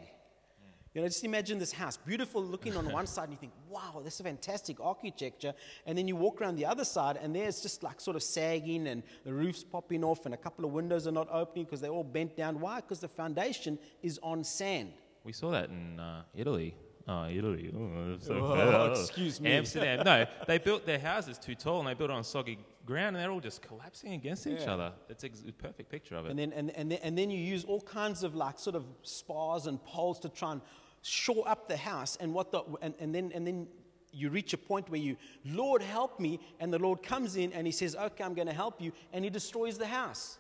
You 0.94 1.02
know, 1.02 1.08
just 1.08 1.24
imagine 1.24 1.58
this 1.58 1.72
house, 1.72 1.98
beautiful 1.98 2.44
looking 2.44 2.78
on 2.78 2.92
one 2.92 3.08
side, 3.14 3.24
and 3.24 3.32
you 3.34 3.38
think, 3.38 3.54
wow, 3.68 4.02
this 4.04 4.16
is 4.16 4.22
fantastic 4.22 4.78
architecture. 4.80 5.54
And 5.88 5.98
then 5.98 6.08
you 6.08 6.16
walk 6.16 6.40
around 6.40 6.56
the 6.56 6.68
other 6.68 6.86
side, 6.86 7.18
and 7.20 7.36
there's 7.36 7.62
just 7.62 7.82
like 7.82 8.00
sort 8.00 8.16
of 8.16 8.22
sagging, 8.22 8.88
and 8.88 9.02
the 9.26 9.34
roof's 9.34 9.64
popping 9.64 10.04
off, 10.04 10.26
and 10.26 10.34
a 10.36 10.38
couple 10.38 10.66
of 10.66 10.72
windows 10.72 11.08
are 11.08 11.12
not 11.12 11.28
opening 11.32 11.66
because 11.66 11.82
they're 11.82 11.90
all 11.92 12.04
bent 12.04 12.38
down. 12.38 12.60
Why? 12.60 12.76
Because 12.82 13.00
the 13.00 13.08
foundation 13.08 13.80
is 14.04 14.20
on 14.22 14.44
sand. 14.44 14.94
We 15.24 15.34
saw 15.34 15.50
that 15.52 15.70
in 15.70 16.00
uh, 16.00 16.24
Italy. 16.36 16.76
Oh, 17.08 17.28
Italy. 17.28 17.72
Oh, 17.76 18.18
so 18.20 18.34
Oh, 18.36 18.92
excuse 18.92 19.42
me. 19.42 19.52
Amsterdam. 19.52 20.04
No, 20.06 20.26
they 20.48 20.58
built 20.58 20.86
their 20.86 21.00
houses 21.00 21.38
too 21.38 21.56
tall 21.56 21.80
and 21.80 21.88
they 21.88 21.94
built 21.96 22.10
it 22.10 22.14
on 22.14 22.24
soggy 22.24 22.58
ground 22.86 23.16
and 23.16 23.24
they're 23.24 23.32
all 23.32 23.40
just 23.40 23.62
collapsing 23.62 24.14
against 24.14 24.46
each 24.48 24.62
Yeah. 24.62 24.74
other. 24.74 24.94
It's 25.10 25.24
ex- 25.24 25.44
a 25.48 25.52
perfect 25.52 25.90
picture 25.90 26.16
of 26.16 26.26
it. 26.26 26.32
And 26.32 26.40
then, 26.40 26.54
and, 26.54 26.72
and, 26.72 26.92
then, 26.92 27.00
and 27.04 27.18
then 27.18 27.30
you 27.30 27.38
use 27.40 27.64
all 27.64 27.82
kinds 27.82 28.24
of 28.24 28.36
like 28.36 28.60
sort 28.60 28.76
of 28.76 28.86
spars 29.04 29.68
and 29.68 29.84
poles 29.86 30.20
to 30.20 30.30
try 30.30 30.54
and 30.54 30.62
shore 31.02 31.48
up 31.48 31.68
the 31.68 31.78
house. 31.78 32.18
And, 32.18 32.34
what 32.34 32.52
the, 32.52 32.64
and, 32.82 32.94
and, 33.00 33.14
then, 33.14 33.32
and 33.34 33.46
then 33.48 33.68
you 34.12 34.30
reach 34.30 34.54
a 34.54 34.58
point 34.58 34.90
where 34.90 35.00
you, 35.00 35.16
Lord, 35.46 35.82
help 35.82 36.20
me. 36.20 36.40
And 36.60 36.74
the 36.74 36.80
Lord 36.80 37.02
comes 37.04 37.36
in 37.36 37.52
and 37.54 37.66
he 37.66 37.72
says, 37.72 37.96
Okay, 37.96 38.24
I'm 38.24 38.34
going 38.34 38.48
to 38.48 38.54
help 38.54 38.82
you. 38.82 38.92
And 39.12 39.24
he 39.24 39.30
destroys 39.30 39.78
the 39.78 39.88
house. 39.88 40.38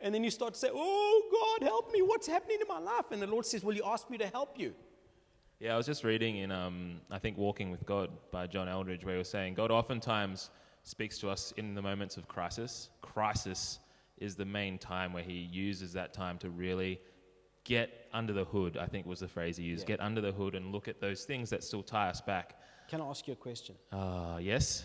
And 0.00 0.14
then 0.14 0.22
you 0.24 0.30
start 0.30 0.54
to 0.54 0.60
say, 0.60 0.68
Oh, 0.72 1.22
God, 1.58 1.66
help 1.66 1.92
me. 1.92 2.02
What's 2.02 2.26
happening 2.26 2.58
in 2.60 2.68
my 2.68 2.80
life? 2.80 3.06
And 3.10 3.22
the 3.22 3.26
Lord 3.26 3.46
says, 3.46 3.64
Well, 3.64 3.74
you 3.76 3.82
asked 3.86 4.10
me 4.10 4.18
to 4.18 4.26
help 4.26 4.58
you. 4.58 4.74
Yeah, 5.60 5.74
I 5.74 5.76
was 5.76 5.86
just 5.86 6.04
reading 6.04 6.38
in, 6.38 6.50
um, 6.50 7.00
I 7.10 7.18
think, 7.18 7.38
Walking 7.38 7.70
with 7.70 7.86
God 7.86 8.10
by 8.30 8.46
John 8.46 8.68
Eldredge, 8.68 9.04
where 9.04 9.14
he 9.14 9.18
was 9.18 9.28
saying 9.30 9.54
God 9.54 9.70
oftentimes 9.70 10.50
speaks 10.84 11.18
to 11.18 11.30
us 11.30 11.52
in 11.56 11.74
the 11.74 11.82
moments 11.82 12.16
of 12.16 12.28
crisis. 12.28 12.90
Crisis 13.02 13.80
is 14.18 14.36
the 14.36 14.44
main 14.44 14.78
time 14.78 15.12
where 15.12 15.22
he 15.22 15.32
uses 15.32 15.92
that 15.94 16.12
time 16.12 16.38
to 16.38 16.50
really 16.50 17.00
get 17.64 18.08
under 18.12 18.32
the 18.32 18.44
hood, 18.44 18.76
I 18.76 18.86
think 18.86 19.06
was 19.06 19.20
the 19.20 19.28
phrase 19.28 19.56
he 19.56 19.64
used. 19.64 19.82
Yeah. 19.82 19.96
Get 19.96 20.00
under 20.00 20.20
the 20.20 20.32
hood 20.32 20.54
and 20.54 20.70
look 20.70 20.86
at 20.86 21.00
those 21.00 21.24
things 21.24 21.50
that 21.50 21.64
still 21.64 21.82
tie 21.82 22.10
us 22.10 22.20
back. 22.20 22.60
Can 22.88 23.00
I 23.00 23.06
ask 23.06 23.26
you 23.26 23.32
a 23.32 23.36
question? 23.36 23.74
Uh, 23.90 24.38
yes. 24.40 24.84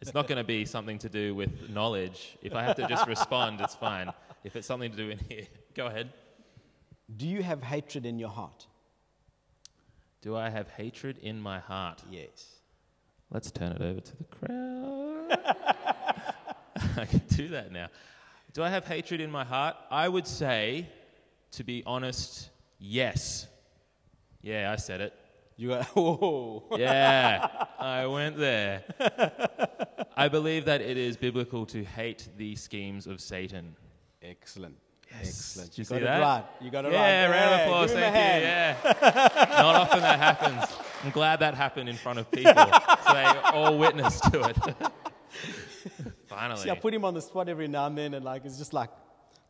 It's 0.00 0.14
not 0.14 0.28
going 0.28 0.38
to 0.38 0.44
be 0.44 0.64
something 0.64 0.98
to 0.98 1.08
do 1.08 1.34
with 1.34 1.68
knowledge. 1.68 2.38
If 2.40 2.54
I 2.54 2.62
have 2.62 2.76
to 2.76 2.88
just 2.88 3.06
respond, 3.06 3.60
it's 3.60 3.74
fine. 3.74 4.10
If 4.44 4.56
it's 4.56 4.66
something 4.66 4.90
to 4.90 4.96
do 4.96 5.10
in 5.10 5.18
here, 5.28 5.46
go 5.74 5.88
ahead. 5.88 6.10
Do 7.16 7.26
you 7.26 7.42
have 7.42 7.62
hatred 7.62 8.06
in 8.06 8.18
your 8.18 8.30
heart? 8.30 8.66
Do 10.22 10.36
I 10.36 10.48
have 10.48 10.68
hatred 10.70 11.18
in 11.18 11.40
my 11.40 11.58
heart? 11.58 12.02
Yes. 12.10 12.60
Let's 13.30 13.50
turn 13.50 13.72
it 13.72 13.82
over 13.82 14.00
to 14.00 14.16
the 14.16 14.24
crowd. 14.24 15.09
I 16.96 17.04
can 17.04 17.22
do 17.28 17.48
that 17.48 17.72
now. 17.72 17.88
Do 18.52 18.62
I 18.62 18.68
have 18.68 18.86
hatred 18.86 19.20
in 19.20 19.30
my 19.30 19.44
heart? 19.44 19.76
I 19.90 20.08
would 20.08 20.26
say, 20.26 20.88
to 21.52 21.64
be 21.64 21.82
honest, 21.86 22.50
yes. 22.78 23.46
Yeah, 24.42 24.72
I 24.72 24.76
said 24.76 25.00
it. 25.00 25.14
You 25.56 25.68
got, 25.68 25.88
oh. 25.96 26.64
Yeah, 26.76 27.46
I 27.78 28.06
went 28.06 28.36
there. 28.36 28.82
I 30.16 30.28
believe 30.28 30.64
that 30.64 30.80
it 30.80 30.96
is 30.96 31.16
biblical 31.16 31.66
to 31.66 31.84
hate 31.84 32.28
the 32.36 32.56
schemes 32.56 33.06
of 33.06 33.20
Satan. 33.20 33.76
Excellent. 34.22 34.76
Yes. 35.10 35.28
Excellent. 35.28 35.78
You 35.78 35.82
you 35.82 35.84
see 35.84 35.94
got 35.94 36.00
that? 36.02 36.20
right. 36.20 36.44
You 36.60 36.70
got 36.70 36.84
it 36.84 36.92
yeah, 36.92 37.24
right. 37.24 37.30
Yeah, 37.30 37.40
round 37.40 37.54
of 37.54 37.60
applause. 37.66 37.90
give 37.90 37.98
him 37.98 38.08
a 38.08 38.12
Thank 38.12 38.84
you. 38.84 38.90
Yeah. 39.08 39.46
Not 39.62 39.74
often 39.76 40.00
that 40.00 40.18
happens. 40.18 40.76
I'm 41.04 41.10
glad 41.10 41.40
that 41.40 41.54
happened 41.54 41.88
in 41.88 41.96
front 41.96 42.18
of 42.18 42.30
people. 42.30 42.52
so 42.54 43.12
they 43.12 43.24
all 43.52 43.78
witnessed 43.78 44.24
to 44.32 44.40
it. 44.42 44.56
Finally. 46.30 46.60
See, 46.62 46.70
I 46.70 46.74
put 46.76 46.94
him 46.94 47.04
on 47.04 47.14
the 47.14 47.20
spot 47.20 47.48
every 47.48 47.68
now 47.68 47.86
and 47.86 47.98
then, 47.98 48.14
and 48.14 48.24
like 48.24 48.44
it's 48.44 48.56
just 48.58 48.72
like 48.72 48.90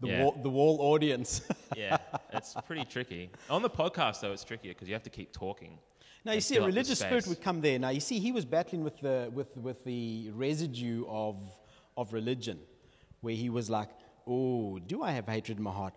the 0.00 0.08
Yeah. 0.08 0.22
wall, 0.22 0.32
the 0.42 0.48
wall 0.58 0.76
audience. 0.92 1.42
yeah, 1.76 1.98
it's 2.32 2.54
pretty 2.66 2.84
tricky. 2.94 3.30
On 3.50 3.60
the 3.62 3.70
podcast, 3.70 4.20
though, 4.22 4.32
it's 4.32 4.44
trickier 4.44 4.72
because 4.72 4.88
you 4.88 4.94
have 4.94 5.02
to 5.10 5.10
keep 5.18 5.30
talking. 5.32 5.78
now 6.24 6.32
you 6.32 6.40
see, 6.40 6.56
a 6.56 6.64
religious 6.64 6.98
spirit 6.98 7.26
would 7.26 7.40
come 7.48 7.60
there. 7.60 7.78
Now 7.78 7.90
you 7.90 8.00
see, 8.00 8.18
he 8.18 8.32
was 8.32 8.44
battling 8.56 8.82
with 8.88 8.98
the 9.06 9.30
with 9.38 9.56
with 9.56 9.84
the 9.84 10.30
residue 10.46 11.04
of 11.08 11.36
of 11.96 12.12
religion, 12.20 12.58
where 13.20 13.34
he 13.34 13.48
was 13.50 13.68
like, 13.78 13.90
"Oh, 14.26 14.78
do 14.92 15.02
I 15.02 15.10
have 15.12 15.26
hatred 15.36 15.58
in 15.58 15.64
my 15.64 15.72
heart? 15.80 15.94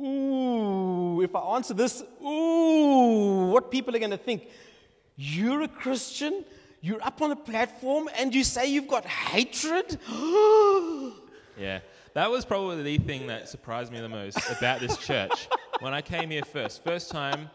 Ooh, 0.00 1.20
if 1.22 1.34
I 1.36 1.40
answer 1.56 1.74
this, 1.74 2.02
ooh, 2.24 3.50
what 3.52 3.70
people 3.70 3.94
are 3.94 3.98
going 3.98 4.10
to 4.20 4.24
think? 4.30 4.48
You're 5.16 5.62
a 5.62 5.68
Christian." 5.68 6.44
You're 6.84 7.02
up 7.02 7.22
on 7.22 7.30
a 7.30 7.36
platform 7.36 8.08
and 8.18 8.34
you 8.34 8.42
say 8.44 8.66
you've 8.70 8.88
got 8.88 9.04
hatred? 9.06 9.98
Yeah, 11.60 11.80
that 12.14 12.30
was 12.30 12.46
probably 12.46 12.82
the 12.82 12.96
thing 13.04 13.26
that 13.26 13.46
surprised 13.46 13.92
me 13.92 14.00
the 14.00 14.08
most 14.08 14.38
about 14.50 14.80
this 14.80 14.96
church. 14.96 15.48
When 15.80 15.92
I 15.92 16.00
came 16.00 16.30
here 16.30 16.42
first, 16.44 16.82
first 16.82 17.10
time, 17.10 17.50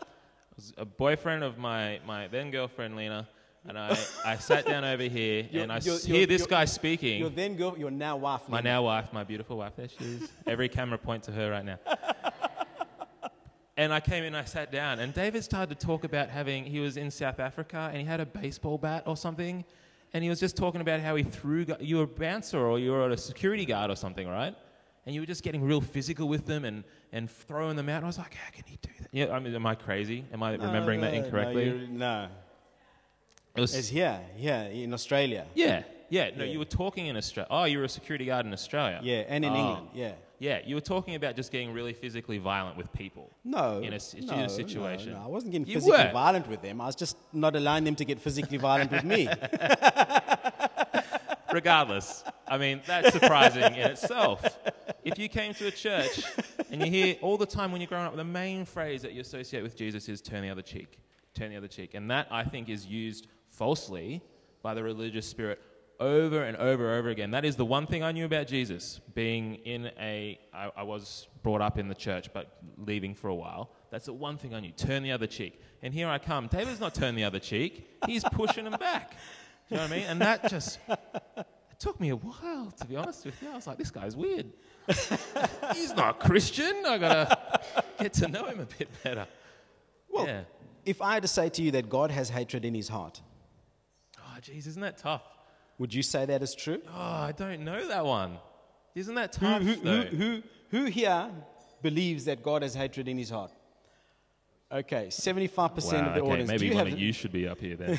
was 0.55 0.71
a 0.77 0.85
boyfriend 0.85 1.43
of 1.43 1.57
my, 1.57 1.99
my 2.05 2.27
then 2.27 2.51
girlfriend 2.51 2.95
Lena, 2.95 3.27
and 3.67 3.77
I, 3.77 3.97
I 4.23 4.35
sat 4.37 4.67
down 4.67 4.85
over 4.85 5.01
here 5.03 5.47
Your- 5.51 5.63
and 5.63 5.71
I 5.71 5.79
your- 5.79 5.95
s- 5.95 6.07
your- 6.07 6.17
hear 6.19 6.27
this 6.27 6.41
your- 6.41 6.47
guy 6.47 6.65
speaking. 6.65 7.19
Your 7.19 7.31
then 7.31 7.55
girl, 7.55 7.75
your 7.77 7.89
now 7.89 8.17
wife. 8.17 8.47
My 8.47 8.57
Lena. 8.57 8.69
now 8.69 8.83
wife, 8.83 9.11
my 9.11 9.23
beautiful 9.23 9.57
wife, 9.57 9.73
there 9.75 9.89
she 9.89 10.05
is. 10.05 10.29
Every 10.45 10.69
camera 10.69 10.99
point 10.99 11.23
to 11.23 11.31
her 11.31 11.49
right 11.49 11.65
now. 11.65 11.79
And 13.77 13.93
I 13.93 13.99
came 13.99 14.23
in, 14.23 14.33
I 14.33 14.43
sat 14.43 14.71
down, 14.71 14.99
and 14.99 15.13
David 15.13 15.43
started 15.43 15.79
to 15.79 15.85
talk 15.85 16.03
about 16.03 16.29
having, 16.29 16.65
he 16.65 16.79
was 16.79 16.97
in 16.97 17.11
South 17.11 17.39
Africa 17.39 17.89
and 17.91 18.01
he 18.01 18.05
had 18.07 18.19
a 18.19 18.25
baseball 18.25 18.79
bat 18.79 19.03
or 19.05 19.15
something. 19.15 19.63
And 20.13 20.23
he 20.23 20.29
was 20.31 20.39
just 20.39 20.57
talking 20.57 20.81
about 20.81 20.99
how 20.99 21.15
he 21.15 21.21
threw, 21.23 21.65
you 21.79 21.97
were 21.97 22.03
a 22.03 22.07
bouncer 22.07 22.59
or 22.59 22.79
you 22.79 22.91
were 22.91 23.07
a 23.09 23.17
security 23.17 23.65
guard 23.65 23.91
or 23.91 23.95
something, 23.95 24.27
right? 24.27 24.55
And 25.05 25.13
you 25.13 25.21
were 25.21 25.27
just 25.27 25.43
getting 25.43 25.63
real 25.63 25.79
physical 25.79 26.27
with 26.27 26.45
them 26.47 26.65
and, 26.65 26.83
and 27.11 27.29
throwing 27.29 27.75
them 27.75 27.87
out. 27.87 27.97
And 27.97 28.05
I 28.05 28.07
was 28.07 28.17
like, 28.17 28.33
how 28.33 28.49
can 28.51 28.63
he 28.65 28.79
do 28.81 28.89
that? 28.99 29.09
Yeah, 29.11 29.31
I 29.31 29.39
mean, 29.39 29.53
am 29.53 29.65
I 29.65 29.75
crazy? 29.75 30.25
Am 30.33 30.41
I 30.41 30.53
remembering 30.53 31.01
that 31.01 31.13
No, 31.13 31.19
no, 31.19 31.25
incorrectly? 31.25 31.87
No, 31.91 31.97
no. 31.97 32.27
it 33.55 33.61
was, 33.61 33.75
It's 33.75 33.89
here, 33.89 34.19
here 34.35 34.69
in 34.71 34.91
Australia. 34.93 35.45
yeah, 35.53 35.83
yeah. 36.09 36.29
No, 36.35 36.43
Yeah. 36.43 36.51
you 36.51 36.59
were 36.59 36.65
talking 36.65 37.07
in 37.07 37.17
Australia. 37.17 37.47
Oh, 37.51 37.63
you 37.65 37.77
were 37.79 37.85
a 37.85 37.89
security 37.89 38.25
guard 38.25 38.45
in 38.45 38.53
Australia. 38.53 38.99
Yeah, 39.03 39.23
and 39.27 39.43
in 39.45 39.51
Oh. 39.53 39.55
England. 39.57 39.89
Yeah. 39.93 40.11
Yeah, 40.39 40.59
you 40.63 40.75
were 40.75 40.81
talking 40.81 41.15
about 41.15 41.35
just 41.35 41.51
getting 41.51 41.73
really 41.73 41.93
physically 41.93 42.37
violent 42.37 42.77
with 42.77 42.93
people. 42.93 43.31
No. 43.43 43.79
In 43.79 43.93
a 43.93 43.99
in 44.15 44.25
no, 44.27 44.33
a 44.35 44.41
no, 44.43 44.47
situation. 44.47 45.13
No, 45.13 45.23
I 45.23 45.27
wasn't 45.27 45.51
getting 45.53 45.67
You 45.67 45.73
physically 45.75 45.97
were. 46.05 46.11
violent 46.11 46.47
with 46.47 46.61
them. 46.61 46.79
I 46.79 46.85
was 46.85 46.95
just 46.95 47.17
not 47.33 47.55
allowing 47.55 47.83
them 47.85 47.95
to 47.95 48.05
get 48.05 48.19
physically 48.19 48.57
violent 48.59 48.91
with 48.91 49.03
me. 49.03 49.27
Regardless, 51.53 52.23
I 52.47 52.57
mean, 52.57 52.81
that's 52.85 53.13
surprising 53.13 53.63
in 53.63 53.73
itself. 53.73 54.45
If 55.05 55.17
you 55.17 55.29
came 55.29 55.53
to 55.55 55.67
a 55.67 55.71
church 55.71 56.21
and 56.69 56.85
you 56.85 56.91
hear 56.91 57.15
all 57.21 57.37
the 57.37 57.45
time 57.45 57.71
when 57.71 57.79
you're 57.79 57.87
growing 57.87 58.05
up, 58.05 58.15
the 58.17 58.23
main 58.23 58.65
phrase 58.65 59.01
that 59.03 59.13
you 59.13 59.21
associate 59.21 59.63
with 59.63 59.75
Jesus 59.75 60.09
is 60.09 60.21
turn 60.21 60.41
the 60.43 60.49
other 60.49 60.61
cheek, 60.61 60.99
turn 61.33 61.49
the 61.49 61.55
other 61.57 61.69
cheek. 61.69 61.93
And 61.93 62.11
that, 62.11 62.27
I 62.29 62.43
think, 62.43 62.67
is 62.67 62.85
used 62.85 63.27
falsely 63.49 64.21
by 64.61 64.73
the 64.73 64.83
religious 64.83 65.25
spirit 65.25 65.61
over 65.99 66.43
and 66.43 66.57
over 66.57 66.89
and 66.89 66.99
over 66.99 67.09
again. 67.09 67.31
That 67.31 67.45
is 67.45 67.55
the 67.55 67.65
one 67.65 67.87
thing 67.87 68.03
I 68.03 68.11
knew 68.11 68.25
about 68.25 68.47
Jesus, 68.47 68.99
being 69.13 69.55
in 69.55 69.91
a, 69.99 70.39
I, 70.53 70.71
I 70.77 70.83
was 70.83 71.27
brought 71.43 71.61
up 71.61 71.77
in 71.77 71.87
the 71.87 71.95
church, 71.95 72.31
but 72.33 72.57
leaving 72.77 73.13
for 73.13 73.29
a 73.29 73.35
while. 73.35 73.71
That's 73.91 74.05
the 74.05 74.13
one 74.13 74.37
thing 74.37 74.53
I 74.53 74.59
knew, 74.59 74.71
turn 74.71 75.03
the 75.03 75.11
other 75.11 75.27
cheek. 75.27 75.61
And 75.81 75.93
here 75.93 76.07
I 76.07 76.19
come. 76.19 76.47
David's 76.47 76.79
not 76.79 76.93
turn 76.93 77.15
the 77.15 77.23
other 77.23 77.39
cheek, 77.39 77.87
he's 78.05 78.23
pushing 78.23 78.65
him 78.65 78.73
back. 78.73 79.11
Do 79.69 79.75
you 79.75 79.77
know 79.77 79.83
what 79.83 79.91
I 79.91 79.95
mean? 79.95 80.05
And 80.07 80.21
that 80.21 80.49
just, 80.49 80.79
it 80.87 81.45
took 81.79 81.99
me 81.99 82.09
a 82.09 82.15
while, 82.15 82.71
to 82.77 82.85
be 82.85 82.95
honest 82.95 83.25
with 83.25 83.41
you. 83.41 83.49
I 83.49 83.55
was 83.55 83.67
like, 83.67 83.77
this 83.77 83.91
guy's 83.91 84.15
weird. 84.15 84.47
He's 85.73 85.93
not 85.93 86.21
Christian. 86.21 86.83
I 86.87 86.97
gotta 86.97 87.59
get 87.99 88.13
to 88.13 88.29
know 88.29 88.45
him 88.45 88.61
a 88.61 88.65
bit 88.65 88.87
better. 89.03 89.27
Well, 90.09 90.25
yeah. 90.25 90.43
if 90.85 91.01
I 91.01 91.15
had 91.15 91.23
to 91.23 91.27
say 91.27 91.49
to 91.49 91.61
you 91.61 91.71
that 91.71 91.89
God 91.89 92.09
has 92.09 92.29
hatred 92.29 92.63
in 92.63 92.73
his 92.73 92.87
heart, 92.87 93.19
Oh, 94.37 94.39
geez, 94.39 94.67
isn't 94.67 94.81
that 94.81 94.97
tough? 94.97 95.23
Would 95.77 95.93
you 95.93 96.03
say 96.03 96.25
that 96.25 96.41
is 96.41 96.55
true? 96.55 96.81
Oh, 96.87 96.91
I 96.99 97.33
don't 97.35 97.61
know 97.61 97.87
that 97.87 98.05
one. 98.05 98.37
Isn't 98.95 99.15
that 99.15 99.31
tough? 99.33 99.61
who, 99.61 99.75
though? 99.75 100.01
who, 100.01 100.17
who, 100.17 100.43
who 100.71 100.85
here 100.85 101.29
believes 101.81 102.25
that 102.25 102.41
God 102.41 102.63
has 102.63 102.73
hatred 102.73 103.07
in 103.07 103.17
his 103.17 103.29
heart? 103.29 103.51
Okay, 104.71 105.07
75% 105.07 105.53
Wow, 105.53 105.69
of 105.69 105.81
the 105.81 106.21
okay, 106.21 106.31
audience. 106.31 106.49
maybe 106.49 106.73
one 106.73 106.87
of 106.87 106.99
you 106.99 107.13
should 107.13 107.31
be 107.31 107.47
up 107.47 107.59
here 107.59 107.77
then. 107.77 107.91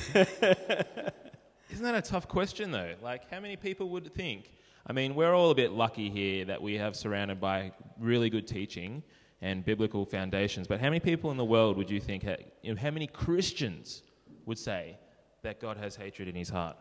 Isn't 1.70 1.84
that 1.84 1.94
a 1.94 2.02
tough 2.02 2.28
question 2.28 2.70
though? 2.70 2.94
Like, 3.02 3.30
how 3.30 3.40
many 3.40 3.56
people 3.56 3.88
would 3.90 4.12
think? 4.14 4.52
I 4.86 4.92
mean, 4.92 5.14
we're 5.14 5.34
all 5.34 5.50
a 5.50 5.54
bit 5.54 5.72
lucky 5.72 6.10
here 6.10 6.44
that 6.46 6.60
we 6.60 6.74
have 6.74 6.96
surrounded 6.96 7.40
by 7.40 7.72
really 7.98 8.28
good 8.30 8.46
teaching 8.46 9.02
and 9.40 9.64
biblical 9.64 10.04
foundations. 10.04 10.66
But 10.66 10.80
how 10.80 10.86
many 10.86 11.00
people 11.00 11.30
in 11.30 11.36
the 11.36 11.44
world 11.44 11.76
would 11.76 11.90
you 11.90 12.00
think? 12.00 12.24
how 12.24 12.90
many 12.90 13.06
Christians 13.06 14.02
would 14.46 14.58
say 14.58 14.98
that 15.42 15.60
God 15.60 15.76
has 15.76 15.94
hatred 15.94 16.26
in 16.28 16.34
His 16.34 16.48
heart? 16.48 16.76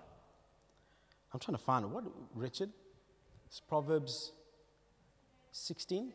I'm 1.33 1.39
trying 1.39 1.57
to 1.57 1.63
find 1.63 1.85
it. 1.85 1.89
What, 1.89 2.03
Richard? 2.35 2.69
It's 3.47 3.59
Proverbs 3.59 4.31
16? 5.51 6.13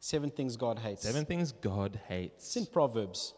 Seven 0.00 0.30
things 0.30 0.56
God 0.56 0.78
hates. 0.78 1.02
Seven 1.02 1.24
things 1.26 1.52
God 1.52 1.94
It's 1.96 2.06
hates. 2.08 2.56
in 2.56 2.66
Proverbs. 2.66 3.34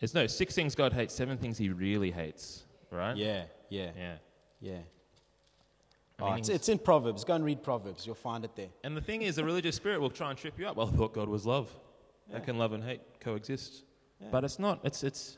It's 0.00 0.12
no 0.12 0.26
six 0.26 0.54
things 0.54 0.74
God 0.74 0.92
hates. 0.92 1.14
Seven 1.14 1.38
things 1.38 1.56
He 1.56 1.70
really 1.70 2.10
hates. 2.10 2.64
Right? 2.90 3.16
Yeah, 3.16 3.44
yeah, 3.70 3.90
Yeah. 3.96 4.14
yeah. 4.60 4.78
Oh, 6.18 6.32
it's, 6.32 6.48
it's 6.48 6.68
in 6.70 6.78
Proverbs. 6.78 7.24
Go 7.24 7.34
and 7.34 7.44
read 7.44 7.62
Proverbs. 7.62 8.06
You'll 8.06 8.14
find 8.14 8.42
it 8.44 8.56
there. 8.56 8.68
And 8.84 8.96
the 8.96 9.02
thing 9.02 9.20
is, 9.22 9.36
the 9.36 9.44
religious 9.44 9.76
spirit 9.76 10.00
will 10.00 10.08
try 10.10 10.30
and 10.30 10.38
trip 10.38 10.58
you 10.58 10.66
up. 10.66 10.76
Well, 10.76 10.88
I 10.88 10.96
thought 10.96 11.12
God 11.12 11.28
was 11.28 11.44
love. 11.44 11.70
How 12.32 12.38
can 12.38 12.56
love 12.58 12.72
and 12.72 12.82
hate 12.82 13.00
coexist? 13.20 13.84
But 14.30 14.42
it's 14.44 14.58
not. 14.58 14.80
It's 14.82 15.04
it's 15.04 15.36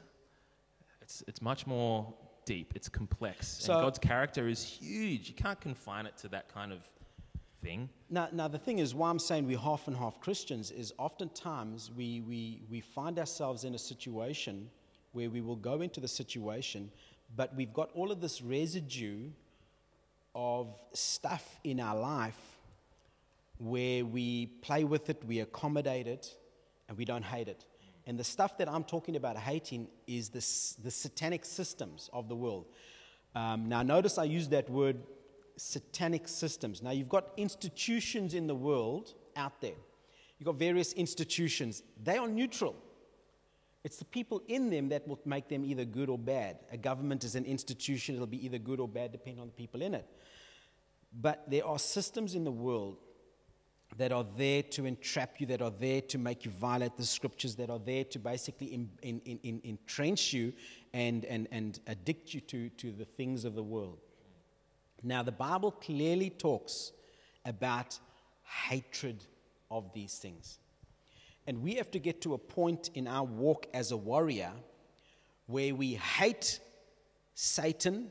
it's 1.02 1.24
it's 1.26 1.42
much 1.42 1.66
more 1.66 2.12
deep. 2.48 2.72
It's 2.74 2.88
complex. 2.88 3.46
So- 3.46 3.74
and 3.74 3.82
God's 3.82 3.98
character 3.98 4.48
is 4.48 4.64
huge. 4.64 5.28
You 5.28 5.34
can't 5.34 5.60
confine 5.60 6.06
it 6.06 6.16
to 6.18 6.28
that 6.28 6.48
kind 6.48 6.72
of 6.72 6.80
thing. 7.62 7.90
Now, 8.08 8.28
now 8.32 8.48
the 8.48 8.58
thing 8.58 8.78
is, 8.78 8.94
why 8.94 9.10
I'm 9.10 9.18
saying 9.18 9.46
we're 9.46 9.58
half 9.58 9.86
and 9.86 9.96
half 9.96 10.18
Christians 10.20 10.70
is 10.70 10.92
oftentimes 10.98 11.90
we, 11.94 12.22
we, 12.22 12.62
we 12.70 12.80
find 12.80 13.18
ourselves 13.18 13.64
in 13.64 13.74
a 13.74 13.78
situation 13.78 14.70
where 15.12 15.28
we 15.28 15.40
will 15.40 15.56
go 15.56 15.82
into 15.82 16.00
the 16.00 16.08
situation, 16.08 16.90
but 17.36 17.54
we've 17.54 17.74
got 17.74 17.90
all 17.94 18.10
of 18.10 18.20
this 18.20 18.40
residue 18.40 19.28
of 20.34 20.74
stuff 20.94 21.60
in 21.64 21.80
our 21.80 21.98
life 21.98 22.40
where 23.58 24.04
we 24.04 24.46
play 24.62 24.84
with 24.84 25.10
it, 25.10 25.22
we 25.26 25.40
accommodate 25.40 26.06
it, 26.06 26.34
and 26.88 26.96
we 26.96 27.04
don't 27.04 27.24
hate 27.24 27.48
it. 27.48 27.66
And 28.08 28.18
the 28.18 28.24
stuff 28.24 28.56
that 28.56 28.70
I'm 28.70 28.84
talking 28.84 29.16
about 29.16 29.36
hating 29.36 29.86
is 30.06 30.30
the, 30.30 30.40
the 30.82 30.90
satanic 30.90 31.44
systems 31.44 32.08
of 32.10 32.26
the 32.26 32.34
world. 32.34 32.64
Um, 33.34 33.68
now, 33.68 33.82
notice 33.82 34.16
I 34.16 34.24
use 34.24 34.48
that 34.48 34.70
word 34.70 34.96
satanic 35.58 36.26
systems. 36.26 36.82
Now, 36.82 36.90
you've 36.90 37.10
got 37.10 37.26
institutions 37.36 38.32
in 38.32 38.46
the 38.46 38.54
world 38.54 39.12
out 39.36 39.60
there, 39.60 39.76
you've 40.38 40.46
got 40.46 40.54
various 40.54 40.94
institutions. 40.94 41.82
They 42.02 42.16
are 42.16 42.26
neutral. 42.26 42.76
It's 43.84 43.98
the 43.98 44.06
people 44.06 44.42
in 44.48 44.70
them 44.70 44.88
that 44.88 45.06
will 45.06 45.20
make 45.26 45.48
them 45.48 45.62
either 45.64 45.84
good 45.84 46.08
or 46.08 46.18
bad. 46.18 46.58
A 46.72 46.78
government 46.78 47.24
is 47.24 47.34
an 47.34 47.44
institution, 47.44 48.14
it'll 48.14 48.26
be 48.26 48.42
either 48.42 48.58
good 48.58 48.80
or 48.80 48.88
bad 48.88 49.12
depending 49.12 49.42
on 49.42 49.48
the 49.48 49.52
people 49.52 49.82
in 49.82 49.94
it. 49.94 50.08
But 51.12 51.44
there 51.50 51.66
are 51.66 51.78
systems 51.78 52.34
in 52.34 52.44
the 52.44 52.50
world 52.50 52.96
that 53.96 54.12
are 54.12 54.26
there 54.36 54.62
to 54.62 54.86
entrap 54.86 55.40
you, 55.40 55.46
that 55.46 55.62
are 55.62 55.70
there 55.70 56.00
to 56.02 56.18
make 56.18 56.44
you 56.44 56.50
violate 56.50 56.96
the 56.96 57.04
scriptures, 57.04 57.56
that 57.56 57.70
are 57.70 57.78
there 57.78 58.04
to 58.04 58.18
basically 58.18 58.66
in, 58.68 58.88
in, 59.02 59.20
in, 59.42 59.60
entrench 59.64 60.32
you 60.32 60.52
and, 60.92 61.24
and, 61.24 61.48
and 61.50 61.80
addict 61.86 62.34
you 62.34 62.40
to, 62.42 62.68
to 62.70 62.92
the 62.92 63.04
things 63.04 63.44
of 63.44 63.54
the 63.54 63.62
world. 63.62 63.98
Now, 65.02 65.22
the 65.22 65.32
Bible 65.32 65.70
clearly 65.70 66.30
talks 66.30 66.92
about 67.44 67.98
hatred 68.44 69.24
of 69.70 69.92
these 69.92 70.14
things. 70.14 70.58
And 71.46 71.62
we 71.62 71.74
have 71.74 71.90
to 71.92 71.98
get 71.98 72.20
to 72.22 72.34
a 72.34 72.38
point 72.38 72.90
in 72.94 73.06
our 73.06 73.24
walk 73.24 73.66
as 73.72 73.90
a 73.90 73.96
warrior 73.96 74.52
where 75.46 75.74
we 75.74 75.94
hate 75.94 76.60
Satan, 77.34 78.10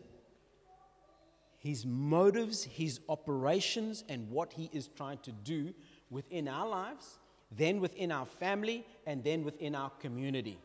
his 1.57 1.85
motives, 1.85 2.63
his 2.63 2.99
operations, 3.09 4.03
and 4.09 4.29
what 4.29 4.53
he 4.53 4.69
is 4.73 4.87
trying 4.95 5.17
to 5.19 5.31
do 5.31 5.73
within 6.09 6.47
our 6.47 6.67
lives, 6.67 7.17
then 7.51 7.79
within 7.79 8.11
our 8.11 8.25
family, 8.25 8.85
and 9.05 9.23
then 9.23 9.43
within 9.43 9.75
our 9.75 9.89
community. 9.99 10.59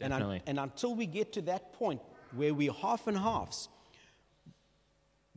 And, 0.00 0.12
un- 0.12 0.40
and 0.46 0.58
until 0.58 0.94
we 0.94 1.06
get 1.06 1.32
to 1.34 1.42
that 1.42 1.72
point 1.74 2.00
where 2.34 2.54
we're 2.54 2.72
half 2.72 3.06
and 3.06 3.16
halves, 3.16 3.68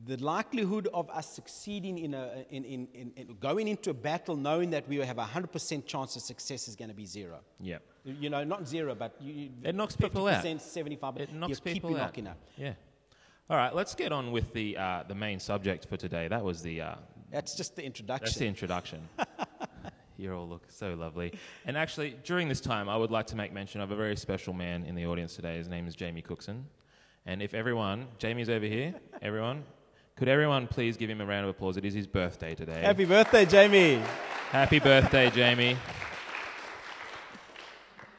the 0.04 0.18
likelihood 0.18 0.90
of 0.94 1.10
us 1.10 1.30
succeeding 1.30 1.98
in, 2.00 2.14
a, 2.14 2.46
in, 2.50 2.66
in, 2.66 2.88
in, 2.94 3.12
in 3.16 3.38
going 3.40 3.68
into 3.68 3.92
a 3.92 3.94
battle 3.94 4.36
knowing 4.36 4.70
that 4.72 4.88
we 4.90 4.98
have 4.98 5.18
a 5.20 5.24
100% 5.24 5.86
chance 5.86 6.16
of 6.18 6.22
success 6.22 6.68
is 6.68 6.76
going 6.76 6.90
to 6.90 6.96
be 6.96 7.06
zero. 7.06 7.40
Yeah. 7.62 7.78
You 8.04 8.30
know, 8.30 8.44
not 8.44 8.68
zero, 8.68 8.94
but 8.94 9.16
you, 9.22 9.50
It 9.64 9.74
knocks 9.74 9.96
people 9.96 10.28
out. 10.28 10.44
50%, 10.44 10.60
75 10.62 11.18
It 11.18 11.34
knocks 11.34 11.60
people 11.60 11.92
out. 11.92 11.98
knocking 11.98 12.28
out. 12.28 12.38
Yeah. 12.58 12.74
All 13.48 13.58
right. 13.58 13.76
Let's 13.76 13.94
get 13.94 14.12
on 14.12 14.32
with 14.32 14.54
the 14.54 14.76
uh, 14.76 15.04
the 15.08 15.14
main 15.14 15.40
subject 15.40 15.86
for 15.86 15.98
today. 15.98 16.28
That 16.28 16.44
was 16.44 16.64
the 16.64 16.82
uh, 16.82 16.96
That's 17.32 17.56
just 17.56 17.76
the 17.76 17.84
introduction. 17.84 18.26
That's 18.26 18.38
the 18.38 18.48
introduction. 18.48 19.08
you 20.18 20.34
all 20.34 20.48
look 20.48 20.64
so 20.68 20.96
lovely. 20.96 21.34
And 21.66 21.78
actually, 21.78 22.18
during 22.24 22.48
this 22.50 22.60
time, 22.60 22.90
I 22.90 22.98
would 22.98 23.12
like 23.12 23.28
to 23.28 23.36
make 23.36 23.54
mention 23.54 23.82
of 23.82 23.92
a 23.92 23.96
very 23.96 24.16
special 24.16 24.54
man 24.54 24.84
in 24.86 24.96
the 24.96 25.06
audience 25.06 25.36
today. 25.36 25.58
His 25.58 25.68
name 25.68 25.86
is 25.86 25.96
Jamie 25.96 26.24
Cookson. 26.24 26.66
And 27.28 27.40
if 27.40 27.54
everyone, 27.54 28.08
Jamie's 28.18 28.50
over 28.50 28.66
here, 28.66 28.96
everyone, 29.22 29.64
could 30.16 30.28
everyone 30.28 30.66
please 30.66 30.98
give 30.98 31.12
him 31.12 31.22
a 31.22 31.26
round 31.26 31.44
of 31.44 31.52
applause? 31.52 31.78
It 31.78 31.86
is 31.86 31.94
his 31.94 32.08
birthday 32.08 32.56
today. 32.56 32.82
Happy 32.82 33.06
birthday, 33.06 33.46
Jamie. 33.46 34.02
Happy 34.50 34.80
birthday, 34.80 35.30
Jamie. 35.30 35.78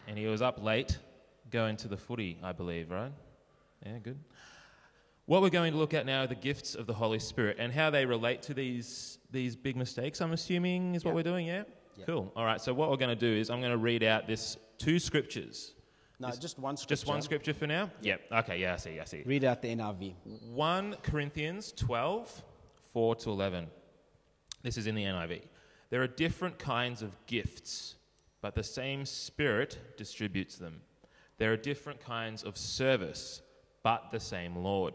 And 0.07 0.17
he 0.17 0.27
was 0.27 0.41
up 0.41 0.62
late 0.62 0.99
going 1.51 1.77
to 1.79 1.89
the 1.89 1.97
footy, 1.97 2.39
I 2.45 2.53
believe, 2.53 2.93
right? 2.93 3.12
Yeah, 3.85 3.99
good. 3.99 4.19
What 5.27 5.43
we're 5.43 5.51
going 5.51 5.73
to 5.73 5.79
look 5.79 5.93
at 5.93 6.07
now 6.07 6.23
are 6.23 6.27
the 6.29 6.37
gifts 6.37 6.75
of 6.77 6.87
the 6.87 6.95
Holy 6.95 7.19
Spirit 7.19 7.57
and 7.59 7.73
how 7.73 7.91
they 7.91 8.07
relate 8.07 8.43
to 8.43 8.55
these, 8.55 9.19
these 9.33 9.57
big 9.57 9.77
mistakes, 9.77 10.21
I'm 10.21 10.33
assuming, 10.33 10.95
is 10.95 11.05
what 11.05 11.11
Yeah. 11.11 11.15
we're 11.17 11.23
doing, 11.25 11.47
yeah? 11.47 11.65
Yeah. 11.97 12.05
Cool. 12.07 12.33
All 12.37 12.45
right, 12.45 12.61
so 12.61 12.73
what 12.73 12.91
we're 12.91 12.97
going 12.97 13.17
to 13.17 13.21
do 13.21 13.41
is 13.41 13.51
I'm 13.51 13.61
going 13.61 13.73
to 13.73 13.77
read 13.79 14.05
out 14.05 14.29
this 14.29 14.57
two 14.79 14.99
scriptures. 15.01 15.75
No, 16.21 16.31
just 16.31 16.59
one 16.61 16.77
scripture. 16.77 16.89
Just 16.95 17.07
one 17.09 17.23
scripture 17.23 17.53
for 17.55 17.67
now? 17.67 17.91
Yep. 18.03 18.21
Okay, 18.33 18.59
yeah, 18.61 18.75
I 18.75 18.77
see, 18.77 19.01
I 19.01 19.05
see. 19.05 19.23
Read 19.27 19.43
out 19.45 19.62
the 19.62 19.75
NRV. 19.75 20.15
1 20.53 20.97
Corinthians 21.03 21.73
12, 21.73 22.43
4 22.93 23.15
to 23.17 23.31
11. 23.31 23.67
This 24.62 24.77
is 24.79 24.87
in 24.87 24.95
the 24.95 25.05
NIV. 25.05 25.43
There 25.91 26.03
are 26.03 26.07
different 26.07 26.59
kinds 26.59 27.03
of 27.03 27.17
gifts, 27.27 27.97
but 28.43 28.55
the 28.55 28.62
same 28.62 29.05
Spirit 29.05 29.97
distributes 29.97 30.57
them. 30.57 30.81
There 31.39 31.53
are 31.53 31.57
different 31.57 32.01
kinds 32.01 32.45
of 32.45 32.57
service, 32.57 33.43
but 33.83 34.11
the 34.12 34.21
same 34.21 34.57
Lord. 34.57 34.95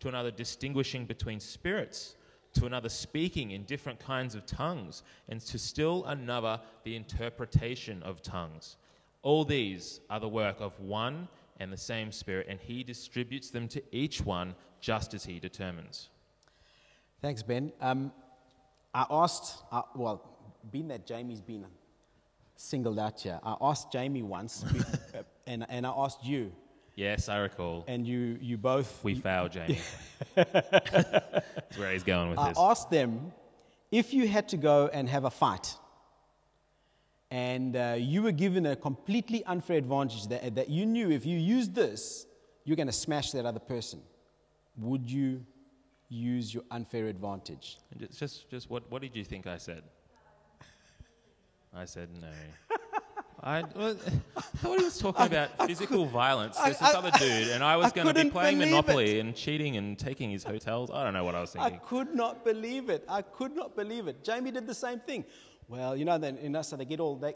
To 0.00 0.08
another, 0.08 0.30
distinguishing 0.30 1.06
between 1.06 1.40
spirits 1.40 2.16
to 2.56 2.66
another 2.66 2.88
speaking 2.88 3.50
in 3.52 3.64
different 3.64 4.00
kinds 4.00 4.34
of 4.34 4.46
tongues, 4.46 5.02
and 5.28 5.40
to 5.40 5.58
still 5.58 6.04
another 6.06 6.58
the 6.84 6.96
interpretation 6.96 8.02
of 8.02 8.22
tongues. 8.22 8.76
All 9.22 9.44
these 9.44 10.00
are 10.10 10.20
the 10.20 10.28
work 10.28 10.56
of 10.60 10.78
one 10.80 11.28
and 11.60 11.72
the 11.72 11.76
same 11.76 12.10
Spirit, 12.12 12.46
and 12.48 12.58
He 12.60 12.82
distributes 12.82 13.50
them 13.50 13.68
to 13.68 13.82
each 13.92 14.20
one 14.22 14.54
just 14.80 15.14
as 15.14 15.24
He 15.24 15.38
determines. 15.38 16.08
Thanks, 17.20 17.42
Ben. 17.42 17.72
Um, 17.80 18.12
I 18.94 19.06
asked, 19.10 19.62
uh, 19.70 19.82
well, 19.94 20.22
being 20.70 20.88
that 20.88 21.06
Jamie's 21.06 21.40
been 21.40 21.66
singled 22.56 22.98
out 22.98 23.20
here, 23.20 23.38
I 23.42 23.56
asked 23.60 23.92
Jamie 23.92 24.22
once, 24.22 24.64
and, 25.46 25.66
and 25.68 25.86
I 25.86 25.92
asked 25.94 26.24
you, 26.24 26.52
Yes, 26.96 27.28
I 27.28 27.36
recall. 27.38 27.84
and 27.86 28.06
you, 28.06 28.38
you 28.40 28.56
both. 28.56 29.04
We 29.04 29.14
failed, 29.14 29.52
Jamie. 29.52 29.78
That's 30.34 31.78
where 31.78 31.92
he's 31.92 32.02
going 32.02 32.30
with 32.30 32.38
I 32.38 32.48
this. 32.48 32.58
asked 32.58 32.90
them 32.90 33.32
if 33.92 34.14
you 34.14 34.26
had 34.26 34.48
to 34.48 34.56
go 34.56 34.88
and 34.92 35.08
have 35.08 35.24
a 35.24 35.30
fight 35.30 35.76
and 37.30 37.76
uh, 37.76 37.96
you 37.98 38.22
were 38.22 38.32
given 38.32 38.66
a 38.66 38.76
completely 38.76 39.44
unfair 39.44 39.76
advantage 39.76 40.26
that, 40.28 40.54
that 40.54 40.70
you 40.70 40.86
knew 40.86 41.10
if 41.10 41.26
you 41.26 41.38
used 41.38 41.74
this, 41.74 42.26
you're 42.64 42.76
going 42.76 42.86
to 42.86 42.92
smash 42.92 43.32
that 43.32 43.44
other 43.44 43.60
person, 43.60 44.00
would 44.78 45.10
you 45.10 45.44
use 46.08 46.54
your 46.54 46.62
unfair 46.70 47.08
advantage? 47.08 47.78
Just, 47.98 48.18
just, 48.18 48.50
just 48.50 48.70
what, 48.70 48.90
what 48.90 49.02
did 49.02 49.14
you 49.14 49.24
think 49.24 49.46
I 49.46 49.58
said? 49.58 49.82
I 51.74 51.84
said 51.84 52.08
no. 52.20 52.75
I, 53.42 53.64
well, 53.74 53.94
what 54.62 54.78
he 54.78 54.84
was 54.84 54.98
talking 54.98 55.26
about 55.26 55.66
physical 55.66 56.06
violence. 56.06 56.56
There's 56.56 56.78
this 56.78 56.94
I- 56.94 56.98
other 56.98 57.10
dude, 57.18 57.48
and 57.48 57.62
I 57.62 57.76
was 57.76 57.92
going 57.92 58.06
to 58.06 58.14
be 58.14 58.30
playing 58.30 58.58
Monopoly 58.58 59.20
and 59.20 59.34
cheating 59.34 59.76
and 59.76 59.98
taking 59.98 60.30
his 60.30 60.42
hotels. 60.42 60.90
I 60.90 61.04
don't 61.04 61.12
know 61.12 61.24
what 61.24 61.34
I 61.34 61.40
was 61.40 61.54
I 61.56 61.70
could 61.70 62.14
not 62.14 62.44
believe 62.44 62.88
it. 62.88 63.04
I 63.08 63.22
could 63.22 63.54
not 63.54 63.76
believe 63.76 64.08
it. 64.08 64.24
Jamie 64.24 64.50
did 64.50 64.66
the 64.66 64.74
same 64.74 65.00
thing. 65.00 65.24
Well, 65.68 65.96
you 65.96 66.04
know, 66.04 66.18
then, 66.18 66.38
you 66.42 66.48
know 66.48 66.62
so 66.62 66.76
they 66.76 66.84
get 66.84 67.00
all, 67.00 67.16
they, 67.16 67.34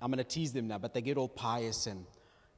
I'm 0.00 0.10
going 0.10 0.18
to 0.18 0.24
tease 0.24 0.52
them 0.52 0.68
now, 0.68 0.78
but 0.78 0.94
they 0.94 1.02
get 1.02 1.16
all 1.16 1.28
pious 1.28 1.86
and 1.86 2.04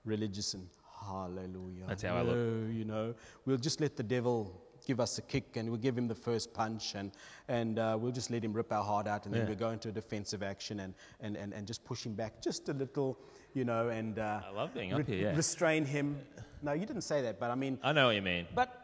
religious 0.05 0.55
and 0.55 0.68
hallelujah. 1.07 1.85
That's 1.88 2.03
how 2.03 2.16
I 2.16 2.22
look. 2.22 2.72
You 2.72 2.85
know, 2.85 3.14
we'll 3.44 3.59
just 3.59 3.81
let 3.81 3.96
the 3.96 4.03
devil 4.03 4.66
give 4.87 5.01
us 5.01 5.18
a 5.18 5.22
kick 5.22 5.57
and 5.57 5.68
we'll 5.68 5.81
give 5.81 5.99
him 5.99 6.09
the 6.09 6.14
first 6.14 6.55
punch 6.55 6.94
and, 6.94 7.11
and 7.49 7.79
uh, 7.79 7.96
we'll 8.01 8.12
just 8.12 8.31
let 8.31 8.42
him 8.42 8.53
rip 8.53 8.72
our 8.72 8.85
heart 8.85 9.07
out 9.07 9.27
and 9.27 9.35
then 9.35 9.42
Yeah. 9.42 9.49
we'll 9.49 9.57
go 9.59 9.70
into 9.70 9.88
a 9.88 9.92
defensive 9.92 10.42
action 10.42 10.81
and, 10.81 10.94
and, 11.20 11.37
and, 11.37 11.53
and 11.53 11.66
just 11.66 11.85
push 11.85 12.07
him 12.07 12.14
back 12.14 12.40
just 12.40 12.68
a 12.68 12.72
little, 12.72 13.18
you 13.53 13.64
know, 13.64 13.88
and 13.88 14.18
uh, 14.18 14.40
I 14.49 14.51
love 14.53 14.72
being 14.72 14.92
up 14.94 15.07
here, 15.07 15.31
yeah. 15.31 15.37
restrain 15.37 15.85
him. 15.85 16.18
No, 16.62 16.72
you 16.72 16.87
didn't 16.87 17.03
say 17.03 17.20
that, 17.22 17.38
but 17.38 17.51
I 17.51 17.55
mean, 17.57 17.79
I 17.83 17.92
know 17.92 18.07
what 18.07 18.16
you 18.16 18.22
mean. 18.22 18.46
but 18.55 18.83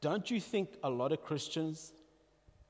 don't 0.00 0.30
you 0.30 0.40
think 0.40 0.68
a 0.84 0.90
lot 0.90 1.12
of 1.12 1.22
Christians 1.22 1.92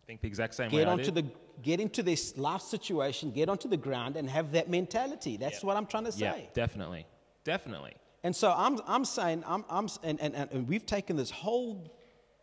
think 0.06 0.20
the 0.20 0.26
exact 0.28 0.54
same 0.54 0.70
way. 0.70 0.78
Get 0.78 0.88
I 0.88 0.92
onto 0.92 1.10
the 1.10 1.24
get 1.62 1.78
into 1.78 2.02
this 2.02 2.38
life 2.38 2.62
situation, 2.62 3.30
get 3.32 3.48
onto 3.48 3.68
the 3.68 3.76
ground 3.76 4.16
and 4.16 4.28
have 4.30 4.50
that 4.52 4.70
mentality. 4.70 5.36
That's 5.36 5.62
what 5.62 5.76
I'm 5.76 5.86
trying 5.86 6.04
to 6.06 6.12
say. 6.12 6.20
Yeah, 6.20 6.36
definitely, 6.54 7.06
definitely. 7.44 7.92
And 8.22 8.34
so 8.34 8.52
I'm, 8.56 8.78
I'm 8.86 9.04
saying, 9.04 9.44
I'm, 9.46 9.64
I'm, 9.70 9.88
and, 10.02 10.20
and, 10.20 10.34
and 10.34 10.68
we've 10.68 10.84
taken 10.86 11.16
this 11.16 11.30
whole, 11.30 11.90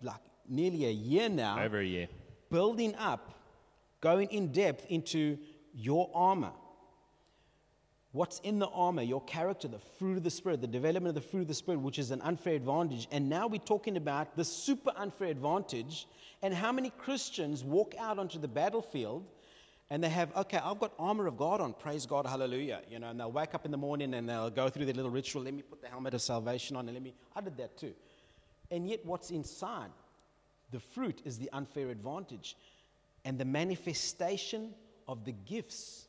like 0.01 0.21
nearly 0.47 0.85
a 0.85 0.91
year 0.91 1.29
now, 1.29 1.61
Over 1.63 1.79
a 1.79 1.85
year. 1.85 2.07
building 2.49 2.95
up, 2.95 3.33
going 4.01 4.29
in 4.29 4.51
depth 4.51 4.85
into 4.89 5.37
your 5.73 6.09
armor. 6.13 6.51
What's 8.13 8.39
in 8.39 8.57
the 8.57 8.67
armor, 8.67 9.01
your 9.03 9.21
character, 9.25 9.67
the 9.67 9.79
fruit 9.99 10.17
of 10.17 10.23
the 10.23 10.31
Spirit, 10.31 10.61
the 10.61 10.67
development 10.67 11.09
of 11.15 11.21
the 11.23 11.29
fruit 11.29 11.41
of 11.41 11.47
the 11.47 11.53
Spirit, 11.53 11.81
which 11.81 11.99
is 11.99 12.09
an 12.11 12.21
unfair 12.21 12.55
advantage. 12.55 13.07
And 13.11 13.29
now 13.29 13.47
we're 13.47 13.59
talking 13.59 13.97
about 13.97 14.35
the 14.35 14.45
super 14.45 14.91
unfair 14.95 15.27
advantage 15.27 16.07
and 16.41 16.53
how 16.53 16.71
many 16.71 16.89
Christians 16.89 17.63
walk 17.63 17.93
out 17.99 18.17
onto 18.17 18.39
the 18.39 18.47
battlefield 18.47 19.25
and 19.89 20.03
they 20.03 20.09
have, 20.09 20.35
okay, 20.35 20.57
I've 20.57 20.79
got 20.79 20.93
armor 20.99 21.27
of 21.27 21.37
God 21.37 21.61
on, 21.61 21.73
praise 21.73 22.05
God, 22.05 22.25
hallelujah. 22.25 22.81
You 22.89 22.99
know, 22.99 23.09
and 23.09 23.19
they'll 23.19 23.31
wake 23.31 23.53
up 23.53 23.65
in 23.65 23.71
the 23.71 23.77
morning 23.77 24.13
and 24.15 24.27
they'll 24.27 24.49
go 24.49 24.67
through 24.69 24.85
their 24.85 24.93
little 24.95 25.11
ritual. 25.11 25.43
Let 25.43 25.53
me 25.53 25.61
put 25.61 25.81
the 25.81 25.87
helmet 25.87 26.13
of 26.13 26.21
salvation 26.21 26.75
on 26.75 26.87
and 26.87 26.95
let 26.95 27.03
me, 27.03 27.13
I 27.35 27.41
did 27.41 27.55
that 27.57 27.77
too. 27.77 27.93
And 28.71 28.87
yet, 28.89 29.05
what's 29.05 29.31
inside? 29.31 29.91
The 30.71 30.79
fruit 30.79 31.21
is 31.25 31.37
the 31.37 31.49
unfair 31.53 31.89
advantage. 31.89 32.57
And 33.23 33.37
the 33.37 33.45
manifestation 33.45 34.73
of 35.07 35.25
the 35.25 35.31
gifts 35.31 36.07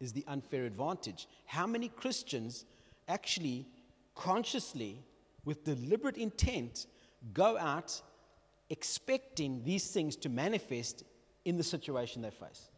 is 0.00 0.12
the 0.12 0.24
unfair 0.28 0.64
advantage. 0.64 1.28
How 1.46 1.66
many 1.66 1.88
Christians 1.88 2.64
actually, 3.08 3.66
consciously, 4.14 5.02
with 5.44 5.64
deliberate 5.64 6.16
intent, 6.16 6.86
go 7.34 7.58
out 7.58 8.00
expecting 8.70 9.62
these 9.64 9.88
things 9.90 10.16
to 10.16 10.28
manifest 10.28 11.04
in 11.44 11.56
the 11.56 11.64
situation 11.64 12.22
they 12.22 12.30
face? 12.30 12.70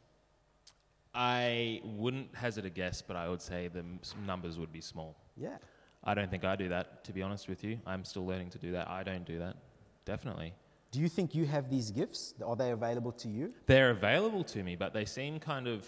I 1.15 1.83
wouldn't 1.85 2.35
hazard 2.35 2.65
a 2.65 2.71
guess, 2.71 3.03
but 3.03 3.17
I 3.17 3.29
would 3.29 3.43
say 3.43 3.69
the 3.69 3.85
numbers 4.27 4.59
would 4.59 4.73
be 4.73 4.81
small. 4.81 5.15
Yeah. 5.37 5.59
I 6.05 6.15
don't 6.15 6.31
think 6.31 6.45
I 6.45 6.57
do 6.57 6.69
that, 6.69 7.05
to 7.05 7.13
be 7.13 7.23
honest 7.23 7.49
with 7.49 7.63
you. 7.63 7.79
I'm 7.87 8.05
still 8.05 8.27
learning 8.27 8.51
to 8.51 8.59
do 8.59 8.73
that. 8.73 8.89
I 8.89 9.03
don't 9.03 9.25
do 9.25 9.39
that. 9.39 9.57
Definitely. 10.05 10.53
Do 10.91 11.01
you 11.01 11.09
think 11.09 11.35
you 11.35 11.47
have 11.47 11.71
these 11.71 11.91
gifts? 11.91 12.35
Are 12.45 12.57
they 12.57 12.73
available 12.73 13.13
to 13.13 13.29
you? 13.29 13.53
They're 13.67 13.91
available 13.91 14.45
to 14.45 14.63
me, 14.63 14.77
but 14.77 14.93
they 14.93 15.05
seem 15.05 15.39
kind 15.39 15.67
of. 15.69 15.87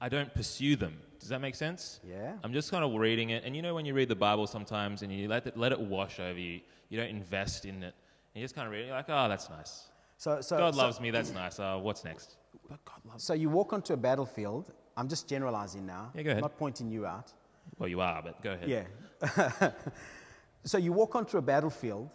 I 0.00 0.08
don't 0.08 0.34
pursue 0.34 0.76
them. 0.76 0.98
Does 1.20 1.28
that 1.28 1.40
make 1.40 1.54
sense? 1.54 2.00
Yeah. 2.06 2.32
I'm 2.42 2.52
just 2.52 2.70
kind 2.70 2.84
of 2.84 2.92
reading 2.94 3.30
it. 3.30 3.44
And 3.44 3.54
you 3.56 3.62
know, 3.62 3.74
when 3.74 3.86
you 3.86 3.94
read 3.94 4.08
the 4.08 4.16
Bible 4.16 4.46
sometimes 4.46 5.02
and 5.02 5.12
you 5.12 5.28
let 5.28 5.46
it, 5.46 5.56
let 5.56 5.72
it 5.72 5.80
wash 5.80 6.20
over 6.20 6.38
you, 6.38 6.60
you 6.90 6.98
don't 6.98 7.08
invest 7.08 7.64
in 7.64 7.82
it. 7.82 7.94
And 8.34 8.40
you 8.40 8.42
just 8.42 8.54
kind 8.54 8.66
of 8.66 8.72
read 8.72 8.82
it, 8.82 8.86
you're 8.88 8.96
like, 8.96 9.08
oh, 9.08 9.28
that's 9.28 9.48
nice. 9.48 9.84
So, 10.18 10.40
so, 10.40 10.58
God 10.58 10.74
so- 10.74 10.80
loves 10.82 11.00
me, 11.00 11.10
that's 11.10 11.32
nice. 11.32 11.58
Uh, 11.58 11.78
what's 11.78 12.04
next? 12.04 12.36
But 12.68 12.84
God 12.84 13.00
loves 13.08 13.24
So 13.24 13.34
you 13.34 13.48
walk 13.48 13.72
onto 13.72 13.92
a 13.94 13.96
battlefield. 13.96 14.72
I'm 14.96 15.08
just 15.08 15.28
generalizing 15.28 15.86
now. 15.86 16.10
Yeah, 16.14 16.22
go 16.22 16.30
ahead. 16.32 16.42
Not 16.42 16.58
pointing 16.58 16.90
you 16.90 17.06
out. 17.06 17.32
Well, 17.78 17.88
you 17.88 18.00
are, 18.00 18.22
but 18.22 18.42
go 18.42 18.52
ahead. 18.52 18.68
Yeah. 18.68 19.70
so 20.64 20.78
you 20.78 20.92
walk 20.92 21.14
onto 21.14 21.38
a 21.38 21.42
battlefield 21.42 22.10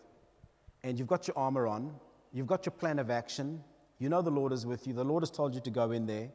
and 0.83 0.97
you've 0.97 1.07
got 1.07 1.27
your 1.27 1.37
armor 1.37 1.67
on, 1.67 1.93
you've 2.31 2.47
got 2.47 2.65
your 2.65 2.71
plan 2.71 2.99
of 2.99 3.09
action, 3.09 3.63
you 3.99 4.09
know 4.09 4.21
the 4.21 4.31
Lord 4.31 4.53
is 4.53 4.65
with 4.65 4.87
you, 4.87 4.93
the 4.93 5.03
Lord 5.03 5.23
has 5.23 5.31
told 5.31 5.53
you 5.53 5.61
to 5.61 5.69
go 5.69 5.91
in 5.91 6.05
there, 6.05 6.29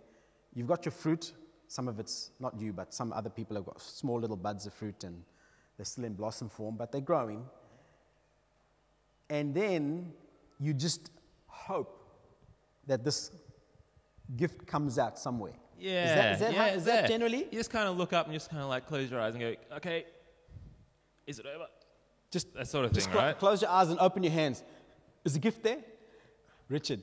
you've 0.54 0.66
got 0.66 0.84
your 0.84 0.92
fruit. 0.92 1.32
Some 1.66 1.88
of 1.88 1.98
it's 1.98 2.30
not 2.40 2.60
you, 2.60 2.72
but 2.72 2.92
some 2.92 3.12
other 3.12 3.30
people 3.30 3.56
have 3.56 3.64
got 3.64 3.80
small 3.80 4.20
little 4.20 4.36
buds 4.36 4.66
of 4.66 4.74
fruit 4.74 5.02
and 5.04 5.22
they're 5.76 5.86
still 5.86 6.04
in 6.04 6.14
blossom 6.14 6.48
form, 6.48 6.76
but 6.76 6.92
they're 6.92 7.00
growing. 7.00 7.44
And 9.30 9.54
then 9.54 10.12
you 10.60 10.74
just 10.74 11.10
hope 11.46 12.04
that 12.86 13.02
this 13.02 13.30
gift 14.36 14.66
comes 14.66 14.98
out 14.98 15.18
somewhere. 15.18 15.54
Yeah. 15.78 16.04
Is 16.04 16.14
that, 16.14 16.32
is 16.34 16.38
that, 16.40 16.52
yeah, 16.52 16.68
how, 16.68 16.74
is 16.74 16.84
that 16.84 17.08
generally? 17.08 17.38
You 17.50 17.58
just 17.58 17.70
kind 17.70 17.88
of 17.88 17.96
look 17.96 18.12
up 18.12 18.26
and 18.26 18.34
just 18.34 18.50
kind 18.50 18.62
of 18.62 18.68
like 18.68 18.86
close 18.86 19.10
your 19.10 19.20
eyes 19.20 19.34
and 19.34 19.40
go, 19.42 19.54
okay, 19.76 20.04
is 21.26 21.38
it 21.38 21.46
over? 21.46 21.66
Just 22.30 22.52
That 22.54 22.66
sort 22.68 22.84
of 22.84 22.92
thing, 22.92 23.04
clo- 23.12 23.20
right? 23.20 23.38
close 23.38 23.62
your 23.62 23.70
eyes 23.70 23.88
and 23.90 23.98
open 24.00 24.22
your 24.22 24.32
hands. 24.32 24.62
Is 25.24 25.34
the 25.34 25.38
gift 25.38 25.62
there? 25.62 25.78
Richard. 26.68 27.02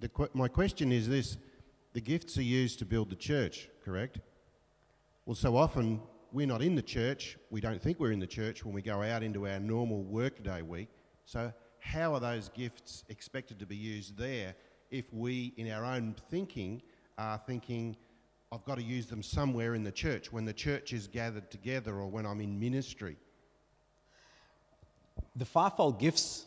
The 0.00 0.08
que- 0.08 0.28
my 0.34 0.48
question 0.48 0.92
is 0.92 1.08
this 1.08 1.38
the 1.92 2.00
gifts 2.00 2.36
are 2.36 2.42
used 2.42 2.78
to 2.80 2.84
build 2.84 3.08
the 3.10 3.16
church, 3.16 3.68
correct? 3.84 4.20
Well, 5.24 5.34
so 5.34 5.56
often 5.56 6.00
we're 6.32 6.46
not 6.46 6.60
in 6.60 6.74
the 6.74 6.82
church, 6.82 7.38
we 7.50 7.60
don't 7.60 7.80
think 7.80 7.98
we're 7.98 8.12
in 8.12 8.20
the 8.20 8.26
church 8.26 8.64
when 8.64 8.74
we 8.74 8.82
go 8.82 9.02
out 9.02 9.22
into 9.22 9.46
our 9.48 9.58
normal 9.58 10.02
workday 10.02 10.60
week. 10.60 10.88
So, 11.24 11.52
how 11.80 12.12
are 12.14 12.20
those 12.20 12.50
gifts 12.50 13.04
expected 13.08 13.58
to 13.60 13.66
be 13.66 13.76
used 13.76 14.16
there 14.18 14.54
if 14.90 15.12
we, 15.12 15.54
in 15.56 15.70
our 15.70 15.84
own 15.84 16.14
thinking, 16.30 16.82
are 17.18 17.40
thinking, 17.46 17.96
I've 18.52 18.64
got 18.64 18.76
to 18.76 18.82
use 18.82 19.06
them 19.06 19.22
somewhere 19.22 19.74
in 19.74 19.82
the 19.82 19.92
church 19.92 20.32
when 20.32 20.44
the 20.44 20.52
church 20.52 20.92
is 20.92 21.06
gathered 21.06 21.50
together 21.50 21.94
or 21.96 22.06
when 22.06 22.26
I'm 22.26 22.40
in 22.40 22.58
ministry? 22.58 23.16
The 25.34 25.44
fivefold 25.44 25.98
gifts 25.98 26.46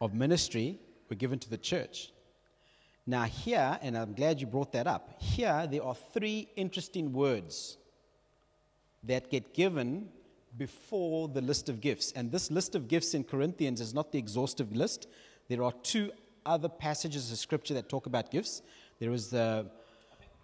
of 0.00 0.14
ministry 0.14 0.78
were 1.08 1.16
given 1.16 1.38
to 1.40 1.50
the 1.50 1.58
church. 1.58 2.12
Now, 3.06 3.24
here, 3.24 3.78
and 3.82 3.98
I'm 3.98 4.14
glad 4.14 4.40
you 4.40 4.46
brought 4.46 4.72
that 4.72 4.86
up, 4.86 5.20
here 5.20 5.66
there 5.70 5.82
are 5.82 5.94
three 5.94 6.48
interesting 6.56 7.12
words 7.12 7.76
that 9.02 9.30
get 9.30 9.52
given 9.52 10.08
before 10.56 11.28
the 11.28 11.42
list 11.42 11.68
of 11.68 11.80
gifts. 11.80 12.12
And 12.12 12.32
this 12.32 12.50
list 12.50 12.74
of 12.74 12.88
gifts 12.88 13.12
in 13.12 13.24
Corinthians 13.24 13.80
is 13.80 13.92
not 13.92 14.12
the 14.12 14.18
exhaustive 14.18 14.74
list. 14.74 15.06
There 15.48 15.62
are 15.62 15.72
two 15.82 16.12
other 16.46 16.68
passages 16.68 17.30
of 17.32 17.38
scripture 17.38 17.74
that 17.74 17.88
talk 17.88 18.06
about 18.06 18.30
gifts. 18.30 18.62
There 18.98 19.12
is 19.12 19.28
the 19.28 19.66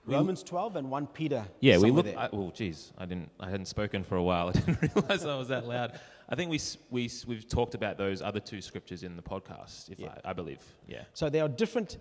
Romans 0.07 0.43
12 0.43 0.77
and 0.77 0.91
1 0.91 1.07
Peter. 1.09 1.45
Yeah, 1.61 1.77
we 1.77 1.89
somewhere 1.89 2.05
look. 2.05 2.17
I, 2.17 2.29
oh, 2.33 2.51
geez, 2.55 2.93
I 2.99 3.07
didn't. 3.07 3.31
I 3.39 3.51
hadn't 3.51 3.67
spoken 3.67 4.03
for 4.03 4.17
a 4.17 4.23
while. 4.23 4.49
I 4.49 4.53
didn't 4.53 4.95
realize 4.95 5.25
I 5.25 5.37
was 5.37 5.49
that 5.49 5.67
loud. 5.67 5.99
I 6.29 6.35
think 6.35 6.51
we 6.51 6.61
we 6.91 7.11
we've 7.27 7.49
talked 7.49 7.75
about 7.75 7.99
those 7.99 8.23
other 8.23 8.41
two 8.41 8.61
scriptures 8.61 9.03
in 9.03 9.17
the 9.17 9.23
podcast. 9.23 9.91
If 9.91 10.01
Yeah. 10.01 10.15
I, 10.25 10.31
I 10.31 10.33
believe, 10.33 10.63
yeah. 10.87 11.03
So 11.13 11.29
there 11.29 11.45
are 11.45 11.49
different 11.49 11.99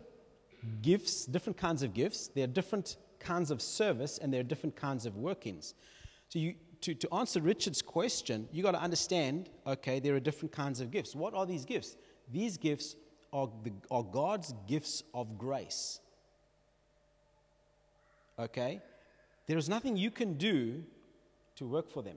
gifts, 0.81 1.25
different 1.25 1.57
kinds 1.57 1.83
of 1.83 1.93
gifts. 1.93 2.27
There 2.27 2.43
are 2.43 2.47
different 2.47 2.97
kinds 3.19 3.51
of 3.51 3.61
service, 3.61 4.17
and 4.17 4.33
there 4.33 4.39
are 4.39 4.49
different 4.53 4.75
kinds 4.75 5.05
of 5.05 5.17
workings. 5.17 5.73
So 6.29 6.39
you, 6.39 6.55
to, 6.81 6.93
to 6.93 7.13
answer 7.13 7.41
Richard's 7.41 7.81
question, 7.81 8.47
you 8.51 8.63
got 8.63 8.71
to 8.71 8.81
understand. 8.81 9.49
Okay, 9.67 9.99
there 9.99 10.15
are 10.15 10.19
different 10.19 10.51
kinds 10.51 10.79
of 10.79 10.91
gifts. 10.91 11.15
What 11.15 11.33
are 11.33 11.45
these 11.45 11.65
gifts? 11.65 11.97
These 12.31 12.57
gifts 12.57 12.95
are, 13.31 13.49
the, 13.63 13.71
are 13.91 14.03
God's 14.03 14.53
gifts 14.67 15.03
of 15.13 15.37
grace. 15.37 15.99
Okay, 18.37 18.81
there 19.47 19.57
is 19.57 19.67
nothing 19.67 19.97
you 19.97 20.11
can 20.11 20.35
do 20.35 20.83
to 21.55 21.65
work 21.65 21.89
for 21.89 22.01
them. 22.01 22.15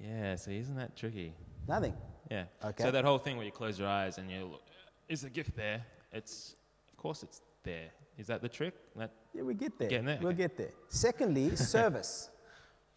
Yeah. 0.00 0.36
so 0.36 0.50
isn't 0.50 0.76
that 0.76 0.96
tricky? 0.96 1.34
Nothing. 1.68 1.94
Yeah. 2.30 2.44
Okay. 2.64 2.84
So 2.84 2.90
that 2.90 3.04
whole 3.04 3.18
thing 3.18 3.36
where 3.36 3.44
you 3.44 3.52
close 3.52 3.78
your 3.78 3.88
eyes 3.88 4.18
and 4.18 4.30
you 4.30 4.44
look, 4.44 4.62
is 5.08 5.22
the 5.22 5.30
gift 5.30 5.56
there? 5.56 5.84
It's 6.12 6.56
of 6.90 6.96
course 6.96 7.22
it's 7.22 7.40
there. 7.62 7.90
Is 8.18 8.26
that 8.26 8.42
the 8.42 8.48
trick? 8.48 8.74
That 8.96 9.10
Yeah, 9.34 9.42
we 9.42 9.54
get 9.54 9.78
there. 9.78 9.88
Getting 9.88 10.06
there, 10.06 10.18
We'll 10.20 10.32
okay. 10.32 10.38
get 10.42 10.56
there. 10.56 10.70
Secondly, 10.88 11.56
service. 11.56 12.30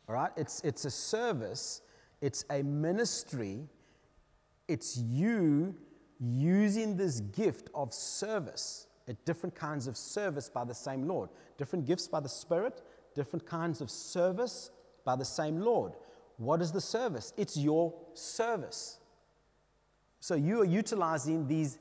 All 0.07 0.15
right? 0.15 0.31
It's, 0.35 0.61
it's 0.61 0.85
a 0.85 0.91
service, 0.91 1.81
it's 2.21 2.45
a 2.49 2.61
ministry, 2.61 3.67
it's 4.67 4.97
you 4.97 5.75
using 6.19 6.97
this 6.97 7.19
gift 7.19 7.69
of 7.73 7.93
service 7.93 8.87
at 9.07 9.23
different 9.25 9.55
kinds 9.55 9.87
of 9.87 9.95
service 9.95 10.49
by 10.49 10.63
the 10.63 10.73
same 10.73 11.07
Lord. 11.07 11.29
Different 11.57 11.85
gifts 11.85 12.07
by 12.07 12.19
the 12.19 12.29
Spirit, 12.29 12.81
different 13.13 13.45
kinds 13.45 13.81
of 13.81 13.89
service 13.89 14.71
by 15.03 15.15
the 15.15 15.25
same 15.25 15.59
Lord. 15.59 15.93
What 16.37 16.61
is 16.61 16.71
the 16.71 16.81
service? 16.81 17.33
It's 17.37 17.55
your 17.55 17.93
service. 18.13 18.97
So 20.19 20.35
you 20.35 20.61
are 20.61 20.65
utilizing 20.65 21.47
these 21.47 21.77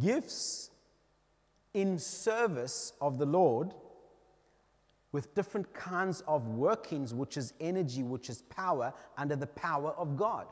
gifts 0.00 0.70
in 1.74 1.98
service 1.98 2.92
of 3.00 3.18
the 3.18 3.26
Lord 3.26 3.74
with 5.12 5.34
different 5.34 5.72
kinds 5.74 6.22
of 6.26 6.48
workings, 6.48 7.14
which 7.14 7.36
is 7.36 7.52
energy, 7.60 8.02
which 8.02 8.28
is 8.30 8.42
power, 8.42 8.92
under 9.16 9.36
the 9.36 9.46
power 9.46 9.90
of 9.90 10.16
God. 10.16 10.46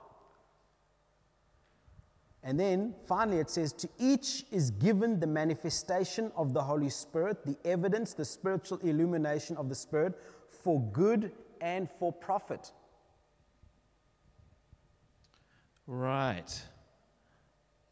And 2.44 2.58
then 2.58 2.94
finally 3.06 3.38
it 3.38 3.50
says, 3.50 3.72
To 3.74 3.88
each 3.98 4.44
is 4.50 4.70
given 4.72 5.20
the 5.20 5.26
manifestation 5.26 6.32
of 6.36 6.52
the 6.52 6.62
Holy 6.62 6.90
Spirit, 6.90 7.44
the 7.44 7.56
evidence, 7.64 8.14
the 8.14 8.24
spiritual 8.24 8.78
illumination 8.78 9.56
of 9.56 9.68
the 9.68 9.74
Spirit 9.74 10.18
for 10.48 10.80
good 10.92 11.32
and 11.60 11.88
for 11.88 12.12
profit. 12.12 12.72
right. 15.86 16.62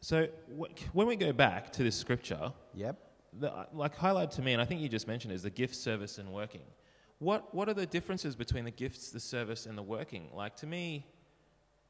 So 0.00 0.28
wh- 0.58 0.96
when 0.96 1.06
we 1.06 1.16
go 1.16 1.32
back 1.32 1.70
to 1.72 1.82
this 1.82 1.94
scripture, 1.96 2.52
Yep. 2.74 2.96
the, 3.38 3.66
like 3.74 3.94
highlight 3.94 4.30
to 4.32 4.42
me, 4.42 4.52
and 4.54 4.62
I 4.62 4.64
think 4.64 4.80
you 4.80 4.88
just 4.88 5.06
mentioned, 5.06 5.32
is 5.34 5.42
the 5.42 5.50
gift, 5.50 5.74
service, 5.74 6.18
and 6.18 6.32
working. 6.32 6.62
What 7.18 7.54
what 7.54 7.68
are 7.68 7.74
the 7.74 7.84
differences 7.86 8.34
between 8.34 8.64
the 8.64 8.70
gifts, 8.70 9.10
the 9.10 9.20
service, 9.20 9.66
and 9.66 9.76
the 9.76 9.82
working? 9.82 10.30
Like 10.34 10.56
to 10.56 10.66
me, 10.66 11.04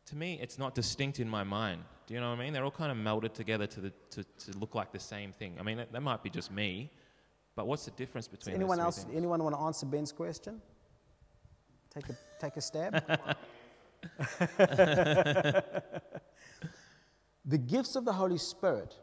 to 0.06 0.16
me, 0.16 0.38
it's 0.42 0.58
not 0.58 0.74
distinct 0.74 1.20
in 1.20 1.28
my 1.28 1.44
mind. 1.44 1.84
Do 2.10 2.14
you 2.14 2.20
know 2.20 2.30
what 2.30 2.40
I 2.40 2.42
mean? 2.42 2.52
They're 2.52 2.64
all 2.64 2.72
kind 2.72 2.90
of 2.90 2.98
melded 2.98 3.34
together 3.34 3.68
to, 3.68 3.80
the, 3.80 3.92
to, 4.10 4.24
to 4.24 4.58
look 4.58 4.74
like 4.74 4.90
the 4.90 4.98
same 4.98 5.30
thing. 5.30 5.54
I 5.60 5.62
mean, 5.62 5.76
that, 5.76 5.92
that 5.92 6.00
might 6.00 6.24
be 6.24 6.28
just 6.28 6.50
me, 6.50 6.90
but 7.54 7.68
what's 7.68 7.84
the 7.84 7.92
difference 7.92 8.26
Does 8.26 8.38
between 8.38 8.56
anyone 8.56 8.78
those 8.78 8.84
else? 8.84 9.04
things? 9.04 9.16
Anyone 9.16 9.44
want 9.44 9.54
to 9.54 9.60
answer 9.60 9.86
Ben's 9.86 10.10
question? 10.10 10.60
Take 11.94 12.08
a 12.08 12.16
take 12.40 12.56
a 12.56 12.60
stab. 12.60 12.94
the 17.44 17.58
gifts 17.58 17.94
of 17.94 18.04
the 18.04 18.12
Holy 18.12 18.38
Spirit 18.38 18.96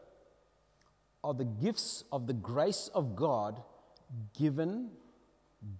are 1.23 1.33
the 1.33 1.45
gifts 1.45 2.03
of 2.11 2.27
the 2.27 2.33
grace 2.33 2.89
of 2.93 3.15
God 3.15 3.63
given 4.37 4.89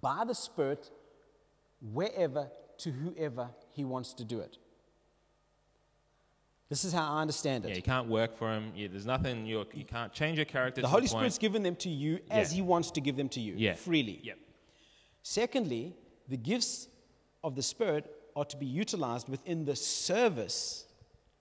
by 0.00 0.24
the 0.26 0.34
Spirit 0.34 0.90
wherever 1.92 2.48
to 2.78 2.90
whoever 2.90 3.50
He 3.68 3.84
wants 3.84 4.14
to 4.14 4.24
do 4.24 4.40
it. 4.40 4.56
This 6.68 6.84
is 6.84 6.92
how 6.92 7.14
I 7.14 7.22
understand 7.22 7.64
it. 7.64 7.70
Yeah, 7.70 7.76
you 7.76 7.82
can't 7.82 8.08
work 8.08 8.36
for 8.36 8.52
him. 8.52 8.72
You, 8.76 8.88
there's 8.88 9.06
nothing, 9.06 9.46
you 9.46 9.64
you 9.72 9.84
can't 9.84 10.12
change 10.12 10.36
your 10.36 10.44
character 10.44 10.82
the 10.82 10.88
Holy 10.88 11.02
the. 11.02 11.08
Spirit's 11.08 11.38
given 11.38 11.62
them 11.62 11.76
to 11.76 11.88
you 11.88 12.20
as 12.30 12.52
Yeah. 12.52 12.56
He 12.56 12.62
wants 12.62 12.90
to 12.90 13.00
give 13.00 13.16
them 13.16 13.28
to 13.30 13.40
you, 13.40 13.54
Yeah. 13.56 13.74
freely. 13.74 14.20
Yep. 14.22 14.38
Secondly, 15.22 15.94
the 16.28 16.36
gifts 16.36 16.88
of 17.42 17.54
the 17.54 17.62
Spirit 17.62 18.14
are 18.36 18.44
to 18.44 18.56
be 18.56 18.66
utilized 18.66 19.28
within 19.28 19.64
the 19.64 19.74
service 19.76 20.86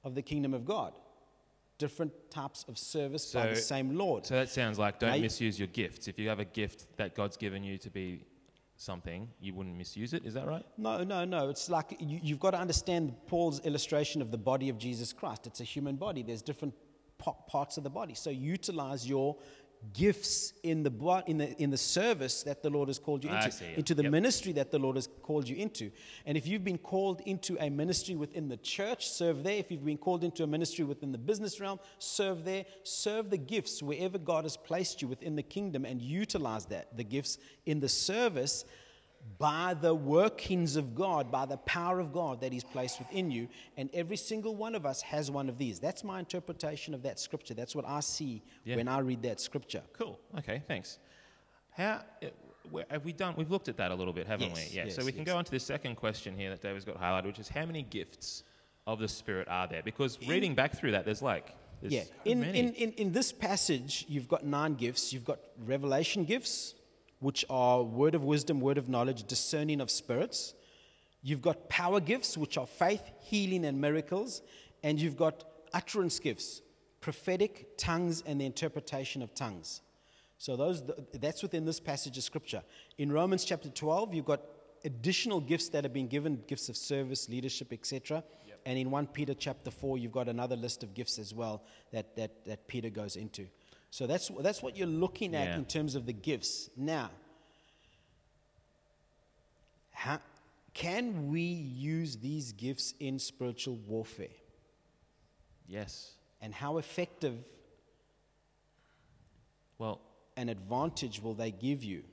of 0.04 0.16
the 0.16 0.22
kingdom 0.22 0.54
of 0.54 0.66
God. 0.66 0.94
Different 1.78 2.12
types 2.32 2.66
of 2.68 2.78
service 2.78 3.32
by 3.34 3.48
the 3.48 3.56
same 3.56 3.98
Lord. 3.98 4.26
So 4.26 4.34
that 4.34 4.50
sounds 4.50 4.80
like 4.80 4.98
don't 4.98 5.12
Now 5.12 5.18
misuse 5.18 5.60
your 5.60 5.68
gifts. 5.68 6.08
If 6.08 6.18
you 6.18 6.28
have 6.30 6.40
a 6.40 6.46
gift 6.46 6.88
that 6.98 7.14
God's 7.14 7.38
given 7.38 7.64
you 7.64 7.78
to 7.80 7.90
be 7.92 8.22
something, 8.78 9.30
you 9.40 9.54
wouldn't 9.54 9.76
misuse 9.76 10.14
it. 10.14 10.24
Is 10.26 10.34
that 10.36 10.48
right? 10.48 10.64
No, 10.78 11.04
no, 11.04 11.26
no. 11.26 11.50
It's 11.50 11.70
like 11.70 11.98
you, 12.00 12.20
you've 12.22 12.40
got 12.40 12.52
to 12.52 12.60
understand 12.60 13.16
Paul's 13.28 13.60
illustration 13.66 14.22
of 14.22 14.32
the 14.32 14.38
body 14.38 14.70
of 14.70 14.78
Jesus 14.78 15.12
Christ. 15.12 15.48
It's 15.48 15.60
a 15.60 15.64
human 15.64 15.96
body, 15.96 16.24
there's 16.24 16.42
different 16.42 16.74
parts 17.48 17.78
of 17.78 17.84
the 17.84 17.90
body. 17.90 18.14
So 18.14 18.30
utilize 18.30 19.08
your 19.08 19.36
gifts 19.94 20.54
in 20.64 20.84
the, 20.84 21.24
in 21.28 21.38
the, 21.38 21.62
in 21.62 21.70
the 21.70 21.78
service 21.78 22.44
that 22.44 22.62
the 22.62 22.70
Lord 22.70 22.90
has 22.90 23.00
called 23.00 23.24
you 23.24 23.30
into, 23.30 23.52
see, 23.52 23.66
yeah. 23.66 23.78
into 23.78 23.96
the 23.96 24.04
Yep. 24.04 24.12
ministry 24.12 24.52
that 24.54 24.72
the 24.72 24.80
Lord 24.80 24.96
has 24.96 25.08
called 25.22 25.48
you 25.48 25.56
into. 25.56 25.92
And 26.26 26.38
if 26.38 26.48
you've 26.48 26.64
been 26.64 26.78
called 26.78 27.22
into 27.26 27.58
a 27.64 27.70
ministry 27.70 28.16
within 28.16 28.50
the 28.50 28.58
church, 28.58 29.10
serve 29.10 29.44
there. 29.44 29.58
If 29.58 29.72
you've 29.72 29.86
been 29.86 29.98
called 29.98 30.24
into 30.24 30.44
a 30.44 30.48
ministry 30.48 30.86
within 30.86 31.12
the 31.12 31.18
business 31.18 31.60
realm, 31.60 31.80
serve 32.00 32.46
there. 32.46 32.66
Serve 32.84 33.30
the 33.30 33.38
gifts 33.38 33.82
wherever 33.82 34.18
God 34.18 34.46
has 34.46 34.58
placed 34.58 35.02
you 35.02 35.08
within 35.08 35.36
the 35.36 35.44
kingdom 35.44 35.86
and 35.86 36.02
utilize 36.02 36.66
that, 36.68 36.96
the 36.96 37.04
gifts 37.04 37.38
in 37.66 37.80
the 37.80 37.90
service 37.90 38.66
by 39.38 39.74
the 39.74 39.94
workings 39.94 40.76
of 40.76 40.96
God, 40.96 41.32
by 41.32 41.46
the 41.46 41.58
power 41.58 42.00
of 42.00 42.14
God 42.14 42.42
that 42.42 42.52
He's 42.52 42.64
placed 42.64 43.00
within 43.00 43.30
you. 43.30 43.48
And 43.76 43.90
every 43.94 44.18
single 44.18 44.56
one 44.56 44.74
of 44.76 44.86
us 44.86 45.02
has 45.02 45.30
one 45.30 45.50
of 45.50 45.58
these. 45.58 45.80
That's 45.80 46.04
my 46.04 46.20
interpretation 46.20 46.94
of 46.94 47.04
that 47.04 47.20
scripture. 47.20 47.54
That's 47.54 47.76
what 47.76 47.86
I 47.88 48.00
see 48.00 48.42
Yeah. 48.64 48.78
when 48.78 48.88
I 48.88 49.00
read 49.00 49.22
that 49.24 49.40
scripture. 49.40 49.84
Cool. 49.94 50.20
Okay, 50.40 50.64
thanks. 50.68 51.00
How 51.72 52.02
have 52.90 53.06
we 53.06 53.14
done? 53.14 53.36
We've 53.38 53.52
looked 53.52 53.70
at 53.70 53.78
that 53.78 53.92
a 53.92 53.96
little 53.96 54.14
bit, 54.14 54.28
haven't 54.28 54.50
Yes, 54.50 54.70
we? 54.70 54.76
Yeah. 54.76 54.86
yes, 54.86 54.96
so 54.96 55.06
we 55.06 55.12
can 55.12 55.20
yes. 55.22 55.28
go 55.28 55.38
on 55.38 55.46
to 55.46 55.52
the 55.52 55.60
second 55.60 55.96
question 55.96 56.36
here 56.36 56.50
that 56.50 56.62
David's 56.62 56.86
got 56.86 57.00
highlighted, 57.00 57.26
which 57.26 57.40
is 57.40 57.50
how 57.50 57.66
many 57.66 57.84
gifts 57.84 58.44
of 58.86 59.00
the 59.00 59.08
Spirit 59.08 59.48
are 59.48 59.68
there? 59.68 59.84
Because 59.84 60.18
reading 60.28 60.56
back 60.56 60.76
through 60.76 60.92
that, 60.92 61.06
there's 61.06 61.22
like 61.22 61.54
there's 61.82 61.94
yeah. 61.94 62.04
so 62.04 62.10
In, 62.26 62.44
in, 62.44 62.74
in, 62.74 62.92
in 62.94 63.12
this 63.12 63.32
passage, 63.32 64.06
you've 64.08 64.28
got 64.28 64.46
nine 64.46 64.74
gifts. 64.76 65.14
You've 65.14 65.26
got 65.26 65.40
revelation 65.66 66.24
gifts, 66.26 66.74
which 67.20 67.46
are 67.50 67.84
word 67.84 68.16
of 68.16 68.24
wisdom, 68.24 68.62
word 68.62 68.78
of 68.78 68.90
knowledge, 68.90 69.24
discerning 69.24 69.82
of 69.82 69.90
spirits. 69.90 70.54
You've 71.24 71.42
got 71.42 71.70
power 71.70 72.00
gifts, 72.00 72.38
which 72.38 72.58
are 72.58 72.68
faith, 72.68 73.02
healing, 73.20 73.66
and 73.66 73.80
miracles. 73.82 74.42
And 74.84 75.00
you've 75.00 75.18
got 75.18 75.44
utterance 75.74 76.20
gifts, 76.20 76.62
prophetic, 77.02 77.78
tongues, 77.78 78.24
and 78.26 78.40
the 78.40 78.46
interpretation 78.46 79.22
of 79.22 79.34
tongues. 79.34 79.82
So 80.38 80.56
those, 80.56 80.84
that's 81.14 81.42
within 81.42 81.66
this 81.66 81.80
passage 81.80 82.18
of 82.18 82.24
scripture. 82.24 82.62
In 82.98 83.12
Romans 83.12 83.44
chapter 83.44 83.70
12, 83.70 84.14
you've 84.14 84.26
got 84.26 84.42
additional 84.86 85.42
gifts 85.42 85.70
that 85.70 85.84
have 85.84 85.94
been 85.94 86.08
given, 86.08 86.44
gifts 86.48 86.70
of 86.70 86.78
service, 86.78 87.28
leadership, 87.28 87.74
etc. 87.74 88.24
And 88.66 88.78
in 88.78 88.92
1 88.92 89.08
Peter 89.08 89.34
chapter 89.34 89.72
4, 89.72 89.98
you've 89.98 90.12
got 90.12 90.28
another 90.28 90.56
list 90.56 90.84
of 90.84 90.94
gifts 90.94 91.18
as 91.18 91.34
well 91.34 91.64
that, 91.92 92.16
that, 92.16 92.46
that 92.46 92.68
Peter 92.68 92.90
goes 92.90 93.16
into. 93.16 93.48
So 93.98 94.06
that's, 94.06 94.30
that's 94.42 94.62
what 94.62 94.78
you're 94.78 94.86
looking 94.86 95.34
at 95.34 95.48
Yeah. 95.48 95.56
in 95.56 95.66
terms 95.66 95.96
of 95.96 96.06
the 96.06 96.14
gifts. 96.14 96.70
Now, 96.78 97.10
how, 99.90 100.20
can 100.76 101.32
we 101.32 101.42
use 101.42 102.18
these 102.18 102.52
gifts 102.52 102.94
in 103.00 103.18
spiritual 103.18 103.76
warfare? 103.88 104.38
yes. 105.68 106.12
And 106.42 106.54
how 106.54 106.78
effective 106.78 107.44
Well, 109.80 110.00
an 110.36 110.50
advantage 110.50 111.20
will 111.20 111.34
they 111.34 111.50
give 111.50 111.84
you? 111.84 112.04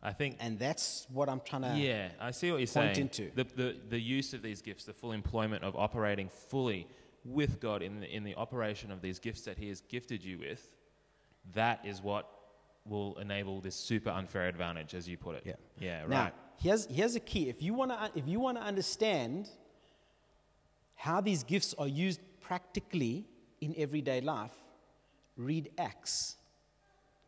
I 0.00 0.12
think 0.12 0.36
And 0.38 0.60
that's 0.60 1.08
what 1.12 1.28
I'm 1.28 1.40
trying 1.40 1.62
to. 1.62 1.76
Yeah, 1.76 2.10
I 2.20 2.30
see 2.30 2.52
what 2.52 2.58
you're 2.58 2.68
point 2.68 2.94
saying. 2.94 2.98
into. 2.98 3.32
The, 3.34 3.42
the, 3.42 3.76
the 3.88 3.98
use 3.98 4.32
of 4.32 4.42
these 4.42 4.62
gifts, 4.62 4.84
the 4.84 4.92
full 4.92 5.10
employment 5.10 5.64
of 5.64 5.74
operating 5.74 6.28
fully 6.28 6.86
with 7.24 7.58
God 7.58 7.82
in 7.82 7.98
the, 7.98 8.08
in 8.08 8.22
the 8.22 8.36
operation 8.36 8.92
of 8.92 9.02
these 9.02 9.18
gifts 9.18 9.40
that 9.42 9.58
He 9.58 9.68
has 9.70 9.80
gifted 9.80 10.22
you 10.24 10.38
with, 10.38 10.75
that 11.54 11.84
is 11.84 12.02
what 12.02 12.28
will 12.84 13.16
enable 13.18 13.60
this 13.60 13.74
super 13.74 14.10
unfair 14.10 14.46
advantage, 14.46 14.94
as 14.94 15.08
you 15.08 15.16
put 15.16 15.36
it. 15.36 15.42
Yeah. 15.44 15.52
Yeah, 15.80 16.00
Right. 16.00 16.10
Now, 16.10 16.22
right. 16.24 16.34
here's, 16.58 16.86
here's 16.86 17.16
a 17.16 17.20
key. 17.20 17.48
If 17.48 17.62
you 17.62 17.74
want 17.74 17.90
to 17.90 18.10
if 18.14 18.26
you 18.28 18.38
want 18.40 18.58
to 18.58 18.62
understand 18.62 19.48
how 20.94 21.20
these 21.20 21.42
gifts 21.42 21.74
are 21.78 21.88
used 21.88 22.20
practically 22.40 23.26
in 23.60 23.74
everyday 23.76 24.20
life, 24.20 24.54
read 25.36 25.70
Acts. 25.78 26.36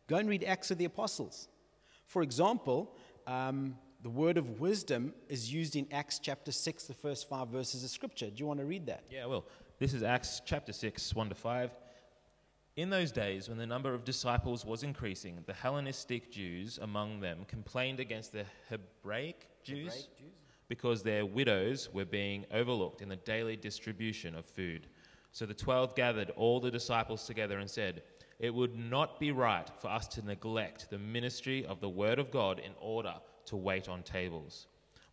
Go 0.07 0.15
and 0.15 0.27
read 0.29 0.43
Acts 0.43 0.71
of 0.71 0.77
the 0.77 0.85
Apostles. 0.85 1.47
For 2.05 2.23
example, 2.23 2.95
um, 3.27 3.75
the 4.01 4.09
word 4.09 4.37
of 4.37 4.59
wisdom 4.59 5.13
is 5.27 5.53
used 5.53 5.75
in 5.75 5.85
Acts 5.91 6.19
chapter 6.19 6.51
6, 6.51 6.85
the 6.85 6.93
first 6.93 7.29
five 7.29 7.49
verses 7.49 7.83
of 7.83 7.89
Scripture. 7.89 8.27
Do 8.27 8.33
you 8.37 8.47
want 8.47 8.59
to 8.59 8.65
read 8.65 8.85
that? 8.87 9.03
Yeah, 9.11 9.25
well, 9.25 9.45
this 9.77 9.93
is 9.93 10.01
Acts 10.01 10.41
chapter 10.45 10.73
6, 10.73 11.13
1 11.13 11.29
to 11.29 11.35
5. 11.35 11.71
In 12.79 12.89
those 12.89 13.11
days, 13.11 13.49
when 13.49 13.57
the 13.57 13.67
number 13.67 13.93
of 13.93 14.05
disciples 14.05 14.63
was 14.63 14.83
increasing, 14.83 15.43
the 15.45 15.51
Hellenistic 15.51 16.31
Jews 16.31 16.79
among 16.81 17.19
them 17.19 17.39
complained 17.45 17.99
against 17.99 18.31
the 18.31 18.45
Hebraic 18.69 19.49
Jews 19.65 20.07
because 20.69 21.03
their 21.03 21.25
widows 21.25 21.89
were 21.91 22.05
being 22.05 22.45
overlooked 22.53 23.01
in 23.01 23.09
the 23.09 23.17
daily 23.17 23.57
distribution 23.57 24.33
of 24.33 24.45
food. 24.45 24.87
So 25.33 25.45
the 25.45 25.53
twelve 25.53 25.93
gathered 25.93 26.29
all 26.37 26.61
the 26.61 26.71
disciples 26.71 27.25
together 27.25 27.59
and 27.59 27.69
said, 27.69 28.01
It 28.39 28.53
would 28.53 28.79
not 28.79 29.19
be 29.19 29.33
right 29.33 29.69
for 29.81 29.89
us 29.89 30.07
to 30.07 30.25
neglect 30.25 30.89
the 30.89 30.99
ministry 30.99 31.65
of 31.65 31.81
the 31.81 31.89
Word 31.89 32.17
of 32.17 32.31
God 32.31 32.59
in 32.59 32.71
order 32.79 33.15
to 33.47 33.57
wait 33.57 33.89
on 33.89 34.03
tables. 34.03 34.67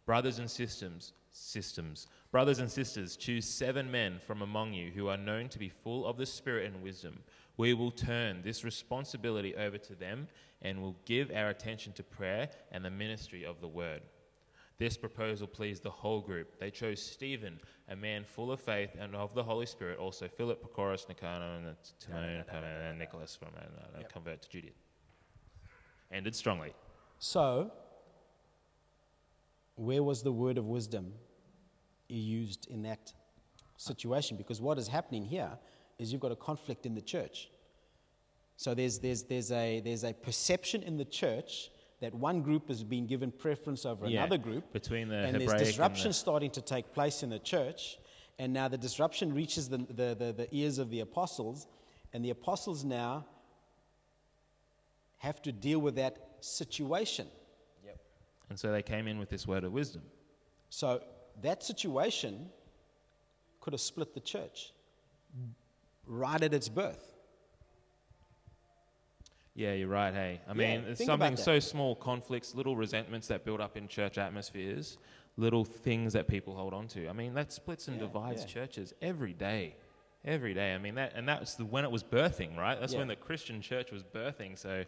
Brothers 0.05 0.39
and 0.39 0.49
systems, 0.49 1.15
systems, 1.33 2.07
brothers 2.31 2.59
and 2.59 2.71
sisters, 2.71 3.17
choose 3.17 3.47
seven 3.47 3.91
men 3.91 4.19
from 4.19 4.43
among 4.43 4.73
you 4.73 4.91
who 4.91 5.09
are 5.09 5.17
known 5.17 5.49
to 5.49 5.59
be 5.59 5.69
full 5.69 6.07
of 6.07 6.17
the 6.17 6.27
Spirit 6.27 6.67
and 6.73 6.83
wisdom. 6.83 7.23
We 7.57 7.75
will 7.75 7.91
turn 7.91 8.43
this 8.43 8.65
responsibility 8.65 9.55
over 9.57 9.79
to 9.79 9.95
them 9.95 10.29
and 10.63 10.81
will 10.81 10.97
give 11.05 11.31
our 11.31 11.49
attention 11.49 11.93
to 11.95 12.03
prayer 12.03 12.49
and 12.73 12.85
the 12.85 12.91
ministry 12.91 13.45
of 13.45 13.61
the 13.61 13.69
Word. 13.69 14.03
This 14.79 14.97
proposal 14.99 15.47
pleased 15.47 15.83
the 15.83 15.91
whole 15.91 16.21
group. 16.21 16.59
They 16.61 16.71
chose 16.71 17.01
Stephen, 17.01 17.59
a 17.89 17.97
man 17.97 18.25
full 18.25 18.53
of 18.53 18.61
faith 18.61 18.91
and 18.99 19.17
of 19.17 19.35
the 19.35 19.43
Holy 19.43 19.65
Spirit, 19.65 19.99
also 19.99 20.29
Philip, 20.29 20.63
Prochorus, 20.63 21.09
Nicanor, 21.09 21.67
and 21.67 21.77
Timon, 21.99 22.65
and 22.65 22.99
Nicholas 22.99 23.35
from 23.35 23.49
uh, 23.57 24.03
convert 24.13 24.43
to 24.43 24.49
Judaism. 24.51 24.77
Ended 26.13 26.35
strongly. 26.35 26.75
So, 27.19 27.73
where 29.77 30.03
was 30.03 30.23
the 30.23 30.33
word 30.33 30.59
of 30.59 30.67
wisdom 30.67 31.13
used 32.15 32.69
in 32.71 32.83
that 32.83 33.13
situation? 33.77 34.37
Because 34.37 34.61
what 34.61 34.79
is 34.79 34.89
happening 34.89 35.25
here 35.25 35.51
is 35.99 36.13
you've 36.13 36.21
got 36.21 36.33
a 36.33 36.37
conflict 36.37 36.87
in 36.87 36.95
the 36.95 37.01
church. 37.01 37.51
So 38.57 38.75
there's, 38.75 38.99
there's, 38.99 39.23
there's, 39.25 39.53
a, 39.53 39.81
there's 39.81 40.05
a 40.05 40.13
perception 40.13 40.83
in 40.83 40.97
the 40.97 41.05
church 41.05 41.71
that 42.01 42.15
one 42.15 42.43
group 42.43 42.69
has 42.69 42.83
been 42.85 43.07
given 43.07 43.31
preference 43.31 43.87
over 43.87 44.07
Yeah, 44.07 44.21
another 44.25 44.39
group. 44.39 44.73
between 44.73 45.09
the 45.09 45.17
and 45.17 45.37
Hebraic 45.37 45.49
there's 45.49 45.61
and 45.61 45.67
disruption 45.67 46.09
the- 46.09 46.15
starting 46.15 46.51
to 46.51 46.61
take 46.61 46.93
place 46.93 47.23
in 47.23 47.31
the 47.31 47.39
church. 47.39 47.99
And 48.39 48.53
now 48.53 48.69
the 48.69 48.77
disruption 48.79 49.35
reaches 49.35 49.69
the, 49.69 49.79
the, 49.79 50.15
the, 50.15 50.35
the 50.37 50.49
ears 50.51 50.79
of 50.79 50.91
the 50.91 51.01
apostles. 51.01 51.67
And 52.13 52.25
the 52.25 52.31
apostles 52.31 52.85
now 52.85 53.25
have 55.19 55.41
to 55.43 55.53
deal 55.53 55.79
with 55.79 55.97
that 55.97 56.19
situation. 56.41 57.27
Yep. 57.85 57.99
And 58.51 58.59
so 58.59 58.71
they 58.73 58.83
came 58.83 59.09
in 59.09 59.19
with 59.19 59.31
this 59.31 59.47
word 59.47 59.65
of 59.65 59.73
wisdom. 59.73 60.03
So 60.69 61.03
that 61.43 61.63
situation 61.63 62.49
could 63.61 63.73
have 63.73 63.81
split 63.81 64.15
the 64.15 64.21
church 64.21 64.73
right 66.07 66.43
at 66.43 66.55
its 66.55 66.69
birth. 66.69 67.13
Yeah, 69.55 69.73
you're 69.73 69.89
right. 69.89 70.13
Hey, 70.13 70.41
I 70.47 70.53
Yeah, 70.53 70.79
mean, 70.79 70.85
it's 70.89 71.05
something 71.05 71.37
so 71.37 71.59
small 71.61 71.97
conflicts, 71.97 72.55
little 72.55 72.77
resentments 72.77 73.27
that 73.29 73.45
build 73.45 73.61
up 73.61 73.77
in 73.77 73.89
church 73.89 74.19
atmospheres, 74.19 74.99
little 75.39 75.65
things 75.65 76.13
that 76.13 76.29
people 76.29 76.55
hold 76.55 76.75
on 76.75 76.89
to. 76.89 77.09
I 77.09 77.13
mean, 77.13 77.35
that 77.35 77.53
splits 77.53 77.89
and 77.89 77.99
Yeah, 77.99 78.07
divides 78.07 78.43
yeah. 78.43 78.49
churches 78.49 78.93
every 79.01 79.33
day, 79.33 79.77
Every 80.25 80.55
day. 80.55 80.75
I 80.75 80.79
mean 80.79 80.97
that, 80.97 81.13
and 81.15 81.29
that 81.29 81.39
was 81.39 81.55
the, 81.55 81.65
when 81.65 81.85
it 81.85 81.91
was 81.91 82.03
birthing, 82.03 82.57
right? 82.57 82.79
That's 82.81 82.95
when 82.97 83.07
the 83.07 83.15
Christian 83.15 83.61
church 83.61 83.93
was 83.93 84.03
birthing. 84.03 84.59
So 84.59 84.85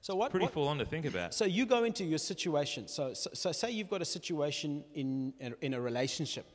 So 0.00 0.14
what? 0.14 0.30
pretty 0.30 0.44
what- 0.44 0.54
full 0.54 0.68
on 0.68 0.78
to 0.78 0.84
think 0.84 1.06
about. 1.06 1.34
So 1.34 1.44
you 1.44 1.66
go 1.66 1.84
into 1.84 2.04
your 2.04 2.18
situation. 2.18 2.88
So, 2.88 3.14
so, 3.14 3.30
so 3.32 3.52
say 3.52 3.70
you've 3.70 3.90
got 3.90 4.02
a 4.02 4.06
situation 4.06 4.84
in, 4.94 5.32
in, 5.40 5.54
in 5.60 5.74
a 5.74 5.80
relationship. 5.80 6.46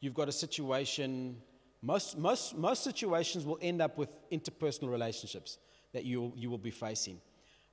You've 0.00 0.14
got 0.14 0.28
a 0.28 0.32
situation, 0.32 1.40
most, 1.82 2.18
most, 2.18 2.56
most 2.56 2.84
situations 2.84 3.46
will 3.46 3.58
end 3.62 3.80
up 3.80 3.96
with 3.96 4.10
interpersonal 4.30 4.90
relationships 4.90 5.58
that 5.92 6.04
you, 6.04 6.32
you 6.36 6.50
will 6.50 6.58
be 6.58 6.70
facing. 6.70 7.20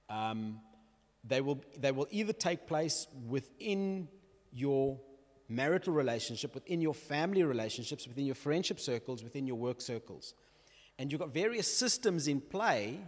Um, 0.10 0.62
they, 1.24 1.42
will, 1.42 1.62
they 1.78 1.92
will 1.92 2.08
either 2.12 2.34
take 2.34 2.66
place 2.66 3.08
within 3.28 4.08
your 4.52 5.00
marital 5.50 5.94
relationship, 5.94 6.54
within 6.56 6.80
your 6.82 6.94
family 6.94 7.44
relationships, 7.44 8.08
within 8.08 8.26
your 8.26 8.36
friendship 8.36 8.80
circles, 8.80 9.24
within 9.24 9.46
your 9.46 9.58
work 9.58 9.82
circles. 9.82 10.34
And 10.98 11.12
you've 11.12 11.20
got 11.20 11.34
various 11.34 11.68
systems 11.68 12.28
in 12.28 12.40
play 12.40 13.00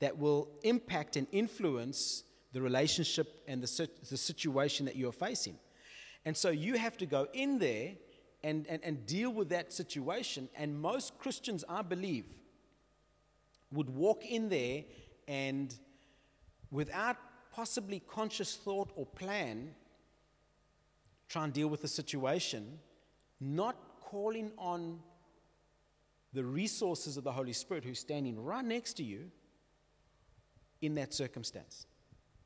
that 0.00 0.18
will 0.18 0.48
impact 0.62 1.16
and 1.16 1.26
influence 1.32 2.24
the 2.52 2.62
relationship 2.62 3.42
and 3.46 3.62
the, 3.62 3.88
the 4.08 4.16
situation 4.16 4.86
that 4.86 4.96
you're 4.96 5.12
facing. 5.12 5.58
And 6.24 6.36
so 6.36 6.50
you 6.50 6.74
have 6.74 6.96
to 6.98 7.06
go 7.06 7.26
in 7.32 7.58
there 7.58 7.92
and, 8.42 8.66
and, 8.68 8.82
and 8.84 9.06
deal 9.06 9.30
with 9.30 9.48
that 9.50 9.72
situation. 9.72 10.48
And 10.54 10.80
most 10.80 11.18
Christians, 11.18 11.64
I 11.68 11.82
believe, 11.82 12.26
would 13.72 13.90
walk 13.90 14.24
in 14.24 14.48
there 14.48 14.84
and, 15.26 15.74
without 16.70 17.16
possibly 17.52 18.00
conscious 18.00 18.56
thought 18.56 18.92
or 18.94 19.04
plan, 19.04 19.74
try 21.28 21.44
and 21.44 21.52
deal 21.52 21.68
with 21.68 21.82
the 21.82 21.88
situation, 21.88 22.78
not 23.40 23.76
calling 24.00 24.52
on 24.56 25.00
the 26.32 26.44
resources 26.44 27.16
of 27.16 27.24
the 27.24 27.32
Holy 27.32 27.52
Spirit 27.52 27.84
who's 27.84 27.98
standing 27.98 28.42
right 28.42 28.64
next 28.64 28.94
to 28.94 29.02
you 29.02 29.30
in 30.80 30.94
that 30.96 31.12
circumstance. 31.14 31.86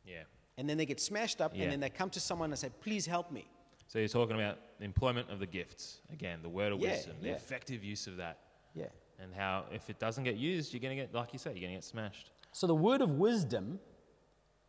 Yeah. 0.06 0.22
And 0.58 0.68
then 0.68 0.76
they 0.76 0.86
get 0.86 1.00
smashed 1.00 1.40
up, 1.40 1.52
Yeah. 1.54 1.64
and 1.64 1.72
then 1.72 1.80
they 1.80 1.90
come 1.90 2.10
to 2.10 2.20
someone 2.20 2.50
and 2.50 2.58
say, 2.58 2.70
Please 2.80 3.06
help 3.06 3.30
me. 3.32 3.46
So 3.88 3.98
you're 3.98 4.08
talking 4.08 4.36
about 4.36 4.58
the 4.78 4.84
employment 4.84 5.30
of 5.30 5.38
the 5.38 5.46
gifts 5.46 6.00
again, 6.12 6.40
the 6.42 6.48
word 6.48 6.72
of 6.72 6.80
Yeah, 6.80 6.92
wisdom, 6.92 7.16
the 7.20 7.30
effective 7.30 7.84
use 7.84 8.06
of 8.06 8.16
that, 8.16 8.38
Yeah. 8.74 8.86
and 9.18 9.34
how 9.34 9.66
if 9.72 9.90
it 9.90 9.98
doesn't 9.98 10.24
get 10.24 10.36
used, 10.36 10.72
you're 10.72 10.80
going 10.80 10.96
to 10.96 11.02
get, 11.02 11.14
like 11.14 11.32
you 11.32 11.38
say, 11.38 11.50
you're 11.50 11.60
going 11.60 11.72
to 11.72 11.76
get 11.76 11.84
smashed. 11.84 12.30
So 12.52 12.66
the 12.66 12.74
word 12.74 13.00
of 13.02 13.10
wisdom, 13.18 13.80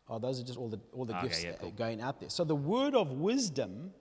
oh, 0.10 0.20
those 0.20 0.40
are 0.40 0.44
just 0.44 0.58
all 0.60 0.70
the, 0.70 0.80
all 0.94 1.06
the 1.06 1.16
Okay, 1.18 1.28
gifts 1.28 1.44
yeah, 1.44 1.52
cool. 1.54 1.72
going 1.72 2.02
out 2.02 2.20
there. 2.20 2.30
So 2.30 2.44
the 2.44 2.56
word 2.56 2.96
of 2.96 3.12
wisdom 3.12 3.94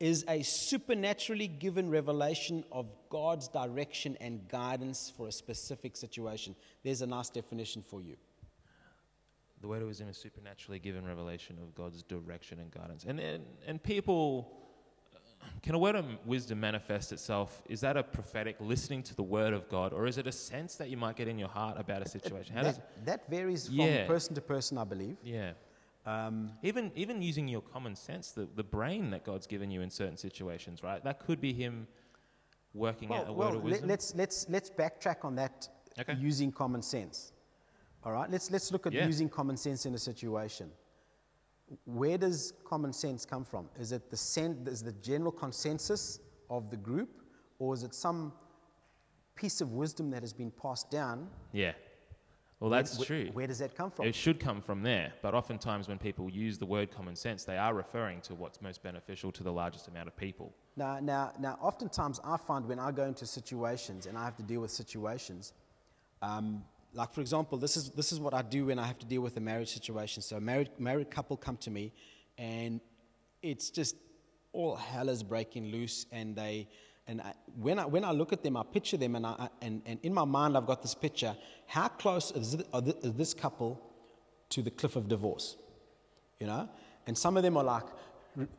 is 0.00 0.24
a 0.28 0.42
supernaturally 0.42 1.46
given 1.46 1.88
revelation 1.88 2.64
of 2.72 2.94
God's 3.08 3.48
direction 3.48 4.16
and 4.20 4.48
guidance 4.48 5.12
for 5.16 5.28
a 5.28 5.32
specific 5.32 5.96
situation. 5.96 6.56
There's 6.82 7.02
a 7.02 7.06
nice 7.06 7.30
definition 7.30 7.82
for 7.82 8.02
you. 8.02 8.16
The 9.62 9.68
word 9.68 9.80
of 9.80 9.86
wisdom 9.88 10.08
is 10.08 10.16
supernaturally 10.16 10.80
given 10.80 11.06
revelation 11.06 11.56
of 11.62 11.72
God's 11.72 12.02
direction 12.02 12.58
and 12.58 12.68
guidance. 12.72 13.04
And, 13.06 13.20
and, 13.20 13.44
and 13.64 13.80
people, 13.80 14.52
can 15.62 15.76
a 15.76 15.78
word 15.78 15.94
of 15.94 16.04
wisdom 16.26 16.58
manifest 16.58 17.12
itself? 17.12 17.62
Is 17.68 17.80
that 17.82 17.96
a 17.96 18.02
prophetic 18.02 18.56
listening 18.58 19.04
to 19.04 19.14
the 19.14 19.22
word 19.22 19.52
of 19.54 19.68
God, 19.68 19.92
or 19.92 20.06
is 20.08 20.18
it 20.18 20.26
a 20.26 20.32
sense 20.32 20.74
that 20.76 20.90
you 20.90 20.96
might 20.96 21.14
get 21.14 21.28
in 21.28 21.38
your 21.38 21.48
heart 21.48 21.78
about 21.78 22.02
a 22.02 22.08
situation? 22.08 22.56
How 22.56 22.64
does, 22.64 22.78
That, 22.78 23.06
that 23.06 23.30
varies 23.30 23.68
from 23.68 23.76
Yeah. 23.76 24.06
person 24.08 24.34
to 24.34 24.40
person, 24.40 24.78
I 24.78 24.84
believe. 24.84 25.16
yeah. 25.22 25.52
Um, 26.04 26.50
Even, 26.64 26.90
even 26.96 27.22
using 27.22 27.46
your 27.46 27.60
common 27.62 27.94
sense, 27.94 28.32
the, 28.32 28.48
the 28.56 28.64
brain 28.64 29.10
that 29.10 29.24
God's 29.24 29.46
given 29.46 29.70
you 29.70 29.82
in 29.82 29.90
certain 29.90 30.16
situations, 30.16 30.82
right? 30.82 31.04
That 31.04 31.20
could 31.20 31.40
be 31.40 31.52
Him 31.52 31.86
working 32.74 33.14
out 33.14 33.28
a 33.28 33.32
well, 33.32 33.50
word 33.50 33.56
of 33.58 33.62
well 33.62 33.70
wisdom. 33.70 33.88
let, 33.90 34.00
us 34.00 34.12
let's, 34.16 34.46
let's 34.48 34.70
backtrack 34.70 35.24
on 35.24 35.36
that 35.36 35.68
Okay. 36.00 36.16
using 36.18 36.50
common 36.50 36.82
sense. 36.82 37.32
All 38.04 38.12
right, 38.12 38.28
let's, 38.30 38.50
let's 38.50 38.72
look 38.72 38.86
at 38.86 38.92
Yeah. 38.92 39.06
using 39.06 39.28
common 39.28 39.56
sense 39.56 39.86
in 39.86 39.94
a 39.94 39.98
situation. 39.98 40.70
Where 41.84 42.18
does 42.18 42.52
common 42.64 42.92
sense 42.92 43.24
come 43.24 43.44
from? 43.44 43.68
Is 43.78 43.92
it 43.92 44.10
the, 44.10 44.16
sen- 44.16 44.64
is 44.66 44.82
the 44.82 44.92
general 44.92 45.32
consensus 45.32 46.18
of 46.50 46.70
the 46.70 46.76
group, 46.76 47.22
or 47.58 47.72
is 47.74 47.82
it 47.82 47.94
some 47.94 48.32
piece 49.36 49.60
of 49.60 49.72
wisdom 49.72 50.10
that 50.10 50.22
has 50.22 50.32
been 50.32 50.50
passed 50.50 50.90
down? 50.90 51.28
yeah. 51.52 51.72
Well, 52.60 52.70
that's 52.70 52.96
Where- 52.96 53.06
true. 53.06 53.30
Where 53.32 53.48
does 53.48 53.58
that 53.58 53.74
come 53.74 53.90
from? 53.90 54.06
It 54.06 54.14
should 54.14 54.38
come 54.38 54.62
from 54.62 54.84
there, 54.84 55.12
but 55.20 55.34
oftentimes 55.34 55.88
when 55.88 55.98
people 55.98 56.30
use 56.30 56.58
the 56.58 56.66
word 56.66 56.92
common 56.92 57.16
sense, 57.16 57.42
they 57.42 57.58
are 57.58 57.74
referring 57.74 58.20
to 58.20 58.36
what's 58.36 58.62
most 58.62 58.84
beneficial 58.84 59.32
to 59.32 59.42
the 59.42 59.52
largest 59.52 59.88
amount 59.88 60.06
of 60.06 60.16
people. 60.16 60.54
Now, 60.76 61.00
now, 61.00 61.32
now, 61.40 61.58
oftentimes 61.60 62.20
I 62.22 62.36
find 62.36 62.64
when 62.68 62.78
I 62.78 62.92
go 62.92 63.04
into 63.06 63.26
situations 63.26 64.06
and 64.06 64.16
I 64.16 64.24
have 64.24 64.36
to 64.36 64.44
deal 64.44 64.60
with 64.60 64.70
situations, 64.70 65.54
um, 66.22 66.62
like 66.94 67.12
for 67.12 67.20
example, 67.20 67.58
this 67.58 67.76
is, 67.76 67.90
this 67.90 68.12
is 68.12 68.20
what 68.20 68.34
I 68.34 68.42
do 68.42 68.66
when 68.66 68.78
I 68.78 68.86
have 68.86 68.98
to 69.00 69.06
deal 69.06 69.22
with 69.22 69.36
a 69.36 69.40
marriage 69.40 69.72
situation. 69.72 70.22
So 70.22 70.36
a 70.36 70.40
married, 70.40 70.70
married 70.78 71.10
couple 71.10 71.36
come 71.36 71.56
to 71.58 71.70
me 71.70 71.92
and 72.38 72.80
it's 73.42 73.70
just 73.70 73.96
all 74.52 74.76
hell 74.76 75.08
is 75.08 75.22
breaking 75.22 75.66
loose 75.66 76.06
and 76.12 76.36
they, 76.36 76.68
and 77.06 77.20
I, 77.20 77.34
when, 77.56 77.78
I, 77.78 77.86
when 77.86 78.04
I 78.04 78.12
look 78.12 78.32
at 78.32 78.42
them, 78.42 78.56
I 78.56 78.62
picture 78.62 78.96
them 78.96 79.16
and, 79.16 79.26
I, 79.26 79.48
and, 79.60 79.82
and 79.86 79.98
in 80.02 80.14
my 80.14 80.24
mind 80.24 80.56
I've 80.56 80.66
got 80.66 80.82
this 80.82 80.94
picture. 80.94 81.36
How 81.66 81.88
close 81.88 82.30
is, 82.30 82.56
this 83.02 83.34
couple 83.34 83.80
to 84.50 84.62
the 84.62 84.70
cliff 84.70 84.96
of 84.96 85.08
divorce? 85.08 85.56
you 86.42 86.48
know? 86.48 86.68
And 87.06 87.16
some 87.16 87.36
of 87.36 87.44
them 87.44 87.56
are 87.56 87.62
like 87.62 87.84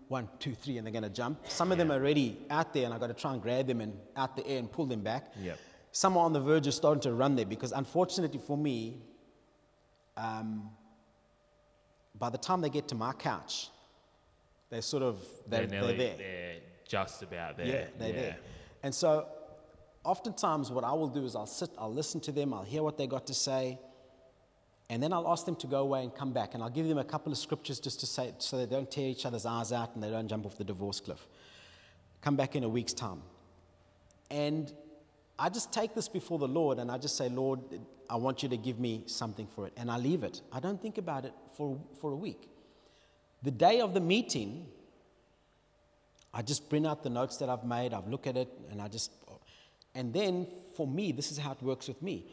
one, 0.08 0.30
two, 0.40 0.56
three, 0.56 0.78
and 0.78 0.88
they're 0.88 0.94
going 0.94 1.04
to 1.04 1.10
jump. 1.10 1.40
Some 1.50 1.72
of 1.74 1.78
them 1.78 1.92
are 1.92 1.96
already 1.96 2.38
out 2.50 2.74
there, 2.74 2.86
and 2.86 2.94
I've 2.94 3.02
got 3.02 3.08
to 3.08 3.14
try 3.14 3.34
and 3.34 3.42
grab 3.42 3.68
them 3.68 3.82
and 3.82 3.94
out 4.16 4.38
the 4.38 4.48
air 4.48 4.60
and 4.60 4.72
pull 4.72 4.86
them 4.86 5.02
back. 5.02 5.34
Yep. 5.42 5.60
Some 5.94 6.18
are 6.18 6.26
on 6.26 6.34
the 6.34 6.40
verge 6.40 6.66
of 6.66 6.74
starting 6.74 7.02
to 7.02 7.14
run 7.14 7.36
there 7.36 7.46
because, 7.46 7.72
unfortunately 7.72 8.40
for 8.40 8.58
me, 8.58 8.98
um, 10.18 10.72
by 12.18 12.32
the 12.32 12.38
time 12.38 12.62
they 12.62 12.70
get 12.70 12.88
to 12.88 12.96
my 12.96 13.14
couch, 13.14 13.70
they're 14.72 14.82
sort 14.82 15.04
of 15.04 15.24
they're, 15.48 15.68
they're, 15.68 15.82
nearly, 15.82 15.96
there. 15.96 16.18
They're 16.18 16.56
just 16.88 17.22
about 17.22 17.58
there. 17.58 17.68
Yeah, 17.68 17.86
they're 18.00 18.12
there. 18.12 18.38
And 18.82 18.94
so, 18.94 19.28
oftentimes, 20.04 20.72
what 20.72 20.84
I 20.84 20.94
will 20.94 21.08
do 21.08 21.26
is 21.26 21.36
I'll 21.36 21.46
sit, 21.46 21.70
I'll 21.78 21.94
listen 21.94 22.20
to 22.22 22.32
them, 22.32 22.56
I'll 22.56 22.64
hear 22.64 22.82
what 22.82 22.98
they 22.98 23.06
got 23.06 23.28
to 23.28 23.36
say, 23.36 23.78
and 24.90 25.02
then 25.02 25.14
I'll 25.14 25.28
ask 25.28 25.46
them 25.46 25.56
to 25.58 25.68
go 25.68 25.82
away 25.82 26.02
and 26.02 26.14
come 26.14 26.34
back, 26.34 26.56
and 26.56 26.64
I'll 26.64 26.72
give 26.72 26.88
them 26.88 26.98
a 26.98 27.04
couple 27.04 27.32
of 27.32 27.38
scriptures 27.38 27.80
just 27.80 28.00
to 28.00 28.08
say, 28.08 28.34
so 28.40 28.58
they 28.58 28.66
don't 28.66 28.90
tear 28.90 29.10
each 29.10 29.28
other's 29.28 29.46
eyes 29.46 29.72
out 29.72 29.94
and 29.94 30.04
they 30.04 30.10
don't 30.10 30.28
jump 30.28 30.48
off 30.48 30.58
the 30.58 30.64
divorce 30.64 31.00
cliff. 31.00 31.28
Come 32.22 32.36
back 32.36 32.56
in 32.56 32.64
a 32.64 32.70
week's 32.70 32.94
time. 32.94 33.22
And 34.32 34.74
I 35.38 35.50
just 35.50 35.74
take 35.74 35.96
this 35.96 36.08
before 36.08 36.38
the 36.40 36.48
Lord 36.48 36.80
and 36.80 36.92
I 36.92 36.98
just 36.98 37.18
say, 37.18 37.30
Lord, 37.30 37.60
I 38.10 38.16
want 38.16 38.44
you 38.44 38.50
to 38.50 38.58
give 38.58 38.80
me 38.80 39.04
something 39.08 39.48
for 39.48 39.66
it. 39.66 39.74
And 39.78 39.90
I 39.90 39.98
leave 39.98 40.24
it. 40.24 40.42
I 40.52 40.60
don't 40.60 40.82
think 40.82 40.98
about 40.98 41.26
it 41.26 41.34
for, 41.58 41.80
for 42.00 42.12
a 42.12 42.16
week. 42.16 42.50
The 43.42 43.52
day 43.52 43.82
of 43.82 43.94
the 43.94 44.00
meeting, 44.00 44.68
I 46.34 46.42
just 46.42 46.70
bring 46.70 46.86
out 46.86 47.04
the 47.04 47.10
notes 47.10 47.38
that 47.38 47.50
I've 47.50 47.64
made, 47.64 47.94
I've 47.94 48.12
at 48.28 48.38
it, 48.38 48.50
and 48.72 48.82
I 48.82 48.88
just, 48.88 49.12
and 49.96 50.14
then 50.14 50.48
for 50.78 50.88
me, 50.88 51.12
this 51.12 51.32
is 51.32 51.38
how 51.38 51.52
it 51.52 51.62
works 51.62 51.88
with 51.88 52.02
me. 52.02 52.26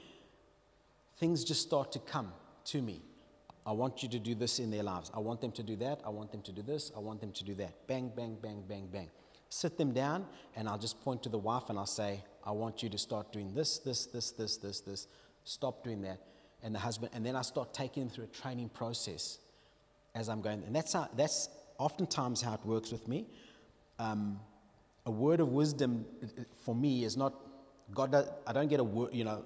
Things 1.19 1.45
just 1.45 1.63
start 1.63 1.93
to 1.93 1.99
come 1.99 2.33
to 2.67 2.81
me. 2.81 3.03
I 3.67 3.73
want 3.73 4.03
you 4.03 4.09
to 4.11 4.19
do 4.19 4.35
this 4.35 4.59
in 4.59 4.71
their 4.71 4.83
lives. 4.83 5.11
I 5.15 5.19
want 5.19 5.41
them 5.41 5.53
to 5.53 5.63
do 5.63 5.77
that. 5.77 6.01
I 6.05 6.09
want 6.09 6.33
them 6.33 6.43
to 6.43 6.53
do 6.53 6.63
this. 6.63 6.93
I 6.97 7.01
want 7.01 7.21
them 7.21 7.33
to 7.33 7.45
do 7.45 7.55
that. 7.57 7.87
Bang, 7.87 8.11
bang, 8.15 8.37
bang, 8.41 8.63
bang, 8.67 8.89
bang. 8.91 9.11
Sit 9.51 9.77
them 9.77 9.93
down, 9.93 10.27
and 10.55 10.69
I'll 10.69 10.79
just 10.79 11.03
point 11.03 11.25
to 11.25 11.29
the 11.29 11.39
wife 11.39 11.65
and 11.69 11.79
I'll 11.79 11.85
say, 11.85 12.23
I 12.45 12.53
want 12.53 12.83
you 12.83 12.89
to 12.89 12.99
start 12.99 13.33
doing 13.33 13.53
this, 13.53 13.79
this, 13.79 14.07
this, 14.07 14.31
this, 14.31 14.57
this, 14.57 14.81
this. 14.81 15.07
Stop 15.45 15.85
doing 15.85 16.03
that. 16.03 16.21
And 16.63 16.75
the 16.75 16.79
husband, 16.79 17.11
and 17.15 17.27
then 17.27 17.37
I 17.37 17.43
start 17.43 17.75
taking 17.75 18.05
them 18.05 18.11
through 18.11 18.25
a 18.25 18.29
training 18.29 18.69
process 18.69 19.39
as 20.15 20.29
I'm 20.29 20.41
going. 20.41 20.63
And 20.65 20.75
that's, 20.75 20.93
how, 20.93 21.09
that's 21.17 21.49
oftentimes 21.79 22.41
how 22.43 22.55
it 22.55 22.65
works 22.65 22.93
with 22.93 23.09
me. 23.09 23.27
Um, 23.99 24.39
a 25.05 25.11
word 25.11 25.41
of 25.41 25.49
wisdom 25.49 26.05
uh, 26.23 26.27
uh, 26.27 26.45
for 26.65 26.75
me 26.75 27.05
is 27.05 27.17
not, 27.17 27.35
God, 27.93 28.13
does, 28.13 28.29
I 28.47 28.53
don't 28.53 28.69
get 28.69 28.81
a 28.81 28.85
word, 28.85 29.13
you 29.13 29.25
know, 29.25 29.45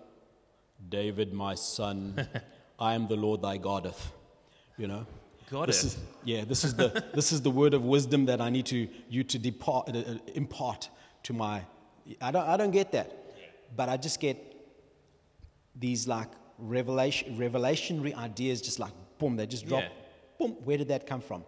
David, 0.88 1.32
my 1.32 1.54
son, 1.54 2.28
I 2.78 2.94
am 2.94 3.06
the 3.06 3.16
Lord 3.16 3.42
thy 3.42 3.56
Goddeth. 3.56 4.12
You 4.76 4.88
know? 4.88 5.06
Goddeth? 5.54 5.66
This 5.66 5.84
is, 5.84 5.98
yeah, 6.24 6.44
this 6.44 6.64
is, 6.64 6.74
the, 6.74 7.04
this 7.14 7.30
is 7.30 7.40
the 7.40 7.50
word 7.50 7.74
of 7.74 7.84
wisdom 7.84 8.26
that 8.26 8.40
I 8.40 8.50
need 8.50 8.66
to, 8.66 8.88
you 9.08 9.22
to 9.22 9.38
depart, 9.38 9.88
uh, 9.88 9.98
uh, 9.98 10.18
impart 10.34 10.88
to 11.22 11.32
my. 11.32 11.62
I 12.20 12.32
don't, 12.32 12.48
I 12.48 12.56
don't 12.56 12.72
get 12.72 12.90
that. 12.92 13.20
But 13.76 13.88
I 13.88 13.96
just 13.96 14.20
get 14.20 14.36
these 15.76 16.08
like 16.08 16.28
revelation, 16.58 17.36
revelationary 17.38 18.14
ideas, 18.16 18.60
just 18.62 18.80
like 18.80 18.92
boom, 19.18 19.36
they 19.36 19.46
just 19.46 19.66
drop. 19.66 19.82
Yeah. 19.82 19.88
Boom, 20.38 20.56
where 20.64 20.76
did 20.76 20.88
that 20.88 21.06
come 21.06 21.20
from? 21.20 21.44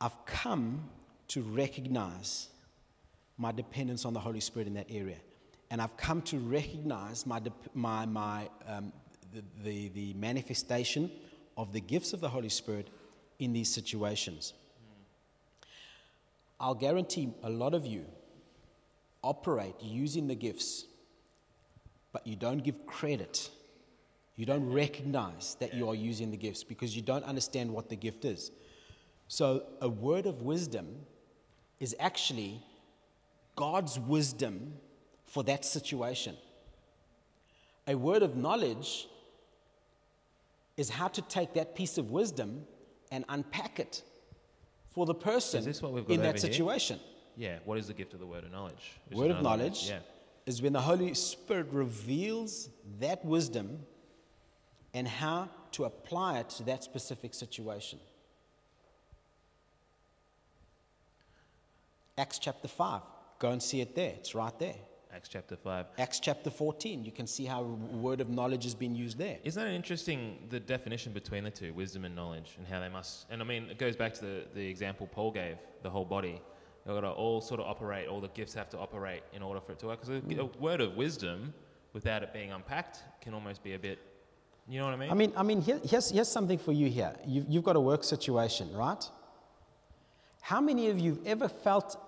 I've 0.00 0.24
come 0.24 0.88
to 1.28 1.42
recognize 1.42 2.48
my 3.36 3.52
dependence 3.52 4.06
on 4.06 4.14
the 4.14 4.20
Holy 4.20 4.40
Spirit 4.40 4.66
in 4.66 4.74
that 4.74 4.86
area. 4.90 5.18
And 5.70 5.80
I've 5.80 5.96
come 5.96 6.22
to 6.22 6.38
recognize 6.38 7.26
my, 7.26 7.40
my, 7.74 8.06
my, 8.06 8.48
um, 8.66 8.92
the, 9.32 9.42
the, 9.62 9.88
the 9.88 10.14
manifestation 10.14 11.10
of 11.62 11.72
the 11.72 11.80
gifts 11.80 12.12
of 12.12 12.20
the 12.20 12.28
Holy 12.28 12.48
Spirit 12.48 12.88
in 13.38 13.52
these 13.52 13.72
situations. 13.72 14.52
I'll 16.58 16.74
guarantee 16.74 17.32
a 17.44 17.50
lot 17.50 17.72
of 17.72 17.86
you 17.86 18.04
operate 19.22 19.76
using 19.80 20.26
the 20.26 20.34
gifts, 20.34 20.86
but 22.12 22.26
you 22.26 22.34
don't 22.34 22.64
give 22.64 22.84
credit, 22.84 23.48
you 24.34 24.44
don't 24.44 24.72
recognize 24.72 25.56
that 25.60 25.72
you 25.72 25.88
are 25.88 25.94
using 25.94 26.32
the 26.32 26.36
gifts 26.36 26.64
because 26.64 26.96
you 26.96 27.02
don't 27.02 27.24
understand 27.24 27.72
what 27.72 27.88
the 27.88 27.96
gift 27.96 28.24
is. 28.24 28.50
So, 29.28 29.62
a 29.80 29.88
word 29.88 30.26
of 30.26 30.42
wisdom 30.42 30.86
is 31.78 31.94
actually 32.00 32.60
God's 33.54 34.00
wisdom 34.00 34.74
for 35.26 35.44
that 35.44 35.64
situation. 35.64 36.36
A 37.86 37.94
word 37.94 38.22
of 38.22 38.36
knowledge 38.36 39.06
is 40.76 40.88
how 40.88 41.08
to 41.08 41.22
take 41.22 41.54
that 41.54 41.74
piece 41.74 41.98
of 41.98 42.10
wisdom 42.10 42.64
and 43.10 43.24
unpack 43.28 43.78
it 43.78 44.02
for 44.90 45.06
the 45.06 45.14
person 45.14 45.64
this 45.64 45.82
what 45.82 45.92
we've 45.92 46.06
got 46.06 46.14
in 46.14 46.20
that 46.22 46.36
over 46.36 46.38
here? 46.38 46.52
situation. 46.52 46.98
Yeah. 47.36 47.58
What 47.64 47.78
is 47.78 47.86
the 47.86 47.94
gift 47.94 48.12
of 48.14 48.20
the 48.20 48.26
word 48.26 48.44
of 48.44 48.52
knowledge? 48.52 48.92
Which 49.08 49.18
Word 49.18 49.30
of 49.30 49.42
knowledge 49.42 49.88
Yeah. 49.88 50.00
is 50.46 50.60
when 50.62 50.72
the 50.72 50.80
Holy 50.80 51.14
Spirit 51.14 51.68
reveals 51.70 52.68
that 53.00 53.24
wisdom 53.24 53.86
and 54.94 55.08
how 55.08 55.48
to 55.72 55.84
apply 55.84 56.38
it 56.40 56.50
to 56.50 56.62
that 56.64 56.84
specific 56.84 57.32
situation. 57.32 57.98
Acts 62.18 62.38
chapter 62.38 62.68
5. 62.68 63.00
Go 63.38 63.50
and 63.50 63.62
see 63.62 63.80
it 63.80 63.94
there. 63.94 64.12
It's 64.16 64.34
right 64.34 64.56
there. 64.58 64.74
Acts 65.14 65.28
chapter 65.28 65.56
five. 65.56 65.86
Acts 65.98 66.20
chapter 66.20 66.48
14. 66.48 67.04
You 67.04 67.12
can 67.12 67.26
see 67.26 67.44
how 67.44 67.62
word 67.62 68.22
of 68.22 68.30
knowledge 68.30 68.64
has 68.64 68.74
been 68.74 68.94
used 68.94 69.18
there. 69.18 69.38
Isn't 69.44 69.62
that 69.62 69.70
interesting, 69.70 70.38
the 70.48 70.58
definition 70.58 71.12
between 71.12 71.44
the 71.44 71.50
two, 71.50 71.74
wisdom 71.74 72.06
and 72.06 72.16
knowledge, 72.16 72.54
and 72.56 72.66
how 72.66 72.80
they 72.80 72.88
must, 72.88 73.26
and 73.28 73.42
I 73.42 73.44
mean, 73.44 73.68
it 73.70 73.78
goes 73.78 73.94
back 73.94 74.14
to 74.14 74.20
the, 74.24 74.44
the 74.54 74.66
example 74.66 75.06
Paul 75.06 75.30
gave, 75.30 75.56
the 75.82 75.90
whole 75.90 76.06
body. 76.06 76.40
They've 76.84 76.94
got 76.94 77.02
to 77.02 77.10
all 77.10 77.42
sort 77.42 77.60
of 77.60 77.66
operate, 77.66 78.08
all 78.08 78.20
the 78.20 78.28
gifts 78.28 78.54
have 78.54 78.70
to 78.70 78.78
operate 78.78 79.22
in 79.34 79.42
order 79.42 79.60
for 79.60 79.72
it 79.72 79.78
to 79.80 79.86
work. 79.86 80.00
Because 80.00 80.38
a, 80.38 80.40
a 80.40 80.46
word 80.58 80.80
of 80.80 80.96
wisdom, 80.96 81.52
without 81.92 82.22
it 82.22 82.32
being 82.32 82.50
unpacked, 82.50 83.00
can 83.20 83.34
almost 83.34 83.62
be 83.62 83.74
a 83.74 83.78
bit, 83.78 83.98
you 84.66 84.78
know 84.78 84.86
what 84.86 84.94
I 84.94 84.96
mean? 84.96 85.10
I 85.10 85.14
mean, 85.14 85.32
I 85.36 85.42
mean 85.42 85.60
here, 85.60 85.78
here's, 85.84 86.10
here's 86.10 86.28
something 86.28 86.58
for 86.58 86.72
you 86.72 86.88
here. 86.88 87.14
You've, 87.26 87.44
you've 87.48 87.64
got 87.64 87.76
a 87.76 87.80
work 87.80 88.02
situation, 88.02 88.72
right? 88.72 89.04
How 90.40 90.60
many 90.62 90.88
of 90.88 90.98
you 90.98 91.16
have 91.16 91.26
ever 91.26 91.48
felt 91.48 91.98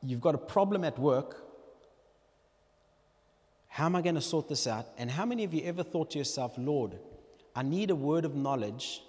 you've 0.00 0.20
got 0.20 0.36
a 0.36 0.38
problem 0.38 0.84
at 0.84 0.96
work? 0.96 1.45
How 3.76 3.84
am 3.84 3.94
I 3.94 4.00
going 4.00 4.14
to 4.14 4.22
sort 4.22 4.48
this 4.48 4.66
out? 4.66 4.86
And 4.96 5.10
how 5.10 5.26
many 5.26 5.44
of 5.44 5.52
you 5.52 5.62
ever 5.64 5.82
thought 5.82 6.12
to 6.12 6.18
yourself, 6.18 6.54
Lord, 6.56 6.98
I 7.54 7.62
need 7.62 7.90
a 7.90 7.94
word 7.94 8.24
of 8.24 8.34
knowledge 8.34 9.02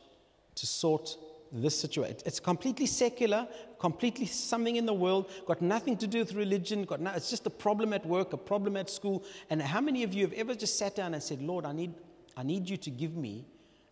to 0.55 0.67
sort 0.67 1.15
this 1.53 1.79
situation? 1.79 2.17
It's 2.25 2.41
completely 2.41 2.85
secular, 2.85 3.47
completely 3.79 4.25
something 4.25 4.75
in 4.75 4.85
the 4.85 4.93
world, 4.93 5.31
got 5.45 5.61
nothing 5.61 5.95
to 5.99 6.05
do 6.05 6.19
with 6.19 6.33
religion, 6.33 6.83
got 6.83 6.99
no, 6.99 7.11
it's 7.11 7.29
just 7.29 7.45
a 7.45 7.49
problem 7.49 7.93
at 7.93 8.05
work, 8.05 8.33
a 8.33 8.37
problem 8.37 8.75
at 8.75 8.89
school. 8.89 9.23
And 9.49 9.61
how 9.61 9.79
many 9.79 10.03
of 10.03 10.13
you 10.13 10.25
have 10.25 10.33
ever 10.33 10.53
just 10.53 10.77
sat 10.77 10.97
down 10.97 11.13
and 11.13 11.23
said, 11.23 11.41
Lord, 11.41 11.63
I 11.63 11.71
need, 11.71 11.93
I 12.35 12.43
need 12.43 12.69
you 12.69 12.75
to 12.75 12.89
give 12.89 13.15
me 13.15 13.45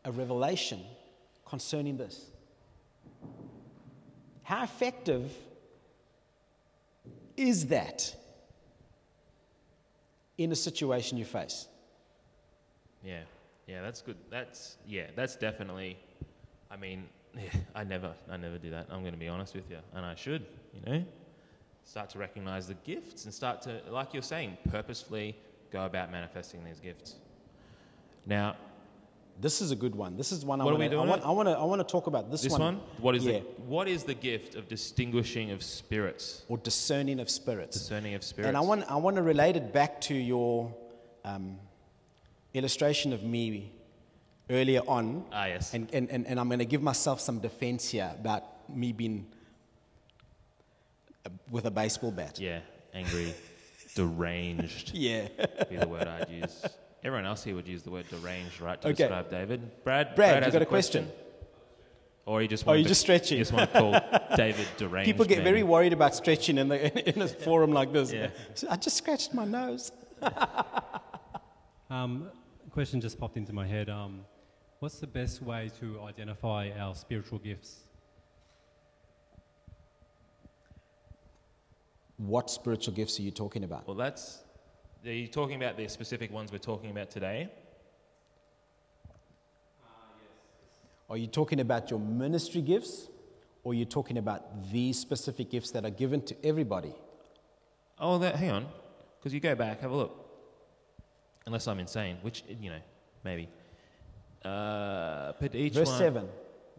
a 0.03 0.11
revelation 0.11 0.81
concerning 1.45 1.95
this? 1.95 2.31
How 4.43 4.65
effective 4.65 5.31
is 7.37 7.67
that 7.67 8.13
in 10.37 10.51
a 10.51 10.55
situation 10.55 11.17
you 11.17 11.25
face? 11.25 11.67
Yeah, 13.03 13.21
yeah, 13.67 13.81
that's 13.81 14.01
good. 14.01 14.17
That's 14.29 14.77
yeah, 14.87 15.07
that's 15.15 15.35
definitely. 15.35 15.97
I 16.71 16.77
mean, 16.77 17.05
yeah, 17.35 17.49
I 17.73 17.83
never, 17.83 18.13
I 18.29 18.37
never 18.37 18.57
do 18.57 18.69
that. 18.71 18.87
I'm 18.89 19.01
going 19.01 19.13
to 19.13 19.19
be 19.19 19.27
honest 19.27 19.55
with 19.55 19.69
you, 19.69 19.77
and 19.93 20.05
I 20.05 20.15
should, 20.15 20.45
you 20.73 20.91
know, 20.91 21.05
start 21.83 22.09
to 22.11 22.19
recognize 22.19 22.67
the 22.67 22.73
gifts 22.85 23.25
and 23.25 23.33
start 23.33 23.61
to, 23.63 23.81
like 23.89 24.13
you're 24.13 24.23
saying, 24.23 24.57
purposefully 24.69 25.35
go 25.71 25.85
about 25.85 26.11
manifesting 26.11 26.63
these 26.63 26.79
gifts. 26.79 27.15
Now, 28.25 28.55
This 29.39 29.61
is 29.61 29.71
a 29.71 29.75
good 29.75 29.95
one. 29.95 30.15
This 30.15 30.31
is 30.31 30.45
one 30.45 30.61
I 30.61 30.63
What 30.63 30.73
are 30.73 30.77
want 30.77 30.91
to. 30.91 30.97
I 30.97 31.05
want? 31.05 31.23
I 31.25 31.29
want 31.31 31.49
to. 31.49 31.57
I 31.57 31.63
want 31.63 31.81
to 31.85 31.91
talk 31.91 32.07
about 32.07 32.31
this, 32.31 32.41
this 32.43 32.51
one. 32.53 32.61
one, 32.61 32.81
what 32.99 33.15
is 33.15 33.25
yeah, 33.25 33.39
the 33.39 33.39
what 33.67 33.87
is 33.87 34.03
the 34.03 34.13
gift 34.13 34.55
of 34.55 34.67
distinguishing 34.69 35.51
of 35.51 35.61
spirits, 35.61 36.43
or 36.47 36.57
discerning 36.57 37.19
of 37.19 37.29
spirits. 37.29 37.77
discerning 37.77 38.13
of 38.15 38.23
spirits? 38.23 38.47
And 38.47 38.55
I 38.57 38.61
want. 38.61 38.89
I 38.89 38.95
want 38.95 39.17
to 39.17 39.21
relate 39.23 39.57
it 39.57 39.73
back 39.73 39.99
to 40.01 40.13
your 40.15 40.73
um, 41.25 41.57
illustration 42.53 43.11
of 43.11 43.23
me 43.23 43.73
earlier 44.49 44.81
on. 44.87 45.25
ah 45.33 45.45
yes, 45.45 45.73
And, 45.73 45.89
and, 45.93 46.09
and, 46.09 46.25
and 46.27 46.39
I'm 46.39 46.47
going 46.47 46.59
to 46.59 46.65
give 46.65 46.81
myself 46.81 47.19
some 47.19 47.39
defense 47.39 47.89
here 47.89 48.11
about 48.19 48.43
me 48.69 48.93
being 48.93 49.25
uh, 51.25 51.29
with 51.51 51.65
a 51.65 51.71
baseball 51.71 52.11
bat. 52.11 52.39
yeah, 52.39 52.59
angry, 52.93 53.33
deranged. 53.95 54.91
Yeah. 54.93 55.27
be 55.69 55.75
the 55.77 55.87
word 55.87 56.07
I'd 56.07 56.29
use. 56.29 56.65
Everyone 57.05 57.27
else 57.27 57.43
here 57.43 57.53
would 57.53 57.67
use 57.67 57.83
the 57.83 57.91
word 57.91 58.07
deranged, 58.09 58.59
right, 58.59 58.81
to 58.81 58.87
Okay. 58.87 58.95
describe 59.03 59.29
David. 59.29 59.83
Brad, 59.83 60.15
Brad, 60.15 60.37
you 60.37 60.45
has 60.45 60.53
got 60.53 60.63
a 60.63 60.65
question? 60.65 61.07
Or 62.25 62.41
you 62.41 62.47
just 62.47 62.63
Oh, 62.63 62.69
want 62.69 62.79
you're 62.79 62.85
to, 62.85 62.89
just 62.89 63.01
stretching. 63.01 63.37
You 63.37 63.43
just 63.43 63.53
want 63.53 63.71
to 63.71 63.79
call 63.79 63.91
David 64.35 64.65
deranged. 64.77 65.05
People 65.05 65.25
get 65.25 65.43
very 65.43 65.61
worried 65.61 65.93
about 65.93 66.15
stretching 66.15 66.57
in, 66.57 66.67
the, 66.67 67.07
in 67.15 67.21
a 67.21 67.27
forum 67.27 67.71
like 67.71 67.93
this. 67.93 68.11
Yeah. 68.11 68.29
I 68.67 68.75
just 68.77 68.97
scratched 68.97 69.33
my 69.33 69.45
nose. 69.45 69.91
Um, 71.87 72.29
question 72.71 72.99
just 72.99 73.19
popped 73.19 73.37
into 73.37 73.53
my 73.53 73.67
head. 73.67 73.89
Um, 73.91 74.25
what's 74.79 74.97
the 74.97 75.05
best 75.05 75.43
way 75.43 75.69
to 75.79 76.01
identify 76.01 76.71
our 76.79 76.95
spiritual 76.95 77.37
gifts? 77.37 77.81
What 82.17 82.49
spiritual 82.49 82.95
gifts 82.95 83.19
are 83.19 83.21
you 83.21 83.29
talking 83.29 83.63
about? 83.63 83.87
Well, 83.87 83.95
that's. 83.95 84.39
Are 85.05 85.11
you 85.11 85.27
talking 85.27 85.61
about 85.61 85.77
the 85.77 85.87
specific 85.87 86.31
ones 86.31 86.51
we're 86.51 86.57
talking 86.57 86.89
about 86.89 87.11
today? 87.11 87.47
Are 91.07 91.17
you 91.17 91.27
talking 91.27 91.59
about 91.59 91.91
your 91.91 91.99
ministry 91.99 92.61
gifts? 92.61 93.07
Or 93.63 93.71
are 93.71 93.75
you 93.75 93.85
talking 93.85 94.17
about 94.17 94.71
these 94.71 94.97
specific 94.97 95.51
gifts 95.51 95.71
that 95.71 95.85
are 95.85 95.91
given 95.91 96.21
to 96.21 96.35
everybody? 96.43 96.93
Oh, 97.99 98.17
that, 98.17 98.35
hang 98.35 98.51
on. 98.51 98.67
Because 99.19 99.31
you 99.31 99.39
go 99.39 99.53
back, 99.53 99.81
have 99.81 99.91
a 99.91 99.95
look. 99.95 100.25
Unless 101.45 101.67
I'm 101.67 101.79
insane, 101.79 102.17
which, 102.23 102.43
you 102.59 102.71
know, 102.71 102.79
maybe. 103.23 103.47
Uh, 104.43 105.33
but 105.39 105.53
each 105.53 105.73
Verse 105.73 105.89
one. 105.89 105.97
7. 105.99 106.29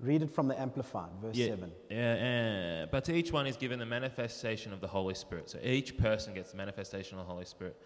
Read 0.02 0.22
it 0.22 0.30
from 0.30 0.48
the 0.48 0.60
Amplified. 0.60 1.10
Verse 1.22 1.36
Yeah, 1.36 1.46
7. 1.46 1.72
yeah, 1.90 2.82
uh, 2.82 2.86
but 2.90 3.04
to 3.04 3.14
each 3.14 3.32
one 3.32 3.46
is 3.46 3.56
given 3.56 3.78
the 3.78 3.86
manifestation 3.86 4.72
of 4.72 4.80
the 4.80 4.88
Holy 4.88 5.14
Spirit. 5.14 5.48
So 5.48 5.58
each 5.62 5.96
person 5.96 6.34
gets 6.34 6.50
the 6.50 6.56
manifestation 6.56 7.18
of 7.18 7.26
the 7.26 7.32
Holy 7.32 7.46
Spirit. 7.46 7.80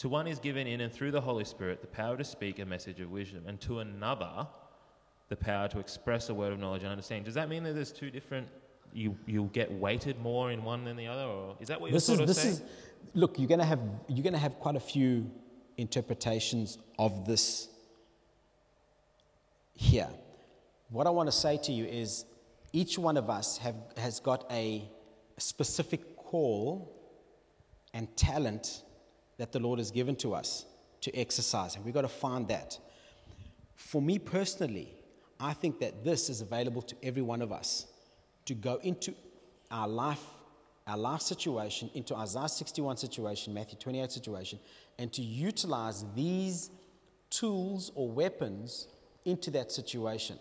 To 0.00 0.08
one 0.08 0.26
is 0.26 0.38
given 0.38 0.66
in 0.66 0.82
and 0.82 0.92
through 0.92 1.10
the 1.10 1.20
Holy 1.20 1.44
Spirit 1.44 1.80
the 1.80 1.86
power 1.86 2.16
to 2.16 2.24
speak 2.24 2.58
a 2.58 2.66
message 2.66 3.00
of 3.00 3.10
wisdom, 3.10 3.44
and 3.46 3.60
to 3.62 3.80
another 3.80 4.46
the 5.28 5.36
power 5.36 5.68
to 5.68 5.78
express 5.78 6.28
a 6.28 6.34
word 6.34 6.52
of 6.52 6.58
knowledge 6.58 6.82
and 6.82 6.90
understanding. 6.90 7.24
Does 7.24 7.34
that 7.34 7.48
mean 7.48 7.62
that 7.64 7.74
there's 7.74 7.92
two 7.92 8.10
different? 8.10 8.48
You 8.92 9.16
you'll 9.26 9.46
get 9.46 9.72
weighted 9.72 10.20
more 10.20 10.52
in 10.52 10.62
one 10.62 10.84
than 10.84 10.96
the 10.96 11.06
other, 11.06 11.22
or 11.24 11.56
is 11.60 11.68
that 11.68 11.80
what 11.80 11.90
you're 11.90 11.96
This 11.96 12.04
is, 12.04 12.06
sort 12.06 12.20
of 12.20 12.26
this 12.28 12.40
saying? 12.40 12.54
is, 12.54 12.62
look, 13.14 13.38
you're 13.38 13.48
going 13.48 13.60
to 13.60 13.66
have, 13.66 13.80
you're 14.08 14.22
going 14.22 14.32
to 14.32 14.38
have 14.38 14.58
quite 14.58 14.76
a 14.76 14.80
few 14.80 15.30
interpretations 15.76 16.78
of 16.98 17.26
this 17.26 17.68
here. 19.74 20.08
What 20.88 21.06
I 21.06 21.10
want 21.10 21.28
to 21.28 21.36
say 21.36 21.58
to 21.64 21.72
you 21.72 21.84
is 21.84 22.24
each 22.72 22.98
one 22.98 23.16
of 23.16 23.28
us 23.28 23.58
have, 23.58 23.74
has 23.96 24.20
got 24.20 24.46
a 24.50 24.88
specific 25.36 26.16
call 26.16 26.94
and 27.92 28.14
talent 28.16 28.82
that 29.38 29.52
the 29.52 29.58
Lord 29.58 29.78
has 29.78 29.90
given 29.90 30.16
to 30.16 30.34
us 30.34 30.64
to 31.02 31.14
exercise, 31.16 31.76
and 31.76 31.84
we've 31.84 31.94
got 31.94 32.02
to 32.02 32.08
find 32.08 32.48
that. 32.48 32.78
For 33.74 34.00
me 34.00 34.18
personally, 34.18 34.94
I 35.38 35.52
think 35.52 35.80
that 35.80 36.04
this 36.04 36.30
is 36.30 36.40
available 36.40 36.82
to 36.82 36.96
every 37.02 37.22
one 37.22 37.42
of 37.42 37.52
us 37.52 37.86
to 38.46 38.54
go 38.54 38.80
into 38.82 39.14
our 39.70 39.86
life, 39.86 40.24
our 40.86 40.96
life 40.96 41.20
situation, 41.20 41.90
into 41.94 42.14
Isaiah 42.14 42.48
61 42.48 42.96
situation, 42.96 43.52
Matthew 43.52 43.78
28 43.78 44.10
situation, 44.10 44.58
and 44.98 45.12
to 45.12 45.22
utilize 45.22 46.04
these 46.14 46.70
tools 47.28 47.92
or 47.94 48.08
weapons 48.08 48.88
into 49.24 49.50
that 49.50 49.70
situation. 49.72 50.38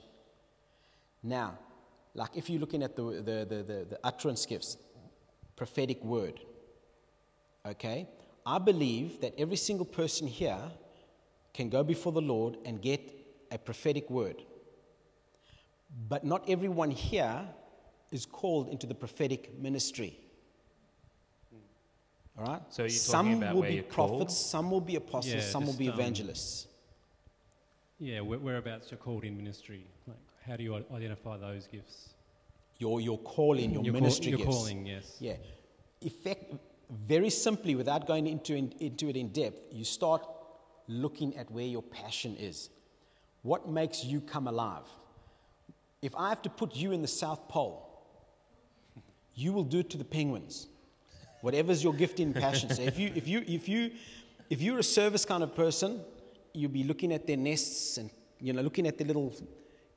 Now, 1.23 1.57
like 2.13 2.29
if 2.35 2.49
you're 2.49 2.59
looking 2.59 2.83
at 2.83 2.95
the, 2.95 3.03
the, 3.03 3.45
the, 3.49 3.63
the, 3.63 3.85
the 3.89 3.99
utterance 4.03 4.45
gifts, 4.45 4.77
prophetic 5.55 6.03
word, 6.03 6.39
okay? 7.65 8.07
I 8.45 8.59
believe 8.59 9.21
that 9.21 9.33
every 9.37 9.55
single 9.57 9.85
person 9.85 10.27
here 10.27 10.59
can 11.53 11.69
go 11.69 11.83
before 11.83 12.11
the 12.11 12.21
Lord 12.21 12.57
and 12.65 12.81
get 12.81 13.01
a 13.51 13.57
prophetic 13.57 14.09
word. 14.09 14.43
But 16.09 16.23
not 16.23 16.43
everyone 16.49 16.91
here 16.91 17.41
is 18.11 18.25
called 18.25 18.69
into 18.69 18.85
the 18.85 18.93
prophetic 18.95 19.57
ministry. 19.59 20.19
All 22.37 22.45
right? 22.45 22.61
So 22.69 22.83
you're 22.83 22.89
talking 22.89 22.97
some 22.99 23.33
about 23.33 23.53
will 23.53 23.61
where 23.61 23.69
be 23.69 23.75
you're 23.75 23.83
called? 23.83 24.19
prophets, 24.19 24.37
some 24.37 24.69
will 24.69 24.81
be 24.81 24.95
apostles, 24.97 25.33
Yeah, 25.33 25.41
some 25.41 25.65
will 25.65 25.73
be 25.73 25.87
um, 25.87 25.93
evangelists. 25.95 26.67
Yeah, 27.99 28.19
where, 28.19 28.39
whereabouts 28.39 28.91
you're 28.91 28.97
called 28.97 29.23
in 29.23 29.37
ministry? 29.37 29.85
Like, 30.05 30.17
how 30.45 30.57
do 30.57 30.63
you 30.63 30.75
identify 30.93 31.37
those 31.37 31.65
gifts? 31.67 32.09
Your, 32.77 32.99
your 32.99 33.17
calling, 33.19 33.71
your 33.71 33.83
call- 33.83 33.93
ministry 33.93 34.31
your 34.31 34.39
gifts. 34.39 34.49
calling, 34.49 34.85
yes. 34.85 35.15
Yeah. 35.19 35.37
Effect, 36.01 36.53
very 36.89 37.29
simply, 37.29 37.75
without 37.75 38.07
going 38.07 38.27
into, 38.27 38.55
in, 38.55 38.71
into 38.79 39.09
it 39.09 39.15
in 39.15 39.29
depth, 39.29 39.63
you 39.71 39.83
start 39.83 40.25
looking 40.88 41.36
at 41.38 41.49
where 41.51 41.65
your 41.65 41.81
passion 41.81 42.36
is. 42.38 42.69
What 43.41 43.69
makes 43.69 44.03
you 44.03 44.21
come 44.21 44.47
alive? 44.47 44.86
If 46.01 46.15
I 46.15 46.29
have 46.29 46.41
to 46.43 46.49
put 46.49 46.75
you 46.75 46.91
in 46.91 47.01
the 47.01 47.07
South 47.07 47.47
Pole, 47.47 47.81
you 49.33 49.51
will 49.53 49.63
do 49.63 49.79
it 49.79 49.89
to 49.91 49.97
the 49.97 50.05
penguins. 50.05 50.67
Whatever's 51.41 51.83
your 51.83 51.93
gift 51.93 52.19
and 52.19 52.33
passion. 52.33 52.69
So 52.73 52.81
if 52.81 52.97
you 52.97 53.11
if 53.15 53.27
you 53.27 53.43
if 53.47 53.69
you 53.69 53.91
if 54.49 54.61
you're 54.61 54.79
a 54.79 54.83
service 54.83 55.25
kind 55.25 55.43
of 55.43 55.55
person, 55.55 56.01
you'll 56.53 56.71
be 56.71 56.83
looking 56.83 57.11
at 57.13 57.27
their 57.27 57.38
nests 57.38 57.97
and 57.97 58.09
you 58.39 58.53
know 58.53 58.61
looking 58.61 58.88
at 58.88 58.97
their 58.97 59.07
little 59.07 59.33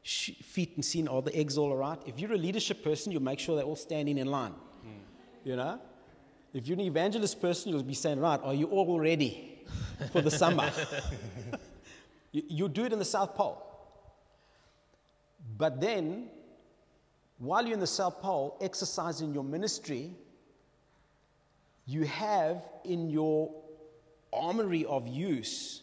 feet 0.03 0.73
and 0.75 0.85
seeing 0.85 1.09
are 1.09 1.23
the 1.23 1.35
eggs 1.35 1.57
all 1.57 1.75
right. 1.77 1.99
If 2.07 2.19
you're 2.19 2.33
a 2.33 2.39
leadership 2.39 2.83
person, 2.83 3.13
you'll 3.13 3.23
make 3.23 3.39
sure 3.39 3.57
they're 3.57 3.65
all 3.65 3.77
standing 3.77 4.19
in 4.19 4.27
line. 4.27 4.55
You 5.45 5.57
know, 5.57 5.81
if 6.55 6.67
you're 6.67 6.79
an 6.79 6.85
evangelist 6.85 7.41
person, 7.41 7.73
you'll 7.73 7.83
be 7.83 7.95
saying, 7.95 8.21
right, 8.21 8.41
are 8.43 8.55
you 8.55 8.67
all 8.67 8.99
ready 8.99 9.63
for 10.13 10.21
the 10.21 10.31
summer? 10.31 10.71
you, 12.33 12.43
you'll 12.49 12.69
do 12.69 12.85
it 12.85 12.93
in 12.93 12.99
the 12.99 13.05
South 13.05 13.35
Pole. 13.35 13.65
But 15.57 15.81
then, 15.81 16.29
while 17.39 17.65
you're 17.65 17.75
in 17.75 17.81
the 17.81 17.87
South 17.87 18.21
Pole 18.21 18.57
exercising 18.61 19.35
your 19.35 19.45
ministry, 19.45 20.13
you 21.87 22.05
have 22.05 22.63
in 22.85 23.11
your 23.11 23.51
armory 24.33 24.85
of 24.85 25.07
use 25.07 25.83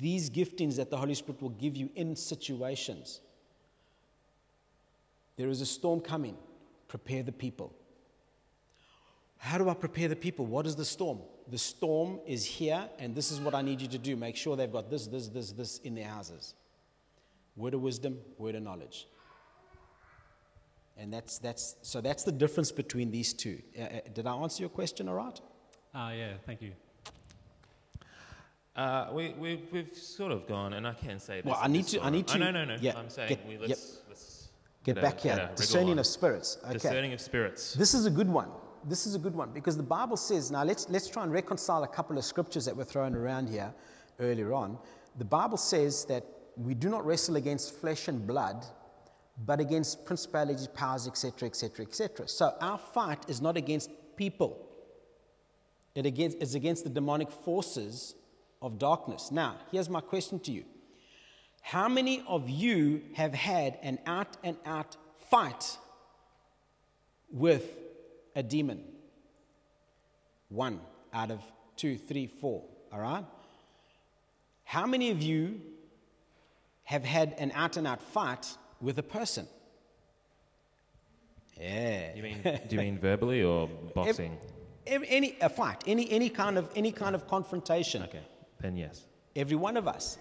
these 0.00 0.30
giftings 0.30 0.76
that 0.76 0.90
the 0.90 0.96
Holy 0.96 1.14
Spirit 1.14 1.42
will 1.42 1.50
give 1.50 1.76
you 1.76 1.90
in 1.96 2.14
situations. 2.14 3.20
There 5.36 5.48
is 5.48 5.60
a 5.60 5.66
storm 5.66 6.00
coming. 6.00 6.36
Prepare 6.86 7.22
the 7.22 7.32
people. 7.32 7.74
How 9.42 9.56
do 9.56 9.70
I 9.70 9.74
prepare 9.74 10.06
the 10.06 10.16
people? 10.16 10.44
What 10.44 10.66
is 10.66 10.76
the 10.76 10.84
storm? 10.84 11.18
The 11.48 11.56
storm 11.56 12.20
is 12.26 12.44
here, 12.44 12.84
and 12.98 13.14
this 13.14 13.32
is 13.32 13.40
what 13.40 13.54
I 13.54 13.62
need 13.62 13.80
you 13.80 13.88
to 13.88 13.96
do. 13.98 14.14
Make 14.14 14.36
sure 14.36 14.54
they've 14.54 14.70
got 14.70 14.90
this, 14.90 15.06
this, 15.06 15.28
this, 15.28 15.50
this 15.52 15.78
in 15.78 15.94
their 15.94 16.06
houses 16.08 16.54
word 17.56 17.74
of 17.74 17.80
wisdom, 17.82 18.18
word 18.38 18.54
of 18.54 18.62
knowledge. 18.62 19.06
And 20.96 21.12
that's, 21.12 21.38
that's, 21.38 21.76
so 21.82 22.00
that's 22.00 22.22
the 22.22 22.32
difference 22.32 22.70
between 22.70 23.10
these 23.10 23.32
two. 23.32 23.60
Uh, 23.78 23.82
uh, 23.82 23.88
did 24.14 24.26
I 24.26 24.34
answer 24.34 24.62
your 24.62 24.70
question 24.70 25.08
all 25.08 25.14
right? 25.14 25.40
Ah, 25.94 26.12
yeah, 26.12 26.34
thank 26.46 26.60
you. 26.62 26.72
Uh, 28.76 29.08
we, 29.12 29.30
we, 29.38 29.62
we've 29.72 29.94
sort 29.96 30.32
of 30.32 30.46
gone, 30.46 30.74
and 30.74 30.86
I 30.86 30.92
can 30.94 31.18
say 31.18 31.40
this. 31.40 31.46
Well, 31.50 31.58
I 31.60 31.66
need 31.68 31.86
to- 31.88 32.00
I 32.00 32.04
time. 32.04 32.12
need 32.12 32.24
Oh, 32.28 32.32
to- 32.34 32.38
no, 32.38 32.50
no, 32.50 32.64
no. 32.66 32.76
yeah, 32.80 32.96
I'm 32.96 33.10
saying 33.10 33.28
get- 33.30 33.46
we, 33.46 33.58
let's, 33.58 33.98
let's 34.08 34.48
Get 34.84 34.98
a- 34.98 35.00
back 35.00 35.20
here. 35.20 35.32
a 35.32 35.36
wriggle 35.36 35.54
Discerning 35.56 35.92
on. 35.92 35.98
of 36.00 36.06
spirits. 36.06 36.58
Okay. 36.64 36.74
Discerning 36.74 37.12
of 37.14 37.20
spirits. 37.20 37.74
This 37.74 37.94
is 37.94 38.06
a 38.06 38.10
good 38.10 38.28
one. 38.28 38.48
This 38.84 39.06
is 39.06 39.14
a 39.14 39.18
good 39.18 39.34
one 39.34 39.50
because 39.52 39.76
the 39.76 39.82
Bible 39.82 40.16
says, 40.16 40.50
now 40.50 40.64
let's, 40.64 40.88
let's 40.88 41.08
try 41.08 41.22
and 41.22 41.32
reconcile 41.32 41.84
a 41.84 41.88
couple 41.88 42.16
of 42.16 42.24
scriptures 42.24 42.64
that 42.64 42.76
were 42.76 42.84
thrown 42.84 43.14
around 43.14 43.48
here 43.48 43.72
earlier 44.18 44.54
on. 44.54 44.78
The 45.18 45.24
Bible 45.24 45.58
says 45.58 46.04
that 46.06 46.24
we 46.56 46.74
do 46.74 46.88
not 46.88 47.04
wrestle 47.04 47.36
against 47.36 47.74
flesh 47.74 48.08
and 48.08 48.26
blood, 48.26 48.64
but 49.44 49.60
against 49.60 50.04
principalities, 50.04 50.66
powers, 50.68 51.06
etc., 51.06 51.48
etc., 51.48 51.84
etc. 51.84 52.28
So 52.28 52.54
our 52.60 52.78
fight 52.78 53.28
is 53.28 53.40
not 53.40 53.56
against 53.56 53.90
people, 54.16 54.66
it 55.94 56.06
against, 56.06 56.38
is 56.38 56.54
against 56.54 56.84
the 56.84 56.90
demonic 56.90 57.30
forces 57.30 58.14
of 58.62 58.78
darkness. 58.78 59.30
Now, 59.30 59.56
here's 59.72 59.88
my 59.88 60.00
question 60.00 60.38
to 60.40 60.52
you 60.52 60.64
How 61.62 61.88
many 61.88 62.22
of 62.26 62.48
you 62.48 63.02
have 63.14 63.34
had 63.34 63.78
an 63.82 63.98
out 64.06 64.36
and 64.44 64.56
out 64.64 64.96
fight 65.30 65.78
with 67.30 67.76
a 68.34 68.42
demon? 68.42 68.84
One 70.48 70.80
out 71.12 71.30
of 71.30 71.40
two, 71.76 71.96
three, 71.96 72.26
four. 72.26 72.64
All 72.92 73.00
right? 73.00 73.24
How 74.64 74.86
many 74.86 75.10
of 75.10 75.22
you 75.22 75.60
have 76.84 77.04
had 77.04 77.34
an 77.38 77.52
out 77.54 77.76
and 77.76 77.86
out 77.86 78.02
fight 78.02 78.46
with 78.80 78.98
a 78.98 79.02
person? 79.02 79.46
Yeah. 81.60 82.14
You 82.14 82.22
mean, 82.22 82.42
do 82.42 82.76
you 82.76 82.78
mean 82.78 82.98
verbally 83.08 83.42
or 83.42 83.68
boxing? 83.94 84.38
Every, 84.86 85.08
any 85.08 85.36
a 85.40 85.48
fight, 85.48 85.84
any 85.86 86.10
any 86.10 86.30
kind 86.30 86.56
of 86.56 86.70
any 86.74 86.90
kind 86.90 87.14
of 87.14 87.26
confrontation. 87.28 88.02
Okay, 88.04 88.22
then 88.60 88.76
yes. 88.76 89.04
Every 89.36 89.56
one 89.56 89.76
of 89.76 89.86
us. 89.86 90.18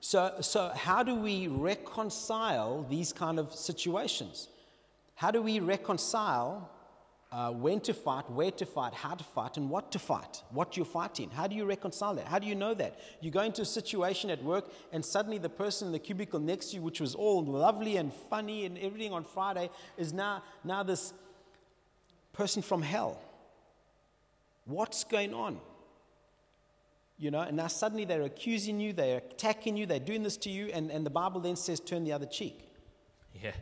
So 0.00 0.34
so 0.40 0.72
how 0.74 1.02
do 1.02 1.14
we 1.14 1.46
reconcile 1.46 2.86
these 2.90 3.12
kind 3.12 3.38
of 3.38 3.54
situations? 3.54 4.48
How 5.14 5.30
do 5.30 5.42
we 5.42 5.60
reconcile 5.60 6.70
uh, 7.32 7.52
when 7.52 7.80
to 7.80 7.94
fight, 7.94 8.28
where 8.30 8.50
to 8.50 8.66
fight, 8.66 8.92
how 8.92 9.14
to 9.14 9.22
fight, 9.22 9.56
and 9.56 9.70
what 9.70 9.92
to 9.92 9.98
fight, 9.98 10.42
what 10.50 10.76
you're 10.76 10.84
fighting? 10.84 11.30
How 11.30 11.46
do 11.46 11.54
you 11.54 11.64
reconcile 11.64 12.14
that? 12.16 12.26
How 12.26 12.40
do 12.40 12.46
you 12.46 12.56
know 12.56 12.74
that? 12.74 12.98
You 13.20 13.30
go 13.30 13.42
into 13.42 13.62
a 13.62 13.66
situation 13.66 14.30
at 14.30 14.42
work, 14.42 14.70
and 14.92 15.04
suddenly 15.04 15.38
the 15.38 15.48
person 15.48 15.86
in 15.86 15.92
the 15.92 16.00
cubicle 16.00 16.40
next 16.40 16.70
to 16.70 16.76
you, 16.76 16.82
which 16.82 17.00
was 17.00 17.14
all 17.14 17.44
lovely 17.44 17.98
and 17.98 18.12
funny 18.12 18.66
and 18.66 18.76
everything 18.78 19.12
on 19.12 19.22
Friday, 19.22 19.70
is 19.96 20.12
now, 20.12 20.42
now 20.64 20.82
this 20.82 21.12
person 22.32 22.62
from 22.62 22.82
hell. 22.82 23.22
What's 24.64 25.04
going 25.04 25.32
on? 25.32 25.60
You 27.16 27.30
know, 27.30 27.40
and 27.40 27.56
now 27.56 27.68
suddenly 27.68 28.04
they're 28.04 28.22
accusing 28.22 28.80
you, 28.80 28.92
they're 28.92 29.18
attacking 29.18 29.76
you, 29.76 29.86
they're 29.86 30.00
doing 30.00 30.24
this 30.24 30.36
to 30.38 30.50
you, 30.50 30.70
and, 30.72 30.90
and 30.90 31.06
the 31.06 31.10
Bible 31.10 31.40
then 31.40 31.54
says, 31.54 31.78
turn 31.78 32.02
the 32.02 32.12
other 32.12 32.26
cheek. 32.26 32.72
Yeah, 33.40 33.52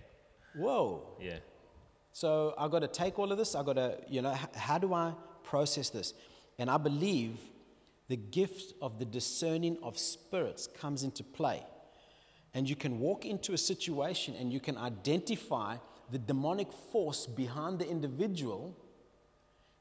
Whoa. 0.55 1.03
yeah. 1.21 1.39
So 2.13 2.55
I've 2.59 2.71
got 2.71 2.81
to 2.81 2.89
take 2.89 3.19
all 3.19 3.31
of 3.31 3.39
this. 3.39 3.55
I've 3.55 3.67
got 3.67 3.77
to, 3.77 3.99
you 4.09 4.23
know, 4.23 4.37
how 4.57 4.79
do 4.79 4.93
I 4.95 5.15
process 5.45 5.91
this? 5.91 6.15
And 6.59 6.69
I 6.71 6.77
believe 6.77 7.39
the 8.09 8.17
gift 8.17 8.73
of 8.83 8.99
the 8.99 9.05
discerning 9.05 9.79
of 9.83 9.99
spirits 9.99 10.67
comes 10.67 11.05
into 11.05 11.23
play. 11.23 11.63
And 12.55 12.69
you 12.69 12.75
can 12.75 12.99
walk 12.99 13.25
into 13.25 13.53
a 13.53 13.59
situation 13.59 14.35
and 14.35 14.53
you 14.53 14.61
can 14.61 14.77
identify 14.77 15.77
the 16.11 16.19
demonic 16.19 16.73
force 16.73 17.27
behind 17.27 17.79
the 17.79 17.89
individual, 17.89 18.75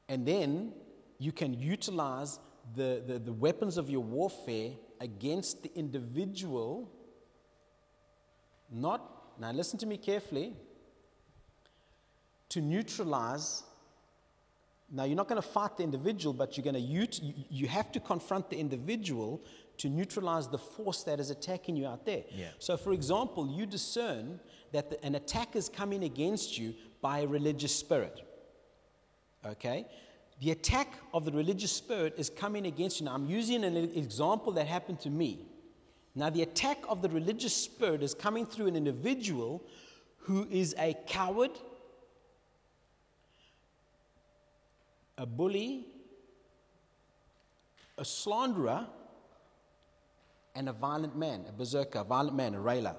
and 0.08 0.26
then 0.26 0.72
you 1.18 1.32
can 1.32 1.54
utilize 1.54 2.38
the, 2.76 3.02
the, 3.06 3.18
the 3.18 3.32
weapons 3.32 3.78
of 3.78 3.88
your 3.88 4.02
warfare 4.02 4.72
against 5.00 5.62
the 5.62 5.70
individual. 5.74 6.90
Not, 8.70 9.40
now 9.40 9.52
listen 9.52 9.78
to 9.78 9.86
me 9.86 9.96
carefully 9.96 10.52
to 12.50 12.60
neutralize. 12.60 13.62
Now, 14.90 15.04
you're 15.04 15.16
not 15.16 15.28
going 15.28 15.40
to 15.40 15.46
fight 15.46 15.76
the 15.76 15.84
individual, 15.84 16.32
but 16.32 16.56
you're 16.56 16.64
going 16.64 16.74
to 16.74 17.02
ut- 17.02 17.20
you, 17.50 17.66
have 17.68 17.92
to 17.92 18.00
confront 18.00 18.48
the 18.50 18.56
individual 18.56 19.42
to 19.78 19.88
neutralize 19.88 20.48
the 20.48 20.58
force 20.58 21.02
that 21.04 21.20
is 21.20 21.30
attacking 21.30 21.76
you 21.76 21.86
out 21.86 22.04
there. 22.04 22.24
Yeah. 22.34 22.48
So, 22.58 22.76
for 22.76 22.92
example, 22.92 23.46
you 23.46 23.66
discern 23.66 24.40
that 24.72 24.90
the, 24.90 25.04
an 25.04 25.14
attack 25.14 25.56
is 25.56 25.68
coming 25.68 26.04
against 26.04 26.58
you 26.58 26.74
by 27.00 27.20
a 27.20 27.26
religious 27.26 27.74
spirit. 27.74 28.20
Okay? 29.46 29.86
The 30.40 30.52
attack 30.52 30.94
of 31.12 31.24
the 31.24 31.32
religious 31.32 31.72
spirit 31.72 32.14
is 32.16 32.30
coming 32.30 32.66
against 32.66 33.00
you. 33.00 33.06
Now, 33.06 33.14
I'm 33.14 33.26
using 33.26 33.64
an 33.64 33.76
example 33.76 34.52
that 34.52 34.66
happened 34.66 35.00
to 35.00 35.10
me. 35.10 35.46
Now, 36.14 36.30
the 36.30 36.42
attack 36.42 36.78
of 36.88 37.02
the 37.02 37.08
religious 37.08 37.54
spirit 37.54 38.02
is 38.02 38.14
coming 38.14 38.46
through 38.46 38.66
an 38.66 38.76
individual 38.76 39.62
who 40.16 40.46
is 40.50 40.74
a 40.78 40.94
coward, 41.06 41.52
a 45.18 45.26
bully, 45.26 45.84
a 47.98 48.04
slanderer, 48.04 48.86
and 50.54 50.68
a 50.68 50.72
violent 50.72 51.16
man, 51.16 51.44
a 51.48 51.52
berserker, 51.52 52.00
a 52.00 52.04
violent 52.04 52.36
man, 52.36 52.54
a 52.54 52.60
railer. 52.60 52.96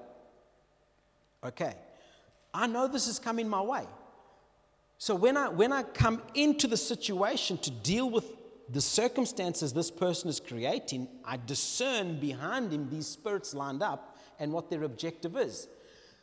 Okay. 1.44 1.74
I 2.54 2.68
know 2.68 2.88
this 2.88 3.08
is 3.08 3.20
coming 3.20 3.48
my 3.50 3.62
way. 3.62 3.86
So 4.98 5.16
when 5.16 5.38
I, 5.38 5.48
when 5.50 5.72
I 5.72 5.84
come 5.84 6.22
into 6.36 6.68
the 6.68 6.78
situation 6.78 7.58
to 7.60 7.72
deal 7.72 8.10
with 8.10 8.26
the 8.70 8.82
circumstances 8.82 9.72
this 9.74 9.90
person 9.90 10.30
is 10.30 10.40
creating, 10.40 11.08
I 11.24 11.38
discern 11.38 12.20
behind 12.20 12.72
him 12.72 12.90
these 12.90 13.08
spirits 13.08 13.54
lined 13.54 13.82
up 13.82 14.18
and 14.40 14.52
what 14.52 14.70
their 14.70 14.84
objective 14.84 15.38
is. 15.38 15.68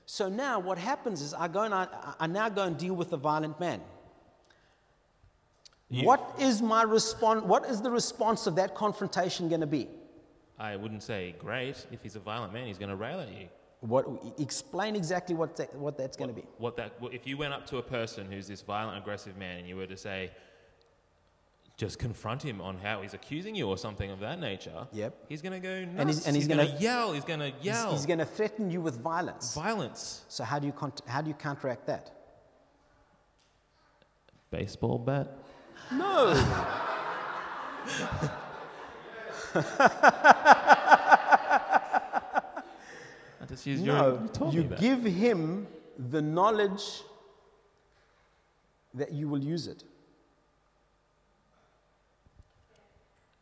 So 0.05 0.29
now 0.29 0.59
what 0.61 0.79
happens 0.79 1.23
is 1.23 1.35
I, 1.35 1.49
go 1.49 1.63
and 1.63 1.75
I, 1.75 1.89
I 2.21 2.27
now 2.27 2.49
go 2.49 2.63
and 2.65 2.77
deal 2.77 2.95
with 2.95 3.11
the 3.11 3.17
violent 3.17 3.59
man. 3.59 3.81
What 5.91 6.35
is 6.41 6.63
my 6.63 6.83
response? 6.83 7.43
What 7.45 7.65
is 7.67 7.81
the 7.81 7.91
response 7.91 8.47
of 8.47 8.57
that 8.57 8.75
confrontation 8.75 9.49
going 9.49 9.61
to 9.61 9.67
be? 9.67 9.89
I 10.59 10.75
wouldn't 10.77 11.03
say 11.03 11.35
great. 11.39 11.87
If 11.93 12.03
he's 12.03 12.17
a 12.17 12.21
violent 12.21 12.53
man, 12.53 12.67
he's 12.67 12.79
going 12.79 12.89
to 12.91 12.97
rail 12.97 13.21
at 13.21 13.29
you. 13.29 13.49
What, 13.81 14.07
explain 14.39 14.97
exactly 14.97 15.35
what, 15.37 15.55
that, 15.59 15.73
what 15.77 15.97
that's 15.99 16.17
going 16.17 16.31
to 16.31 16.35
be. 16.35 16.45
What 16.59 16.77
that? 16.77 17.01
what- 17.01 17.13
If 17.15 17.27
you 17.27 17.37
went 17.37 17.53
up 17.53 17.67
to 17.67 17.77
a 17.77 17.83
person 17.83 18.31
who's 18.33 18.49
this 18.49 18.63
violent, 18.63 18.99
aggressive 18.99 19.37
man, 19.37 19.59
and 19.59 19.69
you 19.69 19.77
were 19.77 19.87
to 19.87 19.97
say, 19.97 20.31
just 21.77 21.99
confront 21.99 22.43
him 22.43 22.61
on 22.63 22.79
how 22.79 23.03
he's 23.03 23.13
accusing 23.13 23.55
you 23.55 23.69
or 23.69 23.77
something 23.77 24.11
of 24.11 24.19
that 24.21 24.41
nature. 24.41 24.89
Yep. 24.93 25.15
He's 25.29 25.43
going 25.43 25.53
to 25.53 25.61
go 25.61 25.85
nuts. 25.85 25.99
And 26.01 26.09
he's- 26.09 26.27
and 26.27 26.35
he's 26.35 26.49
going 26.49 26.67
gonna- 26.67 26.81
yell. 26.81 27.13
He's 27.13 27.25
going 27.25 27.41
to 27.41 27.53
yell. 27.61 27.93
he's 27.93 28.07
going 28.07 28.19
to 28.19 28.25
threaten 28.25 28.71
you 28.71 28.81
with 28.81 28.99
violence. 28.99 29.55
Violence. 29.55 30.25
So 30.29 30.43
how 30.43 30.59
do 30.59 30.67
you, 30.67 30.73
cont- 30.73 31.03
how 31.07 31.21
do 31.21 31.29
you 31.29 31.35
counteract 31.35 31.87
that? 31.87 32.11
Baseball 34.51 34.99
bat. 34.99 35.37
No. 35.93 36.35
I 43.41 43.45
just 43.49 43.67
use 43.67 43.83
your. 43.83 43.97
no. 43.97 44.29
You 44.51 44.63
You 44.63 44.69
give 44.79 45.05
him 45.05 45.67
the 46.11 46.21
knowledge 46.21 47.03
that 48.95 49.13
you 49.13 49.29
will 49.29 49.43
use 49.43 49.67
it. 49.67 49.85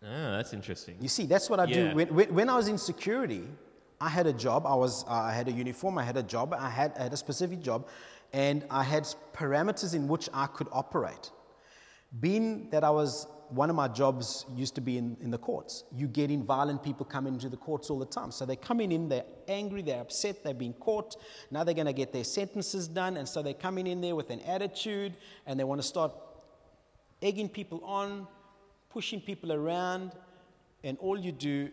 Ah, 0.03 0.37
that's 0.37 0.53
interesting. 0.53 0.97
You 1.01 1.09
see, 1.09 1.25
that's 1.25 1.49
what 1.49 1.61
I 1.61 1.65
Yeah. 1.65 1.91
do. 1.91 1.97
When, 1.97 2.15
when, 2.15 2.35
when 2.35 2.49
I 2.51 2.57
was 2.57 2.69
in 2.69 2.77
security, 2.77 3.45
I 4.01 4.09
had 4.11 4.27
a 4.27 4.33
job. 4.33 4.67
I, 4.67 4.75
was, 4.75 5.05
uh, 5.05 5.13
I 5.13 5.33
had 5.33 5.49
a 5.49 5.53
uniform, 5.53 5.97
I 5.97 6.03
had 6.03 6.17
a 6.19 6.23
job, 6.23 6.53
I 6.53 6.69
had, 6.69 6.93
I 6.99 7.05
had 7.05 7.13
a 7.13 7.17
specific 7.17 7.63
job, 7.63 7.87
and 8.33 8.67
I 8.71 8.83
had 8.83 9.05
parameters 9.33 9.95
in 9.95 10.07
which 10.09 10.29
I 10.35 10.47
could 10.47 10.69
operate. 10.73 11.31
Being 12.21 12.71
that 12.71 12.85
I 12.85 12.91
was, 12.91 13.27
one 13.49 13.71
of 13.71 13.77
my 13.77 13.89
jobs 13.89 14.47
used 14.55 14.75
to 14.77 14.81
be 14.81 14.99
in, 14.99 15.17
in 15.21 15.31
the 15.31 15.39
courts. 15.39 15.85
You 15.95 16.07
get 16.07 16.31
in 16.31 16.43
violent 16.43 16.83
people 16.83 17.05
come 17.05 17.27
into 17.27 17.49
the 17.49 17.57
courts 17.57 17.91
all 17.91 17.99
the 17.99 18.07
time. 18.07 18.31
So 18.31 18.47
they're 18.47 18.57
coming 18.57 18.93
in, 18.93 19.09
they're 19.09 19.25
angry, 19.49 19.83
they're 19.83 20.01
upset, 20.01 20.45
they've 20.45 20.57
been 20.57 20.75
caught. 20.75 21.17
Now 21.51 21.65
they're 21.65 21.75
going 21.75 21.87
to 21.87 21.93
get 21.93 22.13
their 22.13 22.25
sentences 22.25 22.89
done, 22.89 23.17
and 23.17 23.29
so 23.29 23.43
they're 23.43 23.55
coming 23.55 23.87
in 23.87 24.01
there 24.01 24.15
with 24.15 24.31
an 24.31 24.41
attitude, 24.41 25.15
and 25.47 25.59
they 25.59 25.65
want 25.65 25.81
to 25.81 25.87
start 25.87 26.13
egging 27.21 27.49
people 27.49 27.83
on, 27.85 28.27
pushing 28.91 29.21
people 29.21 29.53
around, 29.53 30.13
and 30.85 30.99
all 30.99 31.19
you 31.19 31.33
do 31.33 31.71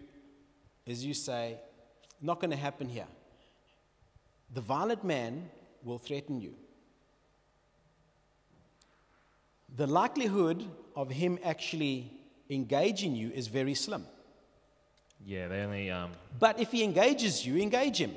is 0.86 1.06
you 1.06 1.14
say, 1.14 1.60
not 2.22 2.40
going 2.40 2.52
to 2.52 2.58
happen 2.58 2.88
here. 2.90 3.08
The 4.54 4.62
violent 4.62 5.04
man 5.04 5.50
will 5.84 5.98
threaten 5.98 6.42
you. 6.42 6.56
The 9.76 9.88
likelihood 9.88 10.66
of 10.96 11.10
him 11.10 11.40
actually 11.44 12.12
engaging 12.50 13.16
you 13.16 13.32
is 13.32 13.48
very 13.48 13.74
slim. 13.74 14.06
Yeah, 15.26 15.48
they 15.48 15.62
only. 15.62 15.90
Um, 15.92 16.12
But 16.40 16.60
if 16.60 16.72
he 16.72 16.84
engages 16.84 17.46
you, 17.46 17.58
engage 17.58 17.98
him. 17.98 18.16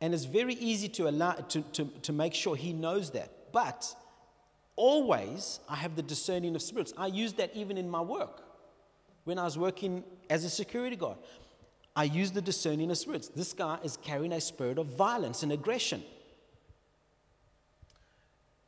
And 0.00 0.12
it's 0.12 0.24
very 0.24 0.54
easy 0.54 0.88
to, 0.88 1.08
allow, 1.08 1.32
to, 1.32 1.62
to, 1.62 1.84
to 2.02 2.12
make 2.12 2.34
sure 2.34 2.56
he 2.56 2.72
knows 2.72 3.10
that. 3.12 3.30
But 3.52 3.94
always, 4.76 5.60
I 5.68 5.76
have 5.76 5.96
the 5.96 6.02
discerning 6.02 6.54
of 6.54 6.62
spirits. 6.62 6.92
I 6.98 7.06
use 7.06 7.32
that 7.34 7.54
even 7.54 7.78
in 7.78 7.88
my 7.88 8.00
work. 8.00 8.42
When 9.24 9.38
I 9.38 9.44
was 9.44 9.56
working 9.56 10.04
as 10.28 10.44
a 10.44 10.50
security 10.50 10.96
guard, 10.96 11.16
I 11.96 12.04
use 12.04 12.32
the 12.32 12.42
discerning 12.42 12.90
of 12.90 12.98
spirits. 12.98 13.28
This 13.28 13.52
guy 13.52 13.78
is 13.82 13.96
carrying 13.96 14.32
a 14.32 14.40
spirit 14.40 14.78
of 14.78 14.86
violence 14.88 15.42
and 15.42 15.52
aggression. 15.52 16.02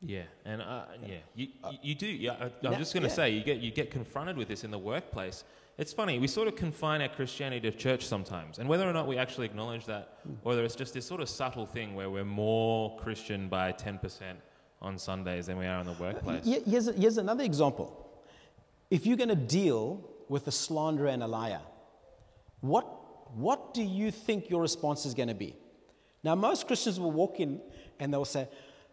Yeah, 0.06 0.22
and 0.44 0.62
uh, 0.62 0.84
yeah, 1.04 1.16
you, 1.34 1.48
you, 1.70 1.78
you 1.82 1.94
do. 1.94 2.06
Yeah, 2.06 2.32
I, 2.32 2.66
I'm 2.66 2.78
just 2.78 2.94
going 2.94 3.02
to 3.02 3.08
yeah. 3.08 3.14
say 3.14 3.30
you 3.30 3.42
get 3.42 3.58
you 3.58 3.70
get 3.70 3.90
confronted 3.90 4.36
with 4.36 4.48
this 4.48 4.64
in 4.64 4.70
the 4.70 4.78
workplace. 4.78 5.44
It's 5.78 5.92
funny. 5.92 6.18
We 6.18 6.28
sort 6.28 6.48
of 6.48 6.56
confine 6.56 7.02
our 7.02 7.08
Christianity 7.08 7.70
to 7.70 7.76
church 7.76 8.06
sometimes, 8.06 8.58
and 8.58 8.68
whether 8.68 8.88
or 8.88 8.92
not 8.92 9.06
we 9.06 9.18
actually 9.18 9.46
acknowledge 9.46 9.84
that, 9.86 10.04
Hmm. 10.22 10.32
or 10.42 10.50
whether 10.50 10.64
it's 10.64 10.76
just 10.76 10.94
this 10.94 11.06
sort 11.06 11.20
of 11.20 11.28
subtle 11.28 11.66
thing 11.66 11.94
where 11.94 12.08
we're 12.08 12.24
more 12.24 12.96
Christian 12.98 13.48
by 13.48 13.72
ten 13.72 13.98
percent 13.98 14.38
on 14.80 14.98
Sundays 14.98 15.46
than 15.46 15.56
we 15.58 15.66
are 15.66 15.80
in 15.80 15.86
the 15.86 15.92
workplace. 15.94 16.44
Here's, 16.44 16.86
here's 16.94 17.18
another 17.18 17.44
example. 17.44 17.86
If 18.90 19.06
you're 19.06 19.16
going 19.16 19.30
to 19.30 19.34
deal 19.62 20.08
with 20.28 20.46
a 20.46 20.52
slanderer 20.52 21.08
and 21.08 21.22
a 21.22 21.26
liar, 21.26 21.60
what, 22.60 22.84
what 23.34 23.74
do 23.74 23.82
you 23.82 24.10
think 24.10 24.50
your 24.50 24.60
response 24.60 25.06
is 25.06 25.14
going 25.14 25.28
to 25.28 25.34
be? 25.34 25.56
Now, 26.22 26.34
most 26.34 26.66
Christians 26.66 27.00
will 27.00 27.10
walk 27.10 27.40
in 27.40 27.60
and 27.98 28.12
they'll 28.12 28.24
say, 28.24 28.48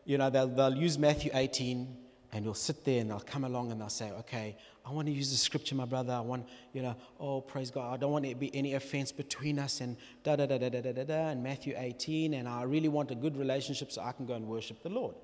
you 0.05 0.17
know, 0.17 0.29
they'll, 0.29 0.47
they'll 0.47 0.75
use 0.75 0.97
Matthew 0.97 1.31
18 1.33 1.97
and 2.31 2.45
we'll 2.45 2.53
sit 2.53 2.83
there 2.83 3.01
and 3.01 3.09
they'll 3.09 3.19
come 3.19 3.43
along 3.43 3.71
and 3.71 3.79
they'll 3.79 3.89
say, 3.89 4.11
okay, 4.11 4.57
I 4.85 4.91
want 4.91 5.07
to 5.07 5.13
use 5.13 5.29
the 5.31 5.37
scripture, 5.37 5.75
my 5.75 5.85
brother. 5.85 6.13
I 6.13 6.19
want, 6.19 6.47
you 6.73 6.81
know, 6.81 6.95
oh, 7.19 7.41
praise 7.41 7.71
God. 7.71 7.93
I 7.93 7.97
don't 7.97 8.11
want 8.11 8.25
there 8.25 8.33
to 8.33 8.39
be 8.39 8.53
any 8.55 8.73
offense 8.73 9.11
between 9.11 9.59
us 9.59 9.81
and 9.81 9.95
da 10.23 10.35
da 10.35 10.45
da 10.45 10.57
da 10.57 10.69
da 10.69 10.81
da 10.81 10.91
da 10.91 11.03
da, 11.03 11.29
and 11.29 11.43
Matthew 11.43 11.75
18. 11.77 12.33
And 12.33 12.47
I 12.47 12.63
really 12.63 12.89
want 12.89 13.11
a 13.11 13.15
good 13.15 13.37
relationship 13.37 13.91
so 13.91 14.01
I 14.01 14.11
can 14.11 14.25
go 14.25 14.33
and 14.33 14.47
worship 14.47 14.81
the 14.83 14.89
Lord. 14.89 15.15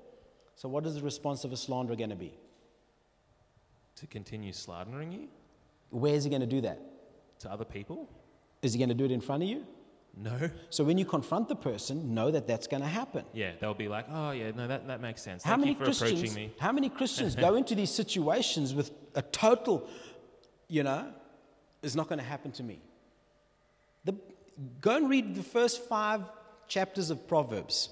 So, 0.54 0.68
what 0.68 0.86
is 0.86 0.94
the 0.94 1.02
response 1.02 1.44
of 1.44 1.52
a 1.52 1.56
slanderer 1.56 1.96
going 1.96 2.10
to 2.10 2.16
be? 2.16 2.38
To 3.96 4.06
continue 4.06 4.52
slandering 4.52 5.12
you 5.12 5.28
Where 5.90 6.14
is 6.14 6.24
he 6.24 6.30
going 6.30 6.40
to 6.40 6.46
do 6.46 6.62
that? 6.62 6.80
to 7.40 7.50
other 7.50 7.64
people? 7.64 8.08
Is 8.62 8.74
he 8.74 8.78
going 8.78 8.90
to 8.90 8.94
do 8.94 9.04
it 9.04 9.10
in 9.10 9.20
front 9.20 9.42
of 9.42 9.48
you? 9.48 9.66
No. 10.16 10.50
So 10.68 10.84
when 10.84 10.98
you 10.98 11.04
confront 11.04 11.48
the 11.48 11.56
person, 11.56 12.14
know 12.14 12.30
that 12.30 12.46
that's 12.46 12.66
going 12.66 12.82
to 12.82 12.88
happen. 12.88 13.24
Yeah, 13.32 13.52
they'll 13.60 13.74
be 13.74 13.88
like, 13.88 14.06
oh 14.10 14.32
yeah, 14.32 14.50
no, 14.50 14.66
that, 14.66 14.86
that 14.86 15.00
makes 15.00 15.22
sense. 15.22 15.42
How 15.42 15.52
Thank 15.52 15.60
many 15.60 15.70
you 15.72 15.78
for 15.78 15.84
Christians? 15.84 16.12
approaching 16.12 16.34
me. 16.34 16.52
How 16.58 16.72
many 16.72 16.88
Christians 16.88 17.36
go 17.46 17.54
into 17.54 17.74
these 17.74 17.90
situations 17.90 18.74
with 18.74 18.90
a 19.14 19.22
total, 19.22 19.88
you 20.68 20.82
know, 20.82 21.12
it's 21.82 21.94
not 21.94 22.08
going 22.08 22.18
to 22.18 22.24
happen 22.24 22.52
to 22.52 22.62
me. 22.62 22.80
The, 24.04 24.14
go 24.80 24.96
and 24.96 25.08
read 25.08 25.34
the 25.34 25.42
first 25.42 25.82
five 25.84 26.30
chapters 26.68 27.10
of 27.10 27.26
Proverbs. 27.26 27.88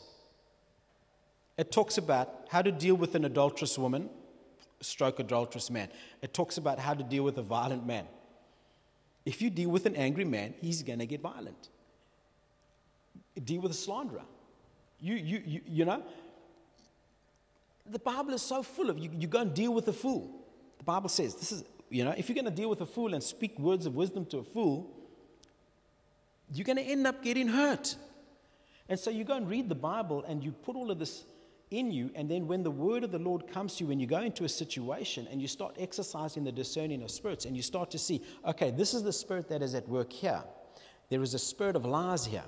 It 1.56 1.72
talks 1.72 1.98
about 1.98 2.46
how 2.48 2.62
to 2.62 2.70
deal 2.70 2.94
with 2.94 3.14
an 3.14 3.24
adulterous 3.24 3.78
woman, 3.78 4.10
stroke 4.80 5.18
adulterous 5.18 5.70
man. 5.70 5.88
It 6.22 6.32
talks 6.32 6.56
about 6.56 6.78
how 6.78 6.94
to 6.94 7.02
deal 7.02 7.24
with 7.24 7.38
a 7.38 7.42
violent 7.42 7.86
man. 7.86 8.06
If 9.24 9.42
you 9.42 9.50
deal 9.50 9.70
with 9.70 9.86
an 9.86 9.96
angry 9.96 10.24
man, 10.24 10.54
he's 10.60 10.82
going 10.82 11.00
to 11.00 11.06
get 11.06 11.20
violent. 11.20 11.68
Deal 13.45 13.61
with 13.61 13.72
a 13.72 13.74
slanderer. 13.74 14.22
You, 15.01 15.14
you, 15.14 15.43
you, 15.47 15.61
you 15.66 15.84
know, 15.84 16.03
the 17.86 17.99
Bible 17.99 18.34
is 18.34 18.43
so 18.43 18.62
full 18.62 18.91
of 18.91 18.99
you, 18.99 19.11
you 19.16 19.28
go 19.28 19.41
and 19.41 19.55
deal 19.55 19.72
with 19.72 19.89
a 19.89 19.93
fool. 19.93 20.30
The 20.78 20.84
Bible 20.84 21.09
says 21.09 21.34
this 21.34 21.53
is, 21.53 21.64
you 21.89 22.05
know, 22.05 22.14
if 22.16 22.28
you're 22.28 22.34
going 22.34 22.45
to 22.45 22.51
deal 22.51 22.68
with 22.68 22.80
a 22.80 22.86
fool 22.86 23.14
and 23.14 23.22
speak 23.22 23.59
words 23.59 23.86
of 23.86 23.95
wisdom 23.95 24.26
to 24.26 24.39
a 24.39 24.45
fool, 24.45 24.91
you're 26.53 26.64
going 26.64 26.76
to 26.76 26.82
end 26.82 27.07
up 27.07 27.22
getting 27.22 27.49
hurt. 27.49 27.97
And 28.89 28.99
so 28.99 29.11
you 29.11 29.24
go 29.24 29.34
and 29.34 29.49
read 29.49 29.68
the 29.68 29.74
Bible 29.74 30.24
and 30.26 30.43
you 30.43 30.53
put 30.53 30.76
all 30.76 30.91
of 30.91 30.99
this 30.99 31.24
in 31.70 31.91
you, 31.91 32.11
and 32.14 32.30
then 32.30 32.47
when 32.47 32.62
the 32.62 32.70
word 32.70 33.05
of 33.05 33.12
the 33.12 33.18
Lord 33.18 33.47
comes 33.47 33.76
to 33.76 33.84
you, 33.84 33.89
when 33.89 34.01
you 34.01 34.07
go 34.07 34.20
into 34.20 34.45
a 34.45 34.49
situation 34.49 35.28
and 35.30 35.43
you 35.43 35.47
start 35.49 35.76
exercising 35.78 36.43
the 36.43 36.53
discerning 36.53 37.03
of 37.03 37.11
spirits, 37.11 37.45
and 37.45 37.55
you 37.55 37.62
start 37.62 37.91
to 37.91 37.99
see, 37.99 38.22
okay, 38.47 38.70
this 38.70 38.95
is 38.95 39.03
the 39.03 39.12
spirit 39.12 39.49
that 39.51 39.62
is 39.62 39.74
at 39.74 39.86
work 39.86 40.11
here. 40.11 40.43
There 41.11 41.22
is 41.22 41.34
a 41.34 41.39
spirit 41.39 41.76
of 41.76 41.84
lies 41.84 42.24
here. 42.24 42.45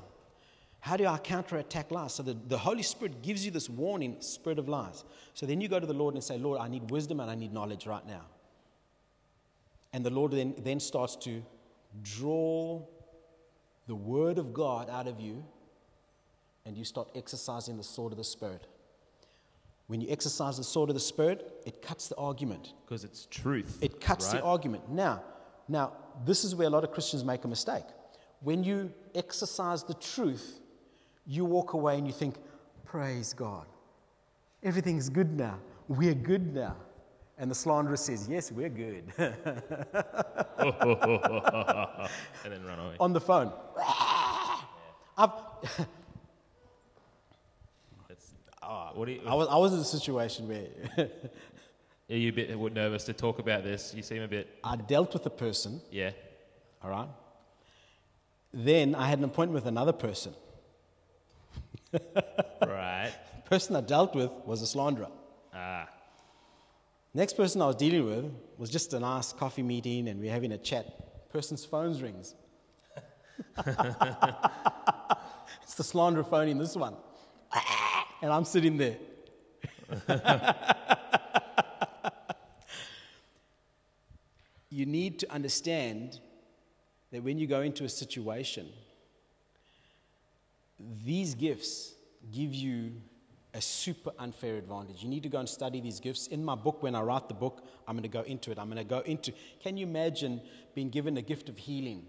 How 0.80 0.96
do 0.96 1.06
I 1.06 1.18
counterattack 1.18 1.90
lies? 1.90 2.14
So 2.14 2.22
the, 2.22 2.34
the 2.48 2.58
Holy 2.58 2.82
Spirit 2.82 3.22
gives 3.22 3.44
you 3.44 3.50
this 3.50 3.68
warning, 3.68 4.16
spirit 4.20 4.58
of 4.58 4.68
lies. 4.68 5.04
So 5.34 5.44
then 5.46 5.60
you 5.60 5.68
go 5.68 5.78
to 5.78 5.86
the 5.86 5.94
Lord 5.94 6.14
and 6.14 6.24
say, 6.24 6.38
Lord, 6.38 6.58
I 6.58 6.68
need 6.68 6.90
wisdom 6.90 7.20
and 7.20 7.30
I 7.30 7.34
need 7.34 7.52
knowledge 7.52 7.86
right 7.86 8.06
now. 8.06 8.22
And 9.92 10.04
the 10.04 10.10
Lord 10.10 10.32
then, 10.32 10.54
then 10.58 10.80
starts 10.80 11.16
to 11.16 11.42
draw 12.02 12.82
the 13.86 13.94
word 13.94 14.38
of 14.38 14.54
God 14.54 14.88
out 14.88 15.08
of 15.08 15.20
you, 15.20 15.44
and 16.64 16.78
you 16.78 16.84
start 16.84 17.08
exercising 17.16 17.76
the 17.76 17.82
sword 17.82 18.12
of 18.12 18.18
the 18.18 18.24
Spirit. 18.24 18.66
When 19.88 20.00
you 20.00 20.08
exercise 20.08 20.56
the 20.56 20.64
sword 20.64 20.90
of 20.90 20.94
the 20.94 21.00
Spirit, 21.00 21.52
it 21.66 21.82
cuts 21.82 22.06
the 22.06 22.16
argument. 22.16 22.74
Because 22.86 23.02
it's 23.02 23.26
truth. 23.26 23.78
It 23.82 24.00
cuts 24.00 24.26
right? 24.26 24.40
the 24.40 24.42
argument. 24.44 24.88
Now, 24.88 25.24
now, 25.68 25.92
this 26.24 26.44
is 26.44 26.54
where 26.54 26.68
a 26.68 26.70
lot 26.70 26.84
of 26.84 26.92
Christians 26.92 27.24
make 27.24 27.44
a 27.44 27.48
mistake. 27.48 27.84
When 28.40 28.62
you 28.62 28.92
exercise 29.14 29.82
the 29.82 29.94
truth, 29.94 30.59
you 31.30 31.44
walk 31.44 31.74
away 31.74 31.96
and 31.96 32.06
you 32.06 32.12
think, 32.12 32.34
Praise 32.84 33.32
God. 33.32 33.66
Everything's 34.64 35.08
good 35.08 35.38
now. 35.38 35.58
We're 35.86 36.14
good 36.14 36.52
now. 36.52 36.76
And 37.38 37.48
the 37.48 37.54
slanderer 37.54 37.96
says, 37.96 38.28
Yes, 38.28 38.50
we're 38.50 38.68
good. 38.68 39.04
and 39.16 39.34
then 42.44 42.64
run 42.64 42.78
away. 42.80 42.96
On 42.98 43.12
the 43.12 43.20
phone. 43.20 43.52
I've, 45.16 45.30
That's, 48.08 48.34
ah, 48.60 48.90
what 48.94 49.08
you, 49.08 49.20
I, 49.24 49.34
was, 49.34 49.48
I 49.48 49.56
was 49.56 49.72
in 49.72 49.78
a 49.78 49.84
situation 49.84 50.48
where 50.48 50.66
are 52.10 52.16
you 52.16 52.30
a 52.30 52.32
bit 52.32 52.72
nervous 52.72 53.04
to 53.04 53.12
talk 53.12 53.38
about 53.38 53.62
this? 53.62 53.94
You 53.94 54.02
seem 54.02 54.22
a 54.22 54.28
bit, 54.28 54.58
I 54.64 54.74
dealt 54.76 55.12
with 55.12 55.24
a 55.26 55.30
person, 55.30 55.80
yeah. 55.92 56.10
all 56.82 56.90
right? 56.90 57.08
Then 58.52 58.96
I 58.96 59.06
had 59.08 59.18
an 59.18 59.24
appointment 59.24 59.62
with 59.62 59.68
another 59.68 59.92
person. 59.92 60.34
right. 62.62 63.12
The 63.44 63.48
person 63.48 63.76
I 63.76 63.80
dealt 63.80 64.14
with 64.14 64.30
was 64.44 64.62
a 64.62 64.66
slanderer. 64.66 65.08
Ah. 65.52 65.88
Next 67.12 67.32
person 67.36 67.60
I 67.60 67.66
was 67.66 67.76
dealing 67.76 68.04
with 68.04 68.32
was 68.56 68.70
just 68.70 68.92
a 68.94 69.00
nice 69.00 69.32
coffee 69.32 69.62
meeting 69.62 70.08
and 70.08 70.20
we 70.20 70.28
are 70.28 70.32
having 70.32 70.52
a 70.52 70.58
chat. 70.58 71.30
Person's 71.30 71.64
phones 71.64 72.02
rings. 72.02 72.34
it's 75.62 75.74
the 75.76 75.84
slanderer 75.84 76.24
phoning 76.24 76.58
this 76.58 76.76
one. 76.76 76.96
And 78.22 78.30
I'm 78.30 78.44
sitting 78.44 78.76
there. 78.76 78.98
you 84.68 84.84
need 84.84 85.18
to 85.20 85.32
understand 85.32 86.20
that 87.12 87.22
when 87.22 87.38
you 87.38 87.46
go 87.46 87.62
into 87.62 87.84
a 87.84 87.88
situation, 87.88 88.68
these 91.04 91.34
gifts 91.34 91.94
give 92.32 92.54
you 92.54 92.92
a 93.54 93.60
super 93.60 94.12
unfair 94.18 94.56
advantage. 94.56 95.02
You 95.02 95.08
need 95.08 95.22
to 95.24 95.28
go 95.28 95.38
and 95.38 95.48
study 95.48 95.80
these 95.80 95.98
gifts. 95.98 96.28
In 96.28 96.44
my 96.44 96.54
book, 96.54 96.82
when 96.82 96.94
I 96.94 97.00
write 97.00 97.28
the 97.28 97.34
book, 97.34 97.66
I'm 97.88 97.96
going 97.96 98.02
to 98.02 98.08
go 98.08 98.22
into 98.22 98.50
it. 98.50 98.58
I'm 98.58 98.66
going 98.66 98.78
to 98.78 98.84
go 98.84 99.00
into. 99.00 99.32
Can 99.60 99.76
you 99.76 99.86
imagine 99.86 100.40
being 100.74 100.90
given 100.90 101.16
a 101.16 101.22
gift 101.22 101.48
of 101.48 101.56
healing 101.56 102.06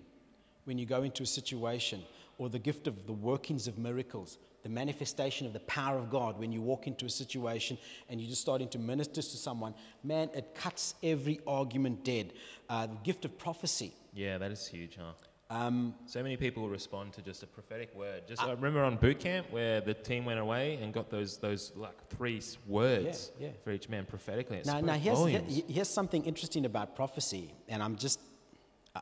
when 0.66 0.78
you 0.78 0.86
go 0.86 1.02
into 1.02 1.24
a 1.24 1.26
situation, 1.26 2.04
or 2.38 2.50
the 2.50 2.60
gift 2.60 2.86
of 2.86 3.08
the 3.08 3.14
workings 3.14 3.68
of 3.68 3.80
miracles, 3.80 4.38
the 4.62 4.70
manifestation 4.70 5.48
of 5.48 5.54
the 5.54 5.60
power 5.62 5.98
of 5.98 6.12
God 6.12 6.40
when 6.40 6.52
you 6.52 6.62
walk 6.62 6.86
into 6.86 7.06
a 7.06 7.10
situation 7.10 7.78
and 8.10 8.22
you're 8.22 8.30
just 8.30 8.42
starting 8.42 8.70
to 8.70 8.78
minister 8.78 9.16
to 9.16 9.38
someone? 9.38 9.74
Man, 10.04 10.30
it 10.36 10.54
cuts 10.54 10.94
every 11.02 11.40
argument 11.48 12.04
dead. 12.04 12.34
Uh, 12.70 12.86
the 12.86 12.98
gift 13.04 13.26
of 13.26 13.38
prophecy. 13.40 13.94
Yeah, 14.14 14.38
that 14.38 14.52
is 14.52 14.68
huge, 14.68 14.98
huh? 15.00 15.14
Um, 15.52 15.94
So 16.06 16.24
many 16.24 16.38
people 16.38 16.70
respond 16.70 17.12
to 17.14 17.22
just 17.22 17.44
a 17.44 17.48
prophetic 17.48 17.94
word. 17.94 18.26
Just 18.26 18.42
I 18.42 18.52
remember 18.52 18.82
on 18.84 18.96
boot 18.96 19.20
camp 19.20 19.48
where 19.52 19.82
the 19.82 19.94
team 19.94 20.24
went 20.24 20.40
away 20.40 20.80
and 20.82 20.94
got 20.94 21.10
those 21.10 21.38
those 21.38 21.74
like 21.76 21.98
three 22.08 22.42
words 22.68 23.32
Yeah, 23.38 23.48
yeah. 23.48 23.54
for 23.64 23.72
each 23.72 23.90
man 23.90 24.06
prophetically. 24.06 24.58
It 24.60 24.66
Now, 24.66 24.80
now 24.80 24.94
here's, 24.94 25.20
here- 25.26 25.64
here's 25.68 25.90
something 25.90 26.24
interesting 26.24 26.64
about 26.66 26.96
prophecy, 26.96 27.54
and 27.68 27.84
I'm 27.84 27.98
just, 27.98 28.22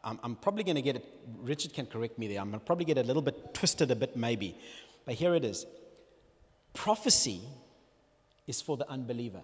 I'm, 0.04 0.20
I'm 0.24 0.36
probably 0.36 0.64
going 0.64 0.76
to 0.78 0.82
get 0.82 0.96
it, 0.96 1.06
Richard 1.42 1.72
can 1.74 1.86
correct 1.86 2.18
me 2.18 2.28
there, 2.28 2.40
I'm 2.42 2.50
going 2.50 2.60
to 2.60 2.66
probably 2.66 2.86
get 2.86 2.98
a 2.98 3.04
little 3.04 3.22
bit 3.22 3.54
twisted 3.54 3.92
a 3.92 3.96
bit 3.96 4.18
maybe, 4.18 4.58
but 5.06 5.14
here 5.14 5.36
it 5.36 5.46
is. 5.46 5.68
Prophecy 6.74 7.42
is 8.48 8.60
for 8.60 8.76
the 8.76 8.90
unbeliever. 8.90 9.42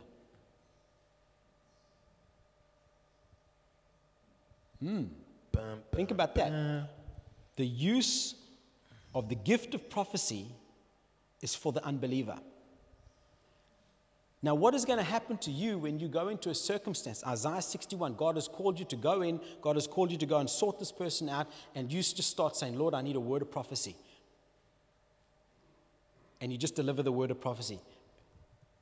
Bum, 4.81 5.09
Think 5.93 6.11
about 6.11 6.35
that. 6.35 6.51
The 7.55 7.65
use 7.65 8.35
of 9.13 9.29
the 9.29 9.35
gift 9.35 9.73
of 9.73 9.89
prophecy 9.89 10.47
is 11.41 11.55
for 11.55 11.71
the 11.71 11.83
unbeliever. 11.85 12.37
Now, 14.41 14.53
what 14.53 14.75
is 14.75 14.85
going 14.85 14.99
to 14.99 15.03
happen 15.03 15.37
to 15.39 15.51
you 15.51 15.79
when 15.79 15.97
you 15.97 16.07
go 16.07 16.27
into 16.27 16.51
a 16.51 16.55
circumstance? 16.55 17.23
Isaiah 17.25 17.63
61, 17.63 18.13
God 18.13 18.35
has 18.35 18.47
called 18.47 18.77
you 18.77 18.85
to 18.85 18.95
go 18.95 19.23
in, 19.23 19.39
God 19.61 19.75
has 19.75 19.87
called 19.87 20.11
you 20.11 20.17
to 20.17 20.25
go 20.25 20.37
and 20.37 20.47
sort 20.47 20.77
this 20.77 20.91
person 20.91 21.29
out, 21.29 21.47
and 21.73 21.91
you 21.91 21.99
just 22.03 22.29
start 22.29 22.55
saying, 22.55 22.77
Lord, 22.77 22.93
I 22.93 23.01
need 23.01 23.15
a 23.15 23.19
word 23.19 23.41
of 23.41 23.49
prophecy. 23.49 23.95
And 26.41 26.51
you 26.51 26.59
just 26.59 26.75
deliver 26.75 27.01
the 27.01 27.11
word 27.11 27.31
of 27.31 27.41
prophecy. 27.41 27.79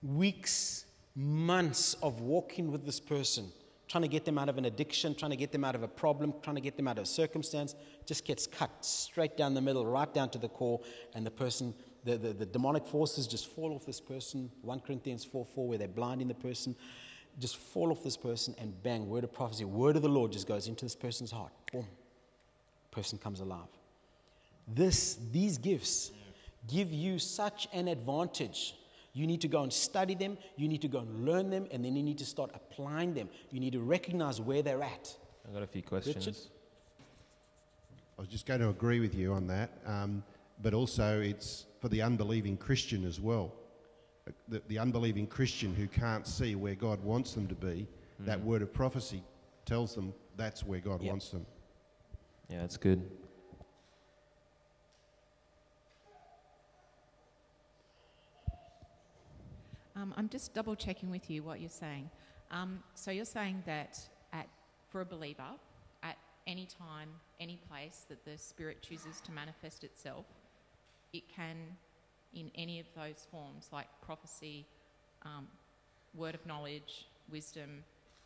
Weeks, 0.02 0.86
months 1.16 1.94
of 2.02 2.20
walking 2.20 2.70
with 2.70 2.86
this 2.86 3.00
person, 3.00 3.50
trying 3.94 4.02
to 4.02 4.08
get 4.08 4.26
them 4.26 4.40
out 4.40 4.50
of 4.50 4.58
an 4.58 4.66
addiction, 4.66 5.14
trying 5.14 5.30
to 5.30 5.38
get 5.38 5.52
them 5.52 5.64
out 5.64 5.76
of 5.76 5.84
a 5.84 5.88
problem, 5.88 6.34
trying 6.42 6.56
to 6.56 6.62
get 6.64 6.76
them 6.76 6.88
out 6.88 6.98
of 6.98 7.04
a 7.04 7.06
circumstance, 7.06 7.76
just 8.08 8.26
gets 8.26 8.48
cut 8.48 8.72
straight 8.84 9.38
down 9.38 9.54
the 9.54 9.62
middle, 9.62 9.86
right 9.86 10.12
down 10.16 10.32
to 10.32 10.40
the 10.40 10.50
core, 10.50 10.82
and 11.14 11.24
the 11.24 11.30
person, 11.30 11.76
the, 12.04 12.18
the, 12.18 12.34
the 12.34 12.46
demonic 12.48 12.88
forces 12.88 13.28
just 13.28 13.46
fall 13.46 13.72
off 13.72 13.86
this 13.86 14.02
person. 14.02 14.50
1 14.64 14.80
Corinthians 14.80 15.24
4 15.24 15.46
4, 15.46 15.68
where 15.68 15.78
they're 15.78 15.88
blinding 15.88 16.28
the 16.28 16.34
person, 16.34 16.76
just 17.38 17.58
fall 17.58 17.92
off 17.92 18.04
this 18.04 18.18
person, 18.18 18.56
and 18.58 18.74
bang, 18.82 19.08
word 19.08 19.24
of 19.26 19.32
prophecy, 19.32 19.64
word 19.64 19.96
of 19.96 20.02
the 20.02 20.10
Lord 20.10 20.32
just 20.32 20.48
goes 20.48 20.68
into 20.68 20.86
this 20.86 20.96
person's 20.96 21.30
heart. 21.30 21.52
Boom. 21.72 21.86
Person 22.90 23.20
comes 23.20 23.42
alive. 23.42 23.70
This, 24.68 25.20
these 25.32 25.60
gifts 25.60 26.10
give 26.68 26.92
you 26.92 27.20
such 27.20 27.68
an 27.72 27.88
advantage. 27.88 28.74
You 29.14 29.28
need 29.28 29.42
to 29.42 29.48
go 29.48 29.62
and 29.62 29.72
study 29.72 30.16
them, 30.16 30.38
you 30.58 30.68
need 30.68 30.82
to 30.82 30.88
go 30.88 31.00
and 31.00 31.24
learn 31.26 31.50
them, 31.52 31.68
and 31.72 31.86
then 31.86 31.96
you 31.96 32.02
need 32.02 32.18
to 32.18 32.26
start 32.26 32.50
applying 32.56 33.14
them. 33.14 33.30
You 33.52 33.60
need 33.60 33.74
to 33.74 33.80
recognize 33.82 34.42
where 34.42 34.62
they're 34.64 34.82
at. 34.82 35.16
I've 35.48 35.54
got 35.54 35.62
a 35.64 35.68
few 35.68 35.84
questions. 35.84 36.50
I 38.18 38.22
was 38.22 38.28
just 38.30 38.46
going 38.46 38.60
to 38.60 38.70
agree 38.70 39.00
with 39.00 39.14
you 39.16 39.34
on 39.34 39.48
that, 39.48 39.72
um, 39.86 40.24
but 40.62 40.74
also 40.74 41.20
it's 41.22 41.66
for 41.80 41.90
the 41.90 42.02
unbelieving 42.02 42.58
Christian 42.58 43.06
as 43.06 43.20
well. 43.20 43.52
The, 44.48 44.62
the 44.68 44.80
unbelieving 44.80 45.28
Christian 45.28 45.76
who 45.76 45.88
can't 45.88 46.26
see 46.26 46.56
where 46.56 46.76
God 46.76 47.04
wants 47.04 47.34
them 47.34 47.48
to 47.48 47.56
be, 47.56 47.88
that 48.20 48.40
word 48.42 48.62
of 48.62 48.72
prophecy 48.74 49.22
tells 49.66 49.94
them 49.96 50.14
that's 50.38 50.64
where 50.64 50.80
God 50.80 51.02
Yep. 51.02 51.10
wants 51.12 51.30
them. 51.30 51.46
Yeah, 52.50 52.62
that's 52.62 52.78
good. 52.78 53.02
Um, 59.96 60.14
I'm 60.18 60.30
just 60.30 60.54
double 60.54 60.76
checking 60.76 61.12
with 61.12 61.30
you 61.30 61.44
what 61.44 61.60
you're 61.60 61.70
saying. 61.70 62.10
Um, 62.52 62.80
so 62.96 63.12
you're 63.12 63.26
saying 63.26 63.64
that 63.66 64.00
at, 64.32 64.48
for 64.90 65.02
a 65.02 65.06
believer, 65.06 65.44
at 66.02 66.18
any 66.48 66.66
time, 66.66 67.10
any 67.40 67.60
place 67.70 68.06
that 68.10 68.26
the 68.26 68.38
Spirit 68.38 68.82
chooses 68.82 69.22
to 69.22 69.32
manifest 69.32 69.84
itself, 69.84 70.26
it 71.14 71.24
can, 71.30 71.58
in 72.34 72.50
any 72.56 72.80
of 72.80 72.88
those 72.96 73.28
forms, 73.30 73.70
like 73.72 73.88
prophecy, 74.02 74.66
um, 75.24 75.48
word 76.16 76.36
of 76.36 76.46
knowledge, 76.46 77.08
wisdom, 77.32 77.84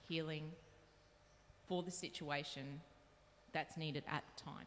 healing, 0.08 0.52
for 1.68 1.84
the 1.84 1.92
situation 1.92 2.82
that's 3.52 3.78
needed 3.78 4.04
at 4.10 4.24
the 4.36 4.44
time. 4.44 4.66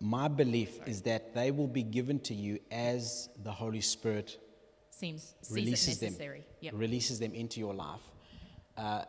My 0.00 0.28
belief 0.28 0.78
is 0.86 1.02
that 1.02 1.34
they 1.34 1.50
will 1.50 1.66
be 1.66 1.82
given 1.82 2.20
to 2.20 2.34
you 2.34 2.60
as 2.70 3.28
the 3.42 3.50
Holy 3.50 3.80
Spirit 3.80 4.38
Seems 4.98 5.34
releases 5.50 5.98
them. 5.98 6.14
Yep. 6.60 6.72
releases 6.76 7.18
them 7.18 7.34
into 7.34 7.60
your 7.60 7.74
life. 7.74 8.00
Uh, 8.78 9.04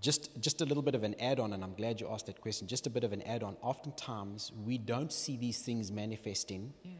just, 0.00 0.30
just 0.40 0.62
a 0.62 0.64
little 0.64 0.82
bit 0.82 0.94
of 0.94 1.02
an 1.02 1.14
add-on, 1.20 1.52
and 1.52 1.62
I'm 1.62 1.74
glad 1.74 2.00
you 2.00 2.08
asked 2.08 2.26
that 2.26 2.40
question. 2.40 2.66
Just 2.66 2.86
a 2.86 2.90
bit 2.90 3.04
of 3.04 3.12
an 3.12 3.20
add-on. 3.22 3.56
Oftentimes, 3.60 4.52
we 4.64 4.78
don't 4.78 5.12
see 5.12 5.36
these 5.36 5.60
things 5.60 5.90
manifesting 5.92 6.72
Yeah. 6.82 6.92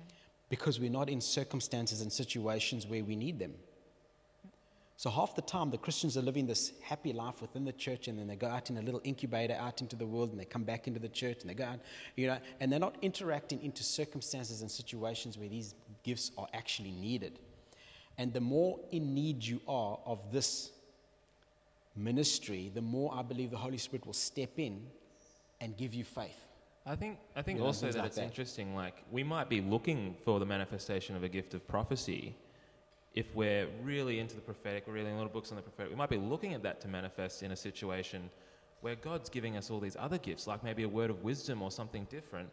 because 0.51 0.79
we're 0.79 0.91
not 0.91 1.09
in 1.09 1.21
circumstances 1.21 2.03
and 2.03 2.13
situations 2.13 2.87
where 2.87 3.03
we 3.03 3.17
need 3.17 3.39
them. 3.39 3.55
So 4.97 5.09
half 5.09 5.35
the 5.35 5.41
time, 5.41 5.71
the 5.71 5.79
Christians 5.79 6.19
are 6.19 6.23
living 6.23 6.47
this 6.47 6.73
happy 6.83 7.15
life 7.15 7.41
within 7.41 7.65
the 7.65 7.73
church, 7.73 8.07
and 8.09 8.19
then 8.19 8.27
they 8.27 8.37
go 8.37 8.49
out 8.49 8.69
in 8.69 8.77
a 8.77 8.83
little 8.83 9.01
incubator 9.03 9.55
out 9.55 9.81
into 9.81 9.97
the 9.97 10.07
world, 10.07 10.31
and 10.31 10.39
they 10.39 10.45
come 10.45 10.65
back 10.65 10.87
into 10.87 11.01
the 11.01 11.09
church, 11.09 11.39
and 11.41 11.49
they 11.49 11.55
go 11.55 11.65
out, 11.65 11.79
you 12.17 12.27
know, 12.27 12.39
and 12.59 12.71
they're 12.71 12.79
not 12.81 12.97
interacting 13.01 13.63
into 13.63 13.83
circumstances 13.83 14.61
and 14.61 14.71
situations 14.71 15.39
where 15.39 15.49
these 15.49 15.75
gifts 16.03 16.33
are 16.37 16.49
actually 16.53 16.91
needed. 16.93 17.39
And 18.21 18.35
the 18.35 18.41
more 18.41 18.79
in 18.93 19.15
need 19.15 19.43
you 19.43 19.63
are 19.67 19.99
of 20.05 20.31
this 20.31 20.73
ministry, 21.97 22.71
the 22.75 22.83
more 22.83 23.15
I 23.15 23.23
believe 23.23 23.51
the 23.51 23.57
Holy 23.57 23.79
Spirit 23.79 24.05
will 24.05 24.13
step 24.13 24.59
in 24.59 24.83
and 25.63 25.75
give 25.75 25.95
you 25.95 26.05
faith. 26.05 26.39
I 26.85 26.97
think 26.97 27.17
I 27.35 27.41
think 27.41 27.57
You 27.57 27.63
know, 27.63 27.69
also 27.69 27.87
that 27.87 27.97
like 27.97 28.07
it's 28.09 28.17
that. 28.17 28.25
interesting. 28.25 28.75
Like 28.75 29.03
we 29.11 29.23
might 29.25 29.49
be 29.49 29.63
looking 29.63 30.15
for 30.23 30.39
the 30.39 30.45
manifestation 30.45 31.17
of 31.17 31.23
a 31.23 31.31
gift 31.31 31.55
of 31.55 31.67
prophecy. 31.67 32.37
If 33.15 33.35
we're 33.35 33.67
really 33.83 34.19
into 34.19 34.35
the 34.35 34.43
prophetic, 34.43 34.87
we're 34.87 34.95
reading 35.01 35.15
a 35.15 35.17
lot 35.17 35.25
of 35.25 35.33
books 35.33 35.51
on 35.51 35.57
the 35.57 35.63
prophetic, 35.63 35.91
we 35.91 35.97
might 35.97 36.11
be 36.11 36.19
looking 36.19 36.53
at 36.53 36.63
that 36.63 36.79
to 36.83 36.89
manifest 36.89 37.43
in 37.43 37.53
a 37.53 37.57
situation 37.57 38.29
where 38.83 38.97
God's 38.97 39.31
giving 39.31 39.57
us 39.57 39.71
all 39.71 39.81
these 39.81 39.97
other 39.99 40.19
gifts, 40.19 40.47
like 40.47 40.63
maybe 40.63 40.83
a 40.83 40.89
word 40.89 41.09
of 41.09 41.25
wisdom 41.25 41.63
or 41.63 41.71
something 41.71 42.07
different, 42.11 42.51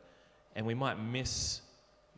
and 0.55 0.65
we 0.65 0.73
might 0.73 0.97
miss 0.97 1.61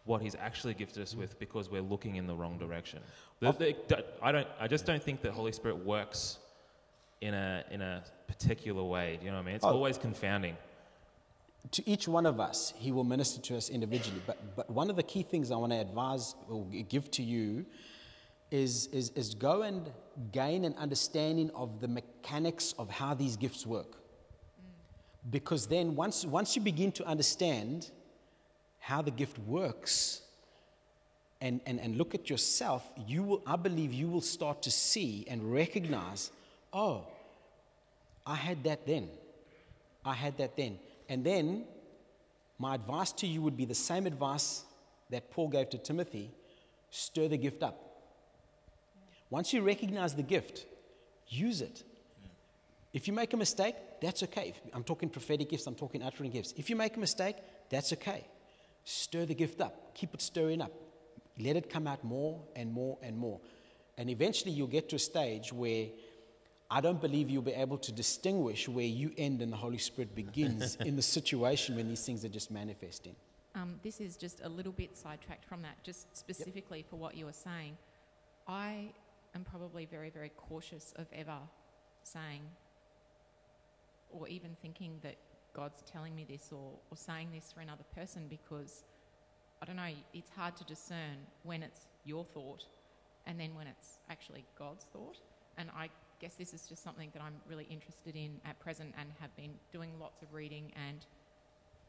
what 0.05 0.21
He's 0.21 0.35
actually 0.35 0.73
gifted 0.73 1.03
us 1.03 1.15
with 1.15 1.37
because 1.39 1.69
we're 1.69 1.81
looking 1.81 2.15
in 2.15 2.25
the 2.27 2.35
wrong 2.35 2.57
direction. 2.57 2.99
The- 3.39 3.51
the- 3.87 4.05
I 4.21 4.31
don't. 4.31 4.47
I 4.59 4.67
just 4.67 4.85
don't 4.85 5.01
think 5.03 5.21
the 5.21 5.31
Holy 5.31 5.51
Spirit 5.51 5.77
works 5.85 6.39
in 7.21 7.33
a 7.33 7.63
in 7.71 7.81
a 7.81 8.03
particular 8.27 8.83
way. 8.83 9.17
Do 9.19 9.25
you 9.25 9.31
know 9.31 9.37
what 9.37 9.43
I 9.43 9.45
mean? 9.45 9.55
It's 9.55 9.65
Oh. 9.65 9.69
always 9.69 9.97
confounding. 9.97 10.55
to 11.71 11.87
each 11.87 12.07
one 12.07 12.25
of 12.25 12.39
us, 12.39 12.73
he 12.77 12.89
will 12.93 13.03
minister 13.03 13.41
to 13.41 13.57
us 13.57 13.69
individually. 13.69 14.21
But, 14.25 14.37
but 14.55 14.69
one 14.69 14.89
of 14.89 14.95
the 14.95 15.03
key 15.03 15.23
things 15.23 15.51
I 15.51 15.57
want 15.57 15.73
to 15.73 15.77
advise 15.77 16.33
or 16.49 16.63
give 16.65 17.11
to 17.11 17.21
you 17.21 17.65
is, 18.49 18.87
is, 18.87 19.09
is 19.09 19.35
go 19.35 19.63
and 19.63 19.91
gain 20.31 20.63
an 20.63 20.73
understanding 20.75 21.51
of 21.53 21.81
the 21.81 21.87
mechanics 21.89 22.73
of 22.79 22.89
how 22.89 23.13
these 23.13 23.35
gifts 23.35 23.65
work. 23.67 23.91
Mm. 23.91 25.31
Because 25.31 25.67
then, 25.67 25.95
once, 25.97 26.25
once 26.25 26.55
you 26.55 26.61
begin 26.61 26.93
to 26.93 27.05
understand 27.05 27.91
how 28.79 29.01
the 29.01 29.11
gift 29.11 29.37
works 29.39 30.21
and, 31.41 31.61
and, 31.65 31.79
and 31.79 31.97
look 31.97 32.15
at 32.15 32.29
yourself, 32.29 32.83
you 33.07 33.23
will, 33.23 33.43
I 33.45 33.55
believe 33.55 33.93
you 33.93 34.09
will 34.09 34.21
start 34.21 34.61
to 34.63 34.71
see 34.71 35.25
and 35.29 35.53
recognize 35.53 36.31
oh, 36.73 37.07
I 38.25 38.35
had 38.35 38.63
that 38.65 38.85
then. 38.85 39.09
I 40.05 40.13
had 40.13 40.37
that 40.37 40.55
then. 40.55 40.77
And 41.07 41.25
then 41.25 41.63
my 42.59 42.75
advice 42.75 43.11
to 43.13 43.27
you 43.27 43.41
would 43.41 43.57
be 43.57 43.65
the 43.65 43.75
same 43.75 44.05
advice 44.05 44.63
that 45.09 45.31
Paul 45.31 45.47
gave 45.47 45.69
to 45.71 45.77
Timothy 45.77 46.31
stir 46.91 47.27
the 47.27 47.37
gift 47.37 47.63
up. 47.63 47.77
Once 49.29 49.53
you 49.53 49.61
recognize 49.61 50.15
the 50.15 50.23
gift, 50.23 50.65
use 51.27 51.61
it. 51.61 51.83
If 52.93 53.07
you 53.07 53.13
make 53.13 53.33
a 53.33 53.37
mistake, 53.37 53.75
that's 54.01 54.23
okay. 54.23 54.53
I'm 54.73 54.83
talking 54.83 55.09
prophetic 55.09 55.49
gifts, 55.49 55.67
I'm 55.67 55.75
talking 55.75 56.01
uttering 56.01 56.31
gifts. 56.31 56.53
If 56.57 56.69
you 56.69 56.75
make 56.75 56.97
a 56.97 56.99
mistake, 56.99 57.35
that's 57.69 57.93
okay. 57.93 58.25
Stir 58.89 59.27
the 59.27 59.35
gift 59.35 59.61
up, 59.61 59.93
keep 59.93 60.15
it 60.15 60.21
stirring 60.21 60.63
up. 60.63 60.71
Let 61.37 61.55
it 61.55 61.69
come 61.69 61.85
out 61.85 62.03
more 62.03 62.41
and 62.55 62.73
more 62.73 62.97
and 63.03 63.15
more. 63.15 63.39
And 63.99 64.09
eventually 64.09 64.51
you'll 64.51 64.65
get 64.65 64.89
to 64.89 64.95
a 64.95 64.99
stage 64.99 65.53
where 65.53 65.89
I 66.71 66.81
don't 66.81 66.99
believe 66.99 67.29
you'll 67.29 67.43
be 67.43 67.53
able 67.53 67.77
to 67.77 67.91
distinguish 67.91 68.67
where 68.67 68.87
you 68.87 69.11
end 69.15 69.43
and 69.43 69.53
the 69.53 69.57
Holy 69.57 69.77
Spirit 69.77 70.15
begins 70.15 70.75
in 70.79 70.95
the 70.95 71.03
situation 71.03 71.75
when 71.75 71.87
these 71.87 72.03
things 72.03 72.25
are 72.25 72.29
just 72.29 72.49
manifesting. 72.49 73.15
Um, 73.53 73.79
this 73.83 74.01
is 74.01 74.17
just 74.17 74.41
a 74.43 74.49
little 74.49 74.71
bit 74.71 74.97
sidetracked 74.97 75.45
from 75.45 75.61
that, 75.61 75.83
just 75.83 76.17
specifically 76.17 76.83
for 76.89 76.95
what 76.95 77.15
you 77.15 77.27
were 77.27 77.33
saying. 77.33 77.77
I 78.47 78.89
am 79.35 79.43
probably 79.43 79.85
very, 79.85 80.09
very 80.09 80.31
cautious 80.35 80.93
of 80.95 81.05
ever 81.13 81.37
saying 82.01 82.41
or 84.09 84.27
even 84.27 84.57
thinking 84.63 84.99
that 85.03 85.15
God's 85.53 85.81
telling 85.91 86.15
me 86.15 86.25
this 86.29 86.49
or, 86.51 86.71
or 86.91 86.97
saying 86.97 87.29
this 87.33 87.51
for 87.51 87.61
another 87.61 87.83
person 87.95 88.27
because 88.29 88.83
I 89.61 89.65
don't 89.65 89.75
know, 89.75 89.91
it's 90.13 90.29
hard 90.29 90.55
to 90.57 90.63
discern 90.63 91.17
when 91.43 91.63
it's 91.63 91.81
your 92.05 92.23
thought 92.23 92.63
and 93.25 93.39
then 93.39 93.55
when 93.55 93.67
it's 93.67 93.99
actually 94.09 94.45
God's 94.57 94.85
thought. 94.93 95.17
And 95.57 95.69
I 95.75 95.89
guess 96.19 96.35
this 96.35 96.53
is 96.53 96.67
just 96.67 96.83
something 96.83 97.09
that 97.13 97.21
I'm 97.21 97.35
really 97.47 97.67
interested 97.69 98.15
in 98.15 98.39
at 98.45 98.59
present 98.59 98.93
and 98.97 99.09
have 99.19 99.35
been 99.35 99.51
doing 99.71 99.91
lots 99.99 100.21
of 100.21 100.33
reading 100.33 100.71
and, 100.87 101.05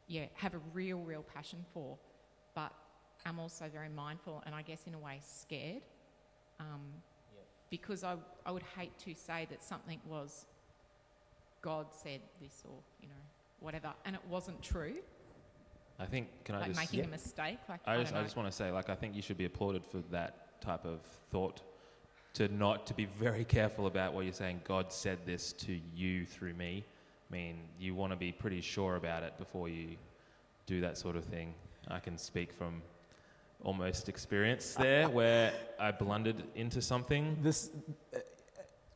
yeah, 0.09 0.27
have 0.35 0.55
a 0.55 0.61
real, 0.73 0.99
real 0.99 1.23
passion 1.23 1.65
for. 1.73 1.97
But 2.55 2.73
I'm 3.25 3.39
also 3.39 3.67
very 3.73 3.89
mindful 3.89 4.43
and 4.47 4.55
I 4.55 4.63
guess 4.63 4.83
in 4.87 4.95
a 4.95 4.99
way 4.99 5.21
scared 5.23 5.83
um, 6.59 6.81
because 7.71 8.03
I, 8.03 8.17
I 8.45 8.51
would 8.51 8.65
hate 8.77 8.99
to 9.01 9.15
say 9.15 9.47
that 9.51 9.63
something 9.63 10.01
was 10.05 10.47
God 11.63 11.87
said 12.03 12.21
this 12.41 12.65
or, 12.65 12.79
you 13.01 13.09
know, 13.09 13.15
whatever, 13.61 13.93
and 14.05 14.15
it 14.15 14.23
wasn't 14.29 14.63
true, 14.63 14.97
I 15.99 16.07
think, 16.07 16.29
can 16.45 16.55
I 16.55 16.61
like 16.61 16.69
just. 16.69 16.81
making 16.81 17.05
a 17.05 17.09
mistake. 17.09 17.59
Like, 17.69 17.81
I 17.87 17.95
I, 17.95 18.01
just, 18.01 18.15
I 18.15 18.23
just 18.23 18.37
want 18.37 18.49
to 18.51 18.57
say, 18.57 18.71
like, 18.71 18.89
I 18.89 18.95
think 18.95 19.15
you 19.15 19.23
should 19.23 19.39
be 19.39 19.45
applauded 19.45 19.85
for 19.85 19.99
that 20.11 20.61
type 20.61 20.85
of 20.85 21.01
thought. 21.31 21.63
To 22.35 22.47
not 22.49 22.87
to 22.87 22.95
be 22.95 23.07
very 23.07 23.45
careful 23.45 23.89
about 23.89 24.15
what 24.15 24.25
you're 24.25 24.33
saying. 24.33 24.61
God 24.63 24.93
said 24.93 25.19
this 25.27 25.53
to 25.55 25.81
you 25.97 26.25
through 26.25 26.55
me. 26.55 26.85
I 27.29 27.35
mean, 27.35 27.57
you 27.79 27.97
want 27.97 28.13
to 28.13 28.17
be 28.17 28.31
pretty 28.31 28.61
sure 28.61 28.95
about 28.95 29.25
it 29.25 29.37
before 29.37 29.69
you 29.69 29.97
do 30.67 30.81
that 30.81 30.97
sort 30.97 31.17
of 31.17 31.25
thing. 31.25 31.55
I 31.89 31.99
can 31.99 32.17
speak 32.17 32.53
from 32.53 32.83
almost 33.63 34.09
experience 34.09 34.75
there, 34.79 35.09
where 35.09 35.53
I 35.79 35.91
blundered 35.91 36.45
into 36.55 36.81
something. 36.81 37.37
This, 37.43 37.71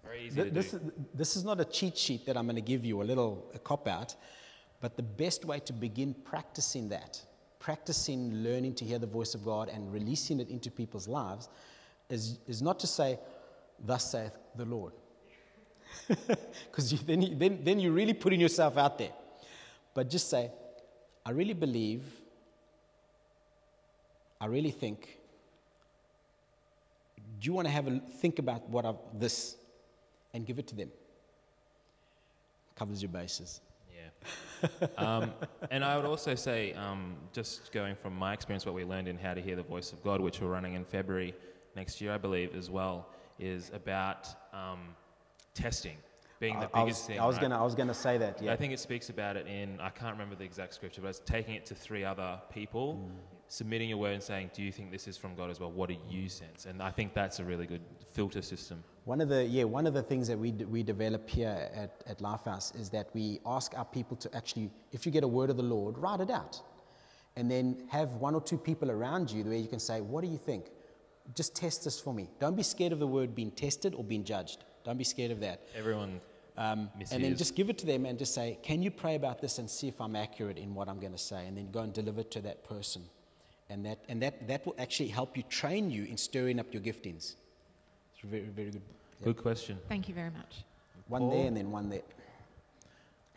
Very 0.05 0.19
uh, 0.19 0.23
easy 0.23 0.35
th- 0.37 0.49
to 0.49 0.55
this, 0.55 0.71
do. 0.71 0.93
this 1.13 1.37
is 1.37 1.45
not 1.45 1.61
a 1.61 1.65
cheat 1.65 1.99
sheet 1.99 2.27
that 2.27 2.37
I'm 2.37 2.47
going 2.47 2.55
to 2.57 2.63
give 2.63 2.85
you, 2.85 3.03
a 3.03 3.05
little 3.05 3.45
a 3.53 3.59
cop 3.59 3.89
out, 3.89 4.15
but 4.85 4.99
the 4.99 5.03
best 5.03 5.47
way 5.47 5.61
to 5.61 5.73
begin 5.73 6.13
practicing 6.13 6.91
that, 6.91 7.19
practicing 7.59 8.43
learning 8.43 8.75
to 8.75 8.85
hear 8.85 8.99
the 8.99 9.07
voice 9.07 9.35
of 9.35 9.43
God 9.43 9.71
and 9.71 9.91
releasing 9.91 10.41
it 10.41 10.51
into 10.51 10.71
people's 10.71 11.09
lives, 11.09 11.49
is, 12.11 12.39
is 12.47 12.61
not 12.61 12.79
to 12.81 12.87
say, 12.87 13.19
Thus 13.83 14.11
saith 14.11 14.37
the 14.55 14.67
Lord. 14.67 14.93
Because 16.67 16.91
then, 17.01 17.39
then, 17.39 17.61
then 17.65 17.81
you're 17.81 17.93
really 17.93 18.13
putting 18.13 18.39
yourself 18.39 18.77
out 18.77 18.99
there. 18.99 19.15
But 19.95 20.11
just 20.11 20.29
say, 20.29 20.51
I 21.25 21.31
really 21.31 21.55
believe, 21.55 22.03
I 24.39 24.45
really 24.45 24.71
think. 24.71 25.19
Do 27.41 27.47
you 27.47 27.55
want 27.55 27.69
to 27.69 27.73
have 27.73 27.87
a 27.87 28.01
think 28.21 28.39
about 28.39 28.69
what 28.69 28.85
I've, 28.85 28.97
this 29.15 29.57
and 30.35 30.45
give 30.45 30.59
it 30.59 30.67
to 30.67 30.77
them? 30.77 30.91
Covers 32.77 33.01
your 33.01 33.11
bases. 33.11 33.63
Um, 34.97 35.33
and 35.71 35.85
I 35.85 35.97
would 35.97 36.07
also 36.07 36.35
say, 36.35 36.73
um, 36.73 37.17
just 37.33 37.71
going 37.73 37.95
from 37.97 38.17
my 38.17 38.33
experience, 38.33 38.65
what 38.65 38.75
we 38.75 38.85
learned 38.85 39.09
in 39.09 39.19
How 39.19 39.35
to 39.35 39.41
Hear 39.41 39.57
the 39.57 39.63
Voice 39.63 39.93
of 39.93 40.03
God, 40.03 40.21
which 40.21 40.41
we're 40.41 40.49
running 40.49 40.75
in 40.75 40.85
February 40.85 41.35
next 41.77 42.01
year, 42.01 42.13
I 42.13 42.19
believe, 42.19 42.55
as 42.55 42.71
well, 42.71 43.09
is 43.39 43.71
about 43.75 44.29
um, 44.55 44.81
testing 45.53 45.97
being 46.41 46.59
the 46.61 46.69
I 46.75 46.83
biggest 46.85 47.03
was, 47.03 47.07
thing. 47.07 47.21
I 47.21 47.27
was 47.27 47.37
right? 47.37 47.43
gonna, 47.43 47.59
I 47.59 47.63
was 47.63 47.75
gonna 47.75 47.95
say 47.95 48.19
that. 48.19 48.41
Yeah. 48.41 48.53
I 48.53 48.57
think 48.57 48.73
it 48.73 48.81
speaks 48.81 49.09
about 49.11 49.37
it 49.37 49.47
in, 49.47 49.79
I 49.81 49.91
can't 49.91 50.13
remember 50.13 50.35
the 50.35 50.45
exact 50.45 50.75
scripture, 50.75 51.01
but 51.03 51.09
it's 51.09 51.21
taking 51.21 51.55
it 51.55 51.67
to 51.67 51.75
three 51.75 52.05
other 52.05 52.41
people, 52.53 52.95
Mm. 52.95 53.17
submitting 53.49 53.89
your 53.89 53.99
word 53.99 54.15
and 54.15 54.23
saying, 54.23 54.51
Do 54.55 54.63
you 54.63 54.73
think 54.73 54.91
this 54.91 55.07
is 55.07 55.17
from 55.17 55.35
God 55.35 55.51
as 55.51 55.61
well? 55.61 55.71
What 55.71 55.89
do 55.89 55.97
you 56.09 56.29
sense? 56.29 56.67
And 56.67 56.83
I 56.83 56.91
think 56.91 57.15
that's 57.15 57.39
a 57.39 57.45
really 57.45 57.67
good 57.67 57.83
filter 58.13 58.43
system. 58.43 58.83
One 59.05 59.21
of 59.21 59.29
the 59.29 59.45
yeah, 59.45 59.65
one 59.65 59.87
of 59.87 59.93
the 59.93 60.03
things 60.03 60.29
that 60.29 60.39
we 60.39 60.51
d- 60.51 60.65
we 60.65 60.83
develop 60.83 61.29
here 61.29 61.71
at 61.75 62.03
at 62.07 62.19
Lifehouse 62.21 62.75
is 62.79 62.89
that 62.91 63.09
we 63.15 63.41
ask 63.45 63.77
our 63.77 63.85
people 63.85 64.17
to 64.19 64.35
actually, 64.35 64.71
if 64.93 65.05
you 65.05 65.13
get 65.13 65.25
a 65.25 65.29
word 65.29 65.51
of 65.51 65.57
the 65.59 65.63
Lord, 65.63 65.99
write 65.99 66.21
it 66.21 66.31
out, 66.31 66.61
and 67.37 67.51
then 67.51 67.87
have 67.89 68.15
one 68.15 68.35
or 68.35 68.41
two 68.41 68.57
people 68.57 68.91
around 68.91 69.31
you 69.31 69.45
where 69.45 69.59
you 69.59 69.69
can 69.69 69.81
say, 69.81 70.01
"What 70.01 70.23
do 70.25 70.31
you 70.31 70.39
think?" 70.39 70.71
Just 71.35 71.55
test 71.55 71.85
this 71.85 72.01
for 72.01 72.13
me. 72.15 72.29
Don't 72.39 72.57
be 72.57 72.63
scared 72.63 72.93
of 72.93 72.99
the 72.99 73.07
word 73.07 73.35
being 73.35 73.51
tested 73.51 73.95
or 73.95 74.05
being 74.05 74.25
judged. 74.25 74.65
Don't 74.85 74.99
be 74.99 75.05
scared 75.05 75.31
of 75.31 75.41
that. 75.41 75.61
Everyone 75.75 76.21
Um, 76.57 76.91
and 77.11 77.25
then 77.25 77.37
just 77.37 77.57
give 77.57 77.69
it 77.69 77.79
to 77.79 77.87
them 77.87 78.07
and 78.07 78.17
just 78.19 78.33
say, 78.33 78.59
Can 78.63 78.81
you 78.83 78.91
pray 78.91 79.17
about 79.17 79.41
this 79.41 79.59
and 79.59 79.69
see 79.69 79.89
if 79.89 80.01
I'm 80.01 80.15
accurate 80.15 80.57
in 80.57 80.75
what 80.75 80.89
I'm 80.89 81.01
going 81.01 81.13
to 81.13 81.19
say? 81.19 81.47
And 81.47 81.57
then 81.57 81.71
go 81.73 81.81
and 81.81 81.93
deliver 81.93 82.21
it 82.21 82.31
to 82.33 82.41
that 82.43 82.63
person. 82.63 83.03
And, 83.71 83.85
that, 83.87 83.99
and 84.09 84.23
that, 84.23 84.47
that 84.47 84.65
will 84.65 84.77
actually 84.79 85.09
help 85.09 85.37
you 85.37 85.43
train 85.45 85.91
you 85.91 86.05
in 86.05 86.17
stirring 86.17 86.61
up 86.61 86.73
your 86.73 86.83
giftings. 86.83 87.35
It's 88.25 88.31
very, 88.31 88.45
very 88.45 88.71
good. 88.71 88.83
Yeah. 89.21 89.25
Good 89.27 89.37
question. 89.37 89.79
Thank 89.87 90.09
you 90.09 90.15
very 90.15 90.31
much. 90.31 90.65
One 91.09 91.23
Paul? 91.23 91.31
there 91.31 91.47
and 91.47 91.57
then 91.57 91.71
one 91.71 91.91
there. 91.91 92.01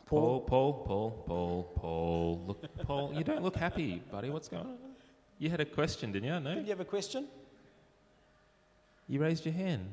Paul, 0.05 0.39
Paul, 0.39 0.73
Paul, 0.87 1.23
Paul, 1.27 1.63
Paul. 1.75 2.43
Look, 2.47 2.85
Paul, 2.85 3.13
you 3.13 3.25
don't 3.25 3.43
look 3.43 3.57
happy, 3.57 4.01
buddy. 4.09 4.29
What's 4.29 4.47
going 4.47 4.65
on? 4.65 4.77
You 5.39 5.49
had 5.49 5.59
a 5.59 5.65
question, 5.65 6.13
didn't 6.13 6.29
you? 6.29 6.39
No? 6.39 6.55
Did 6.55 6.63
you 6.63 6.69
have 6.69 6.79
a 6.79 6.85
question? 6.85 7.27
You 9.09 9.19
raised 9.19 9.45
your 9.45 9.53
hand. 9.53 9.91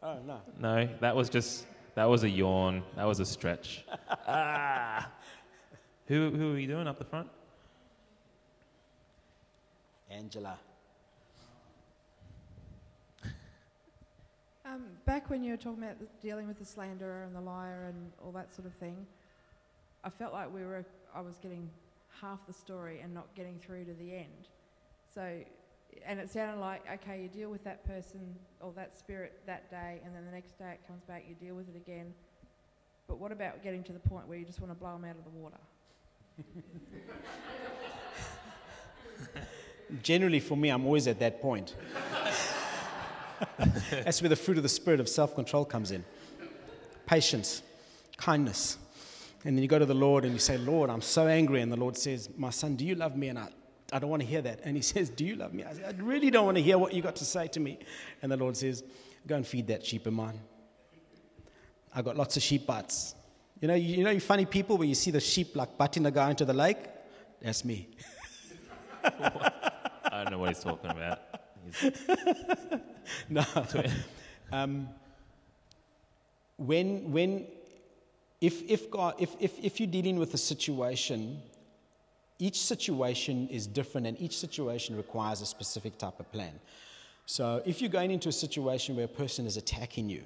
Oh, 0.00 0.18
no. 0.24 0.40
No, 0.60 0.88
that 1.00 1.16
was 1.16 1.28
just 1.28 1.66
that 1.96 2.04
was 2.04 2.22
a 2.22 2.30
yawn. 2.30 2.84
That 2.94 3.04
was 3.04 3.18
a 3.18 3.26
stretch. 3.26 3.84
ah. 4.28 5.10
Who 6.06 6.30
who 6.30 6.54
are 6.54 6.58
you 6.58 6.68
doing 6.68 6.86
up 6.86 6.98
the 6.98 7.04
front? 7.04 7.28
Angela. 10.10 10.58
Um, 14.72 14.84
back 15.04 15.28
when 15.28 15.42
you 15.44 15.50
were 15.50 15.58
talking 15.58 15.82
about 15.82 15.96
dealing 16.20 16.48
with 16.48 16.58
the 16.58 16.64
slanderer 16.64 17.24
and 17.24 17.36
the 17.36 17.40
liar 17.40 17.86
and 17.88 18.10
all 18.24 18.32
that 18.32 18.54
sort 18.54 18.66
of 18.66 18.72
thing, 18.74 19.06
I 20.02 20.08
felt 20.08 20.32
like 20.32 20.52
we 20.52 20.62
were. 20.62 20.86
I 21.14 21.20
was 21.20 21.38
getting 21.38 21.68
half 22.20 22.46
the 22.46 22.54
story 22.54 23.00
and 23.00 23.12
not 23.12 23.26
getting 23.34 23.58
through 23.58 23.84
to 23.84 23.92
the 23.92 24.14
end. 24.14 24.48
So, 25.14 25.40
and 26.06 26.18
it 26.18 26.30
sounded 26.30 26.58
like 26.58 26.82
okay, 26.90 27.20
you 27.20 27.28
deal 27.28 27.50
with 27.50 27.62
that 27.64 27.84
person 27.84 28.34
or 28.60 28.72
that 28.76 28.96
spirit 28.96 29.40
that 29.46 29.70
day, 29.70 30.00
and 30.04 30.14
then 30.14 30.24
the 30.24 30.32
next 30.32 30.58
day 30.58 30.72
it 30.72 30.80
comes 30.86 31.02
back, 31.04 31.24
you 31.28 31.34
deal 31.34 31.54
with 31.54 31.68
it 31.68 31.76
again. 31.76 32.14
But 33.08 33.18
what 33.18 33.30
about 33.30 33.62
getting 33.62 33.82
to 33.84 33.92
the 33.92 33.98
point 33.98 34.26
where 34.26 34.38
you 34.38 34.46
just 34.46 34.60
want 34.60 34.72
to 34.72 34.78
blow 34.78 34.92
them 34.92 35.04
out 35.04 35.16
of 35.16 35.24
the 35.24 35.30
water? 35.30 35.58
Generally, 40.02 40.40
for 40.40 40.56
me, 40.56 40.70
I'm 40.70 40.86
always 40.86 41.06
at 41.08 41.18
that 41.18 41.42
point. 41.42 41.74
That's 43.90 44.20
where 44.22 44.28
the 44.28 44.36
fruit 44.36 44.56
of 44.56 44.62
the 44.62 44.68
spirit 44.68 45.00
of 45.00 45.08
self 45.08 45.34
control 45.34 45.64
comes 45.64 45.90
in 45.90 46.04
patience, 47.06 47.62
kindness. 48.16 48.78
And 49.44 49.56
then 49.56 49.62
you 49.62 49.68
go 49.68 49.78
to 49.78 49.86
the 49.86 49.94
Lord 49.94 50.24
and 50.24 50.32
you 50.32 50.38
say, 50.38 50.56
Lord, 50.56 50.88
I'm 50.88 51.02
so 51.02 51.26
angry. 51.26 51.60
And 51.60 51.72
the 51.72 51.76
Lord 51.76 51.96
says, 51.96 52.30
My 52.36 52.50
son, 52.50 52.76
do 52.76 52.84
you 52.84 52.94
love 52.94 53.16
me? 53.16 53.28
And 53.28 53.38
I, 53.38 53.48
I 53.92 53.98
don't 53.98 54.08
want 54.08 54.22
to 54.22 54.28
hear 54.28 54.40
that. 54.42 54.60
And 54.64 54.76
he 54.76 54.82
says, 54.92 55.10
Do 55.10 55.24
you 55.24 55.36
love 55.36 55.52
me? 55.52 55.64
I 55.64 55.74
say, 55.74 55.84
I 55.84 55.90
really 55.98 56.30
don't 56.30 56.46
want 56.46 56.56
to 56.56 56.62
hear 56.62 56.78
what 56.78 56.92
you 56.92 57.02
got 57.02 57.16
to 57.16 57.24
say 57.24 57.48
to 57.48 57.60
me. 57.60 57.78
And 58.22 58.30
the 58.30 58.36
Lord 58.36 58.56
says, 58.56 58.84
Go 59.26 59.36
and 59.36 59.46
feed 59.46 59.66
that 59.68 59.84
sheep 59.84 60.06
of 60.06 60.12
mine. 60.12 60.38
I 61.94 62.02
got 62.02 62.16
lots 62.16 62.36
of 62.36 62.42
sheep 62.42 62.66
butts. 62.66 63.14
You 63.60 63.68
know, 63.68 63.74
you, 63.74 63.98
you 63.98 64.04
know, 64.04 64.10
you 64.10 64.20
funny 64.20 64.46
people 64.46 64.76
where 64.76 64.88
you 64.88 64.94
see 64.94 65.10
the 65.10 65.20
sheep 65.20 65.54
like 65.54 65.76
butting 65.76 66.02
the 66.02 66.10
guy 66.10 66.30
into 66.30 66.44
the 66.44 66.54
lake? 66.54 66.78
That's 67.40 67.64
me. 67.64 67.88
I 69.04 70.24
don't 70.24 70.30
know 70.30 70.38
what 70.38 70.48
he's 70.48 70.60
talking 70.60 70.90
about. 70.90 71.31
No. 73.28 73.44
um, 74.52 74.88
when, 76.56 77.10
when, 77.10 77.46
if, 78.40 78.62
if, 78.70 78.90
God, 78.90 79.14
if, 79.18 79.30
if, 79.40 79.58
if 79.58 79.80
you're 79.80 79.90
dealing 79.90 80.18
with 80.18 80.34
a 80.34 80.38
situation, 80.38 81.40
each 82.38 82.60
situation 82.60 83.48
is 83.48 83.66
different 83.66 84.06
and 84.06 84.20
each 84.20 84.38
situation 84.38 84.96
requires 84.96 85.40
a 85.40 85.46
specific 85.46 85.98
type 85.98 86.18
of 86.20 86.30
plan. 86.32 86.52
So 87.26 87.62
if 87.64 87.80
you're 87.80 87.90
going 87.90 88.10
into 88.10 88.28
a 88.28 88.32
situation 88.32 88.96
where 88.96 89.04
a 89.04 89.08
person 89.08 89.46
is 89.46 89.56
attacking 89.56 90.08
you 90.08 90.22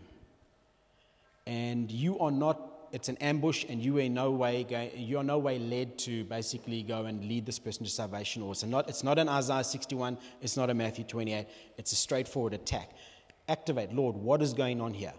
and 1.47 1.91
you 1.91 2.19
are 2.19 2.31
not, 2.31 2.61
it's 2.97 3.11
an 3.11 3.19
ambush 3.19 3.67
and 3.69 3.85
you 3.85 3.99
are 3.99 4.09
no 4.09 4.31
way 4.31 4.65
going, 4.65 4.91
you 4.97 5.19
are 5.19 5.23
no 5.23 5.37
way 5.37 5.59
led 5.59 5.99
to 5.99 6.25
basically 6.25 6.83
go 6.83 7.05
and 7.05 7.23
lead 7.27 7.45
this 7.45 7.59
person 7.59 7.85
to 7.85 7.91
salvation 7.91 8.41
or 8.41 8.53
it's 8.53 8.65
not, 8.65 8.89
it's 8.89 9.05
not 9.05 9.19
an 9.19 9.29
Isaiah 9.29 9.65
61, 9.65 10.17
it's 10.41 10.57
not 10.57 10.71
a 10.71 10.75
Matthew 10.75 11.05
28, 11.05 11.47
it's 11.77 11.93
a 11.93 11.95
straightforward 11.95 12.55
attack. 12.55 12.93
Activate, 13.51 13.93
Lord, 13.93 14.17
what 14.17 14.41
is 14.41 14.55
going 14.55 14.81
on 14.81 14.95
here? 14.95 15.13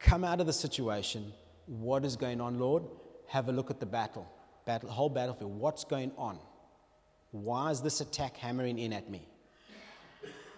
Come 0.00 0.24
out 0.24 0.40
of 0.40 0.46
the 0.48 0.52
situation. 0.52 1.32
What 1.66 2.04
is 2.04 2.16
going 2.16 2.40
on, 2.40 2.58
Lord? 2.58 2.82
Have 3.28 3.48
a 3.48 3.52
look 3.52 3.70
at 3.70 3.78
the 3.78 3.86
battle, 3.86 4.26
battle 4.66 4.90
whole 4.90 5.08
battlefield. 5.08 5.56
What's 5.56 5.84
going 5.84 6.10
on? 6.18 6.36
Why 7.30 7.70
is 7.70 7.80
this 7.80 8.00
attack 8.00 8.36
hammering 8.36 8.76
in 8.76 8.92
at 8.92 9.08
me? 9.08 9.28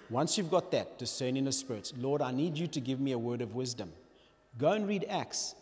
Once 0.09 0.39
you've 0.39 0.51
got 0.51 0.71
that, 0.71 0.99
discerning 0.99 1.47
of 1.47 1.53
spirits, 1.53 1.93
Lord, 1.99 2.23
I 2.23 2.31
need 2.31 2.57
you 2.57 2.67
to 2.69 2.81
give 2.81 2.99
me 2.99 3.13
a 3.13 3.19
word 3.19 3.43
of 3.43 3.55
wisdom. 3.55 3.93
Go 4.59 4.73
and 4.73 4.87
read 4.87 5.05
Acts, 5.09 5.55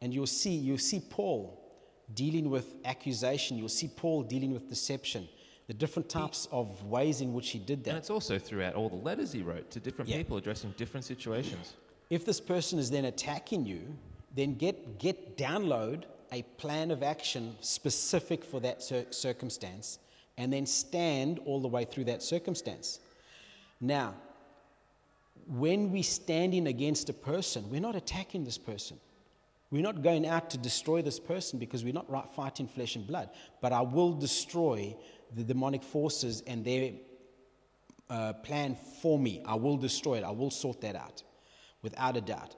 and 0.00 0.12
you'll 0.12 0.26
see, 0.26 0.54
you'll 0.54 0.78
see 0.78 1.00
Paul 1.00 1.58
dealing 2.14 2.50
with 2.50 2.76
accusation. 2.84 3.56
You'll 3.58 3.68
see 3.68 3.88
Paul 3.88 4.22
dealing 4.22 4.52
with 4.52 4.68
deception. 4.68 5.28
the 5.68 5.74
different 5.74 6.08
types 6.08 6.46
of 6.52 6.84
ways 6.84 7.20
in 7.20 7.34
which 7.34 7.50
he 7.50 7.58
did 7.58 7.82
that. 7.82 7.90
And 7.90 7.98
it's 7.98 8.08
also 8.08 8.38
throughout 8.38 8.74
all 8.76 8.88
the 8.88 8.94
letters 8.94 9.32
he 9.32 9.42
wrote 9.42 9.68
to 9.72 9.80
different 9.80 10.08
Yeah. 10.08 10.18
people 10.18 10.36
addressing 10.36 10.72
different 10.76 11.04
situations. 11.04 11.72
If 12.08 12.24
this 12.24 12.40
person 12.40 12.78
is 12.78 12.88
then 12.88 13.06
attacking 13.06 13.66
you, 13.66 13.82
then 14.36 14.54
get, 14.54 15.00
get 15.00 15.36
download 15.36 16.04
a 16.30 16.42
plan 16.56 16.92
of 16.92 17.02
action 17.02 17.56
specific 17.62 18.44
for 18.44 18.60
that 18.60 18.80
cir- 18.80 19.06
circumstance 19.10 19.98
and 20.38 20.52
then 20.52 20.66
stand 20.66 21.40
all 21.46 21.58
the 21.60 21.66
way 21.66 21.84
through 21.84 22.04
that 22.04 22.22
circumstance. 22.22 23.00
Now, 23.80 24.14
when 25.48 25.92
we 25.92 26.02
stand 26.02 26.54
in 26.54 26.66
against 26.66 27.08
a 27.08 27.12
person, 27.12 27.70
we're 27.70 27.80
not 27.80 27.96
attacking 27.96 28.44
this 28.44 28.58
person. 28.58 28.98
We're 29.70 29.82
not 29.82 30.02
going 30.02 30.26
out 30.26 30.50
to 30.50 30.58
destroy 30.58 31.02
this 31.02 31.18
person 31.18 31.58
because 31.58 31.84
we're 31.84 31.92
not 31.92 32.08
right, 32.10 32.28
fighting 32.34 32.68
flesh 32.68 32.96
and 32.96 33.06
blood. 33.06 33.30
But 33.60 33.72
I 33.72 33.80
will 33.80 34.12
destroy 34.12 34.96
the 35.34 35.42
demonic 35.42 35.82
forces 35.82 36.42
and 36.46 36.64
their 36.64 36.92
uh, 38.08 38.32
plan 38.34 38.76
for 39.02 39.18
me. 39.18 39.42
I 39.44 39.54
will 39.56 39.76
destroy 39.76 40.18
it. 40.18 40.24
I 40.24 40.30
will 40.30 40.50
sort 40.50 40.80
that 40.82 40.94
out, 40.94 41.22
without 41.82 42.16
a 42.16 42.20
doubt. 42.20 42.54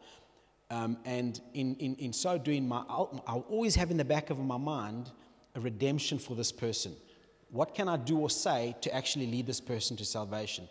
Um, 0.71 0.99
and 1.07 1.41
in, 1.55 1.77
in, 1.77 1.95
in 1.97 2.13
so 2.13 2.37
doing, 2.37 2.69
my, 2.69 2.85
I'll, 2.89 3.25
I'll 3.27 3.47
always 3.49 3.75
have 3.77 3.91
in 3.91 3.97
the 3.97 4.05
back 4.05 4.29
of 4.29 4.39
my 4.39 4.59
mind 4.59 5.11
a 5.55 5.61
redemption 5.61 6.19
for 6.19 6.35
this 6.35 6.53
person. 6.53 6.95
What 7.51 7.75
can 7.75 7.89
I 7.89 7.97
do 7.97 8.19
or 8.19 8.29
say 8.29 8.77
to 8.83 8.95
actually 8.95 9.27
lead 9.27 9.47
this 9.47 9.61
person 9.61 9.97
to 9.97 10.05
salvation? 10.05 10.69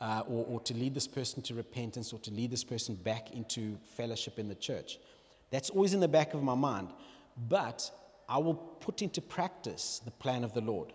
Uh, 0.00 0.22
or, 0.28 0.44
or 0.46 0.60
to 0.60 0.74
lead 0.74 0.92
this 0.92 1.06
person 1.06 1.40
to 1.40 1.54
repentance 1.54 2.12
or 2.12 2.18
to 2.18 2.30
lead 2.30 2.50
this 2.50 2.64
person 2.64 2.94
back 2.94 3.32
into 3.32 3.78
fellowship 3.96 4.38
in 4.38 4.48
the 4.48 4.54
church. 4.54 4.98
That's 5.50 5.70
always 5.70 5.94
in 5.94 6.00
the 6.00 6.08
back 6.08 6.34
of 6.34 6.42
my 6.42 6.54
mind. 6.54 6.88
But 7.48 7.90
I 8.28 8.38
will 8.38 8.54
put 8.54 9.02
into 9.02 9.20
practice 9.20 10.02
the 10.04 10.10
plan 10.10 10.44
of 10.44 10.52
the 10.52 10.60
Lord. 10.60 10.92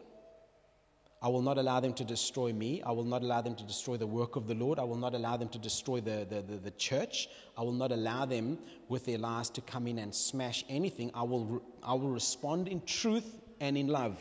I 1.22 1.28
will 1.28 1.42
not 1.42 1.58
allow 1.58 1.80
them 1.82 1.94
to 1.94 2.06
destroy 2.06 2.54
me. 2.54 2.82
I 2.82 2.92
will 2.92 3.04
not 3.04 3.24
allow 3.24 3.42
them 3.42 3.56
to 3.56 3.64
destroy 3.64 3.98
the 3.98 4.08
work 4.08 4.38
of 4.38 4.48
the 4.48 4.56
Lord. 4.56 4.80
I 4.80 4.86
will 4.86 4.96
not 4.96 5.14
allow 5.14 5.36
them 5.36 5.50
to 5.50 5.58
destroy 5.58 6.00
the, 6.00 6.26
the, 6.30 6.42
the, 6.42 6.58
the 6.58 6.72
church. 6.72 7.28
I 7.58 7.62
will 7.62 7.74
not 7.74 7.92
allow 7.92 8.26
them 8.26 8.58
with 8.88 9.06
their 9.06 9.18
lies 9.18 9.50
to 9.52 9.62
come 9.62 9.88
in 9.88 10.00
and 10.00 10.16
smash 10.16 10.64
anything. 10.70 11.12
I 11.14 11.24
will, 11.24 11.46
re- 11.46 11.60
I 11.84 11.94
will 11.94 12.10
respond 12.10 12.70
in 12.70 12.82
truth 12.86 13.38
and 13.60 13.78
in 13.78 13.88
love. 13.88 14.18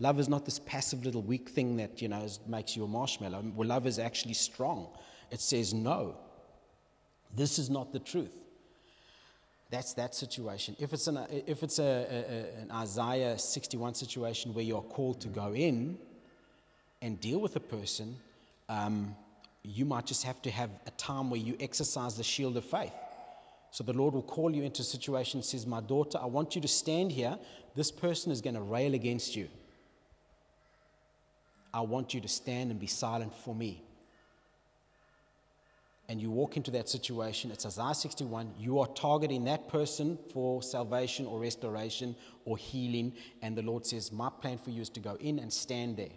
Love 0.00 0.20
is 0.20 0.28
not 0.28 0.44
this 0.44 0.58
passive 0.60 1.04
little 1.04 1.22
weak 1.22 1.48
thing 1.48 1.76
that, 1.76 2.00
you 2.00 2.08
know, 2.08 2.26
makes 2.46 2.76
you 2.76 2.84
a 2.84 2.88
marshmallow. 2.88 3.42
Well, 3.54 3.68
love 3.68 3.86
is 3.86 3.98
actually 3.98 4.34
strong. 4.34 4.88
It 5.30 5.40
says, 5.40 5.74
no, 5.74 6.16
this 7.34 7.58
is 7.58 7.68
not 7.68 7.92
the 7.92 7.98
truth. 7.98 8.30
That's 9.70 9.92
that 9.94 10.14
situation. 10.14 10.76
If 10.78 10.92
it's, 10.92 11.08
an, 11.08 11.18
if 11.30 11.62
it's 11.62 11.78
a, 11.78 11.82
a, 11.82 11.88
a- 11.88 12.62
an 12.62 12.70
Isaiah 12.70 13.38
61 13.38 13.94
situation 13.94 14.54
where 14.54 14.64
you're 14.64 14.82
called 14.82 15.20
to 15.22 15.28
go 15.28 15.52
in 15.54 15.98
and 17.02 17.20
deal 17.20 17.40
with 17.40 17.56
a 17.56 17.60
person, 17.60 18.16
um, 18.68 19.14
you 19.62 19.84
might 19.84 20.06
just 20.06 20.22
have 20.22 20.40
to 20.42 20.50
have 20.50 20.70
a 20.86 20.90
time 20.92 21.28
where 21.28 21.40
you 21.40 21.56
exercise 21.60 22.16
the 22.16 22.24
shield 22.24 22.56
of 22.56 22.64
faith. 22.64 22.94
So 23.70 23.84
the 23.84 23.92
Lord 23.92 24.14
will 24.14 24.22
call 24.22 24.54
you 24.54 24.62
into 24.62 24.80
a 24.80 24.84
situation, 24.84 25.42
says, 25.42 25.66
My 25.66 25.80
daughter, 25.80 26.18
I 26.20 26.26
want 26.26 26.54
you 26.54 26.62
to 26.62 26.68
stand 26.68 27.12
here. 27.12 27.36
This 27.74 27.90
person 27.90 28.32
is 28.32 28.40
going 28.40 28.54
to 28.54 28.62
rail 28.62 28.94
against 28.94 29.36
you. 29.36 29.48
I 31.72 31.80
want 31.80 32.14
you 32.14 32.20
to 32.20 32.28
stand 32.28 32.70
and 32.70 32.80
be 32.80 32.86
silent 32.86 33.34
for 33.34 33.54
me. 33.54 33.82
And 36.10 36.22
you 36.22 36.30
walk 36.30 36.56
into 36.56 36.70
that 36.70 36.88
situation, 36.88 37.50
it's 37.50 37.66
Isaiah 37.66 37.94
61, 37.94 38.54
you 38.58 38.78
are 38.78 38.86
targeting 38.86 39.44
that 39.44 39.68
person 39.68 40.18
for 40.32 40.62
salvation 40.62 41.26
or 41.26 41.38
restoration 41.38 42.16
or 42.46 42.56
healing, 42.56 43.12
and 43.42 43.54
the 43.54 43.60
Lord 43.60 43.84
says, 43.84 44.10
My 44.10 44.30
plan 44.30 44.56
for 44.56 44.70
you 44.70 44.80
is 44.80 44.88
to 44.90 45.00
go 45.00 45.16
in 45.20 45.38
and 45.38 45.52
stand 45.52 45.98
there. 45.98 46.08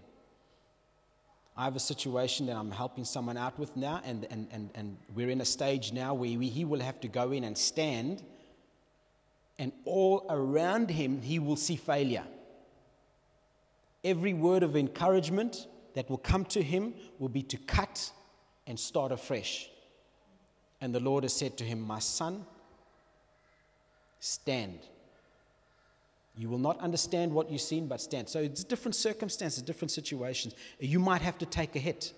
I 1.58 1.66
have 1.66 1.76
a 1.76 1.82
situation 1.82 2.46
that 2.46 2.56
I'm 2.56 2.72
helping 2.72 3.04
someone 3.04 3.36
out 3.36 3.60
with 3.60 3.76
now, 3.76 4.02
and, 4.06 4.26
and, 4.32 4.48
and, 4.52 4.70
and 4.76 4.98
we're 5.14 5.30
in 5.30 5.42
a 5.42 5.46
stage 5.46 5.92
now 5.92 6.14
where 6.14 6.38
we, 6.40 6.48
he 6.48 6.64
will 6.64 6.80
have 6.80 7.02
to 7.02 7.10
go 7.10 7.34
in 7.34 7.44
and 7.44 7.58
stand, 7.58 8.24
and 9.60 9.74
all 9.84 10.26
around 10.30 10.90
him, 10.90 11.22
he 11.22 11.38
will 11.38 11.58
see 11.58 11.76
failure. 11.76 12.24
Every 14.04 14.34
word 14.34 14.64
of 14.64 14.76
encouragement 14.76 15.68
that 15.94 16.10
will 16.10 16.18
come 16.18 16.46
to 16.46 16.62
him 16.62 16.94
will 17.20 17.30
be 17.30 17.44
to 17.44 17.58
cut 17.58 18.12
and 18.68 18.80
start 18.80 19.12
afresh. 19.12 19.70
And 20.80 20.96
the 20.96 21.00
Lord 21.00 21.24
has 21.24 21.34
said 21.34 21.58
to 21.58 21.64
him, 21.64 21.82
My 21.82 22.00
son, 22.00 22.46
stand. 24.20 24.80
You 26.36 26.50
will 26.50 26.58
not 26.58 26.80
understand 26.80 27.34
what 27.34 27.52
you've 27.52 27.62
seen, 27.62 27.88
but 27.88 28.02
stand. 28.02 28.30
So 28.30 28.40
it's 28.40 28.64
different 28.64 28.96
circumstances, 28.96 29.62
different 29.62 29.92
situations. 29.92 30.56
You 30.80 31.00
might 31.00 31.22
have 31.22 31.38
to 31.40 31.46
take 31.46 31.76
a 31.76 31.80
hit 31.80 32.14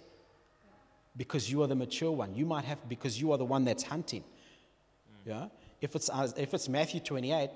because 1.18 1.52
you 1.52 1.64
are 1.64 1.68
the 1.68 1.76
mature 1.76 2.12
one. 2.12 2.36
You 2.36 2.46
might 2.46 2.66
have 2.66 2.88
because 2.88 3.20
you 3.20 3.32
are 3.32 3.38
the 3.38 3.46
one 3.46 3.66
that's 3.66 3.84
hunting. 3.84 4.24
Yeah. 5.26 5.48
If 5.82 5.96
it's 5.96 6.10
uh, 6.10 6.30
if 6.38 6.54
it's 6.54 6.70
Matthew 6.70 7.00
28, 7.00 7.50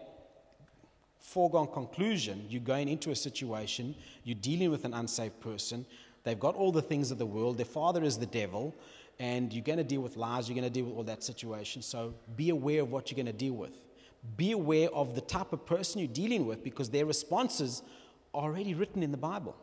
foregone 1.20 1.68
conclusion, 1.68 2.46
you're 2.50 2.62
going 2.62 2.90
into 2.90 3.12
a 3.12 3.16
situation, 3.16 3.96
you're 4.24 4.38
dealing 4.40 4.72
with 4.72 4.86
an 4.86 4.94
unsaved 4.94 5.40
person. 5.42 5.86
They've 6.24 6.40
got 6.40 6.56
all 6.56 6.72
the 6.72 6.82
things 6.82 7.12
of 7.12 7.18
the 7.18 7.26
world. 7.26 7.58
Their 7.58 7.66
father 7.66 8.04
is 8.04 8.18
the 8.18 8.26
devil, 8.26 8.76
and 9.20 9.52
you're 9.54 9.64
going 9.64 9.78
to 9.78 9.84
deal 9.84 10.02
with 10.02 10.18
lies. 10.18 10.48
You're 10.48 10.56
going 10.56 10.72
to 10.72 10.74
deal 10.74 10.86
with 10.86 10.96
all 10.96 11.04
that 11.04 11.24
situation. 11.24 11.82
So 11.82 12.14
be 12.36 12.50
aware 12.50 12.82
of 12.82 12.92
what 12.92 13.10
you're 13.10 13.16
going 13.16 13.28
to 13.28 13.34
deal 13.34 13.54
with. 13.54 13.74
Be 14.36 14.52
aware 14.52 14.90
of 14.90 15.16
the 15.16 15.22
type 15.22 15.54
of 15.54 15.66
person 15.66 16.00
you're 16.00 16.08
dealing 16.08 16.46
with 16.46 16.64
because 16.64 16.90
their 16.90 17.06
responses 17.06 17.82
are 18.34 18.44
already 18.44 18.74
written 18.74 19.04
in 19.04 19.12
the 19.12 19.18
Bible. 19.18 19.56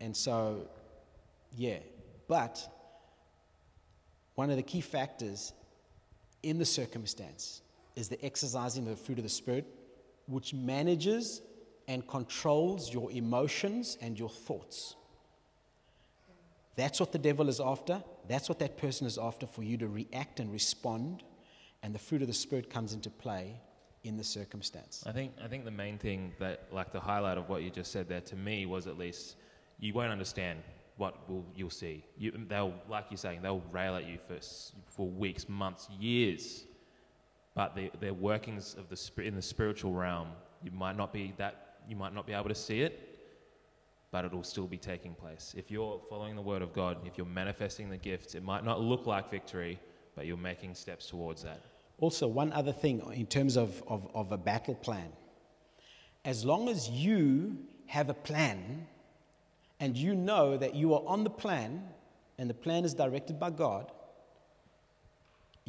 And 0.00 0.16
so, 0.16 0.68
yeah. 1.56 1.78
But 2.26 2.66
one 4.34 4.50
of 4.50 4.56
the 4.56 4.62
key 4.62 4.80
factors 4.80 5.52
in 6.42 6.58
the 6.58 6.64
circumstance 6.64 7.60
is 8.00 8.08
the 8.08 8.24
exercising 8.24 8.84
of 8.88 8.90
the 8.90 9.04
fruit 9.04 9.18
of 9.18 9.24
the 9.24 9.30
Spirit, 9.30 9.66
which 10.26 10.54
manages 10.54 11.42
and 11.86 12.06
controls 12.08 12.92
your 12.92 13.10
emotions 13.12 13.98
and 14.00 14.18
your 14.18 14.30
thoughts. 14.30 14.96
That's 16.76 16.98
what 16.98 17.12
the 17.12 17.18
devil 17.18 17.48
is 17.48 17.60
after. 17.60 18.02
That's 18.28 18.48
what 18.48 18.58
that 18.60 18.78
person 18.78 19.06
is 19.06 19.18
after 19.18 19.46
for 19.46 19.62
you 19.62 19.76
to 19.78 19.88
react 19.88 20.40
and 20.40 20.52
respond. 20.52 21.22
And 21.82 21.94
the 21.94 21.98
fruit 21.98 22.22
of 22.22 22.28
the 22.28 22.34
Spirit 22.34 22.70
comes 22.70 22.94
into 22.94 23.10
play 23.10 23.60
in 24.02 24.16
the 24.16 24.24
circumstance. 24.24 25.04
I 25.06 25.12
think 25.12 25.32
I 25.44 25.48
think 25.48 25.64
the 25.64 25.70
main 25.70 25.98
thing 25.98 26.32
that, 26.38 26.68
like 26.72 26.92
the 26.92 27.00
highlight 27.00 27.36
of 27.36 27.48
what 27.48 27.62
you 27.62 27.70
just 27.70 27.92
said 27.92 28.08
there 28.08 28.20
to 28.22 28.36
me 28.36 28.66
was 28.66 28.86
at 28.86 28.96
least 28.96 29.36
you 29.78 29.92
won't 29.92 30.12
understand 30.12 30.60
what 30.96 31.28
will 31.28 31.44
you'll 31.54 31.70
see. 31.70 32.04
You, 32.16 32.32
they'll, 32.48 32.74
like 32.88 33.06
you're 33.10 33.18
saying, 33.18 33.42
they'll 33.42 33.64
rail 33.72 33.96
at 33.96 34.06
you 34.06 34.18
for 34.26 34.38
for 34.86 35.06
weeks, 35.06 35.48
months, 35.48 35.88
years. 35.98 36.64
But 37.60 37.76
the 38.00 38.10
workings 38.14 38.74
of 38.78 38.88
the 38.88 39.22
in 39.22 39.34
the 39.34 39.42
spiritual 39.42 39.92
realm, 39.92 40.28
you 40.62 40.70
might 40.70 40.96
not 40.96 41.12
be 41.12 41.34
that 41.36 41.76
you 41.86 41.94
might 41.94 42.14
not 42.14 42.26
be 42.26 42.32
able 42.32 42.48
to 42.48 42.54
see 42.54 42.80
it, 42.80 43.18
but 44.10 44.24
it'll 44.24 44.42
still 44.44 44.66
be 44.66 44.78
taking 44.78 45.12
place. 45.12 45.54
If 45.54 45.70
you're 45.70 46.00
following 46.08 46.36
the 46.36 46.40
word 46.40 46.62
of 46.62 46.72
God, 46.72 46.96
if 47.04 47.18
you're 47.18 47.26
manifesting 47.26 47.90
the 47.90 47.98
gifts, 47.98 48.34
it 48.34 48.42
might 48.42 48.64
not 48.64 48.80
look 48.80 49.06
like 49.06 49.30
victory, 49.30 49.78
but 50.16 50.24
you're 50.24 50.38
making 50.38 50.74
steps 50.74 51.04
towards 51.04 51.42
that. 51.42 51.60
Also, 51.98 52.26
one 52.26 52.50
other 52.54 52.72
thing 52.72 53.02
in 53.12 53.26
terms 53.26 53.58
of, 53.58 53.82
of, 53.86 54.08
of 54.14 54.32
a 54.32 54.38
battle 54.38 54.74
plan. 54.74 55.12
As 56.24 56.46
long 56.46 56.66
as 56.70 56.88
you 56.88 57.58
have 57.88 58.08
a 58.08 58.14
plan 58.14 58.86
and 59.78 59.98
you 59.98 60.14
know 60.14 60.56
that 60.56 60.74
you 60.74 60.94
are 60.94 61.02
on 61.06 61.24
the 61.24 61.36
plan 61.44 61.82
and 62.38 62.48
the 62.48 62.54
plan 62.54 62.86
is 62.86 62.94
directed 62.94 63.38
by 63.38 63.50
God, 63.50 63.92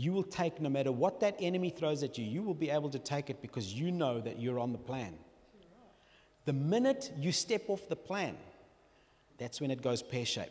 you 0.01 0.11
will 0.11 0.23
take 0.23 0.59
no 0.59 0.67
matter 0.67 0.91
what 0.91 1.19
that 1.19 1.35
enemy 1.39 1.69
throws 1.69 2.01
at 2.01 2.17
you, 2.17 2.25
you 2.25 2.41
will 2.41 2.55
be 2.55 2.71
able 2.71 2.89
to 2.89 2.97
take 2.97 3.29
it 3.29 3.39
because 3.39 3.71
you 3.71 3.91
know 3.91 4.19
that 4.19 4.39
you're 4.39 4.59
on 4.59 4.71
the 4.71 4.79
plan. 4.79 5.13
The 6.45 6.53
minute 6.53 7.11
you 7.19 7.31
step 7.31 7.65
off 7.67 7.87
the 7.87 7.95
plan, 7.95 8.35
that's 9.37 9.61
when 9.61 9.69
it 9.69 9.83
goes 9.83 10.01
pear 10.01 10.25
shaped. 10.25 10.49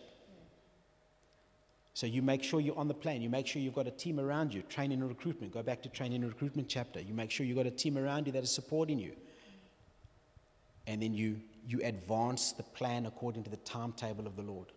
So 1.95 2.07
you 2.07 2.23
make 2.23 2.45
sure 2.45 2.61
you're 2.61 2.79
on 2.79 2.87
the 2.87 2.95
plan. 2.95 3.23
You 3.23 3.29
make 3.29 3.49
sure 3.49 3.61
you've 3.61 3.75
got 3.75 3.89
a 3.89 3.91
team 3.91 4.21
around 4.21 4.55
you. 4.55 4.63
Training 4.63 5.01
and 5.01 5.09
recruitment. 5.09 5.53
Go 5.53 5.65
back 5.65 5.83
to 5.83 5.89
training 5.89 6.23
and 6.23 6.33
recruitment 6.33 6.69
chapter. 6.69 7.01
You 7.01 7.13
make 7.13 7.33
sure 7.33 7.45
you've 7.45 7.57
got 7.57 7.67
a 7.67 7.73
team 7.73 7.99
around 7.99 8.27
you 8.27 8.33
that 8.35 8.45
is 8.45 8.53
supporting 8.53 9.01
you. 9.01 9.17
And 10.87 11.03
then 11.03 11.13
you, 11.13 11.41
you 11.67 11.81
advance 11.83 12.53
the 12.53 12.63
plan 12.63 13.07
according 13.07 13.43
to 13.45 13.51
the 13.51 13.57
timetable 13.59 14.29
of 14.29 14.37
the 14.37 14.43
Lord. 14.43 14.69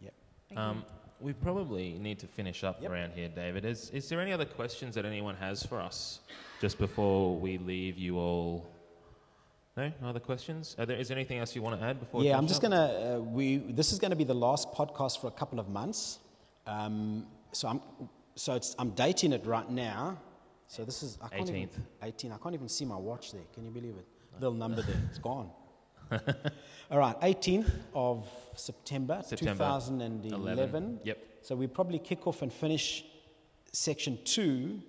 Yeah. 0.00 0.10
Um, 0.56 0.84
we 1.20 1.32
probably 1.32 1.98
need 1.98 2.18
to 2.20 2.26
finish 2.26 2.64
up 2.64 2.82
Yep. 2.82 2.90
around 2.90 3.12
here, 3.12 3.28
David. 3.28 3.64
Is, 3.64 3.90
is 3.90 4.08
there 4.08 4.20
any 4.20 4.32
other 4.32 4.44
questions 4.44 4.94
that 4.96 5.04
anyone 5.04 5.36
has 5.36 5.64
for 5.64 5.80
us 5.80 6.20
just 6.60 6.78
before 6.78 7.36
we 7.36 7.58
leave 7.58 7.96
you 7.98 8.18
all? 8.18 8.66
No, 9.76 9.92
no 10.00 10.08
other 10.08 10.20
questions. 10.20 10.76
Are 10.78 10.86
there, 10.86 10.96
is 10.96 11.08
there 11.08 11.16
anything 11.16 11.38
else 11.38 11.54
you 11.56 11.62
want 11.62 11.78
to 11.80 11.84
add 11.84 11.98
before? 11.98 12.22
Yeah, 12.22 12.36
I'm 12.38 12.46
just 12.46 12.62
up? 12.64 12.70
going 12.70 12.88
to, 12.88 13.16
uh, 13.16 13.18
we, 13.20 13.56
this 13.56 13.92
is 13.92 13.98
going 13.98 14.10
to 14.10 14.16
be 14.16 14.24
the 14.24 14.34
last 14.34 14.72
podcast 14.72 15.20
for 15.20 15.26
a 15.26 15.32
couple 15.32 15.58
of 15.58 15.68
months. 15.68 16.18
Um, 16.66 17.26
so 17.52 17.68
I'm, 17.68 17.80
so 18.36 18.54
it's, 18.54 18.74
I'm 18.78 18.90
dating 18.90 19.32
it 19.32 19.44
right 19.46 19.68
now. 19.68 20.18
So 20.68 20.84
this 20.84 21.02
is, 21.02 21.18
I 21.22 21.28
can't 21.28 21.48
even, 21.48 21.68
18th. 21.68 21.78
18. 22.02 22.32
I 22.32 22.36
can't 22.38 22.54
even 22.54 22.68
see 22.68 22.84
my 22.84 22.96
watch 22.96 23.32
there. 23.32 23.42
Can 23.52 23.64
you 23.64 23.70
believe 23.70 23.94
it? 23.96 24.06
Little 24.40 24.54
number 24.54 24.82
there. 24.82 25.00
It's 25.08 25.18
gone. 25.18 25.50
All 26.90 26.98
right, 26.98 27.18
18th 27.20 27.70
of 27.94 28.28
September, 28.56 29.20
September 29.24 29.64
2011. 29.64 31.00
Yep. 31.04 31.18
So 31.42 31.56
we 31.56 31.66
probably 31.66 31.98
kick 31.98 32.26
off 32.26 32.42
and 32.42 32.52
finish 32.52 33.04
section 33.72 34.18
two 34.24 34.80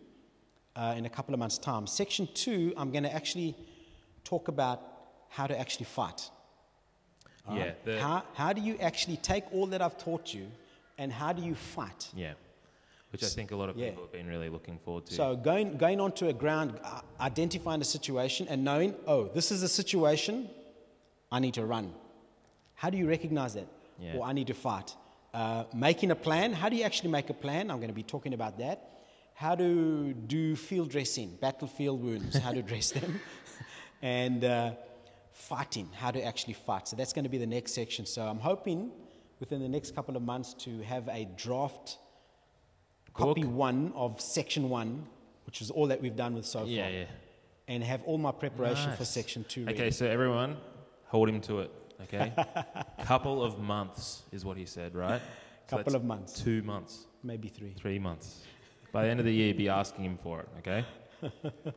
uh, 0.75 0.93
in 0.97 1.05
a 1.05 1.09
couple 1.09 1.33
of 1.33 1.39
months' 1.39 1.57
time. 1.57 1.87
Section 1.87 2.27
two, 2.33 2.73
I'm 2.77 2.91
going 2.91 3.03
to 3.03 3.13
actually 3.13 3.55
talk 4.23 4.47
about 4.47 4.81
how 5.29 5.47
to 5.47 5.57
actually 5.59 5.85
fight. 5.85 6.29
All 7.47 7.55
Yeah, 7.57 7.63
right? 7.63 7.85
the- 7.85 8.01
how, 8.01 8.23
how 8.33 8.53
do 8.53 8.61
you 8.61 8.77
actually 8.79 9.17
take 9.17 9.43
all 9.53 9.67
that 9.67 9.81
I've 9.81 9.97
taught 9.97 10.33
you 10.33 10.47
and 10.97 11.11
how 11.11 11.33
do 11.33 11.41
you 11.41 11.55
fight? 11.55 12.09
Yeah. 12.15 12.33
Which 13.11 13.23
I 13.23 13.27
think 13.27 13.51
a 13.51 13.55
lot 13.55 13.69
of 13.69 13.77
Yeah. 13.77 13.89
people 13.89 14.03
have 14.03 14.11
been 14.11 14.27
really 14.27 14.49
looking 14.49 14.77
forward 14.79 15.05
to. 15.07 15.13
So 15.13 15.35
going, 15.35 15.77
going 15.77 16.01
onto 16.01 16.27
a 16.27 16.33
ground, 16.33 16.77
uh, 16.83 17.01
identifying 17.19 17.79
a 17.81 17.85
situation 17.85 18.47
and 18.49 18.63
knowing, 18.63 18.95
oh, 19.07 19.27
this 19.29 19.51
is 19.51 19.63
a 19.63 19.69
situation, 19.69 20.49
I 21.35 21.39
need 21.39 21.55
to 21.55 21.65
run. 21.65 21.93
How 22.75 22.89
do 22.89 22.97
you 22.97 23.07
recognize 23.09 23.55
that? 23.55 23.67
Yeah. 23.99 24.15
Or 24.15 24.23
I 24.25 24.31
need 24.31 24.47
to 24.47 24.53
fight. 24.53 24.95
Uh, 25.33 25.65
making 25.73 26.11
a 26.11 26.15
plan, 26.15 26.53
how 26.53 26.69
do 26.69 26.77
you 26.77 26.83
actually 26.83 27.11
make 27.11 27.29
a 27.29 27.33
plan? 27.33 27.69
I'm 27.69 27.79
going 27.83 27.89
to 27.89 28.01
be 28.03 28.09
talking 28.15 28.33
about 28.33 28.57
that. 28.59 28.77
How 29.33 29.53
to 29.55 30.13
do 30.13 30.55
field 30.55 30.89
dressing, 30.91 31.37
battlefield 31.41 32.01
wounds, 32.01 32.37
how 32.37 32.53
to 32.53 32.61
dress 32.71 32.91
them. 32.91 33.19
and 34.01 34.45
uh, 34.45 34.71
fighting, 35.33 35.89
how 35.93 36.11
to 36.11 36.23
actually 36.23 36.53
fight. 36.53 36.87
So 36.87 36.95
that's 36.95 37.11
going 37.11 37.23
to 37.23 37.33
be 37.37 37.37
the 37.37 37.51
next 37.57 37.73
section. 37.73 38.05
So 38.05 38.21
I'm 38.25 38.39
hoping 38.39 38.91
within 39.41 39.59
the 39.61 39.67
next 39.67 39.93
couple 39.93 40.15
of 40.15 40.23
months 40.23 40.53
to 40.65 40.81
have 40.83 41.09
a 41.09 41.27
draft 41.35 41.97
copy 43.13 43.41
Book. 43.41 43.51
one 43.51 43.91
of 43.93 44.21
section 44.21 44.69
one, 44.69 45.05
which 45.45 45.61
is 45.61 45.69
all 45.69 45.87
that 45.87 46.01
we've 46.01 46.15
done 46.15 46.33
with 46.33 46.45
so 46.45 46.59
far, 46.59 46.67
yeah, 46.67 46.87
yeah. 46.87 47.05
and 47.67 47.83
have 47.83 48.03
all 48.03 48.17
my 48.17 48.31
preparation 48.31 48.93
for 48.93 49.03
section 49.03 49.43
two. 49.49 49.65
Ready. 49.65 49.77
Okay, 49.77 49.91
so 49.91 50.05
everyone, 50.05 50.55
hold 51.07 51.29
him 51.29 51.39
to 51.41 51.59
it. 51.59 51.71
Okay, 52.03 52.31
couple 53.05 53.43
of 53.43 53.59
months 53.59 54.23
is 54.31 54.43
what 54.43 54.57
he 54.57 54.65
said, 54.65 54.95
right? 54.95 55.21
So 55.69 55.77
Couple 55.77 55.95
of 55.95 56.03
months, 56.03 56.41
Two 56.41 56.61
months, 56.61 57.05
maybe 57.23 57.47
three. 57.47 57.73
three 57.73 57.97
months. 57.97 58.41
By 58.91 59.03
the 59.03 59.09
end 59.09 59.19
of 59.19 59.25
the 59.25 59.33
year, 59.33 59.53
be 59.53 59.69
asking 59.69 60.03
him 60.05 60.17
for 60.21 60.41
it. 60.41 60.49
Okay, 60.59 60.85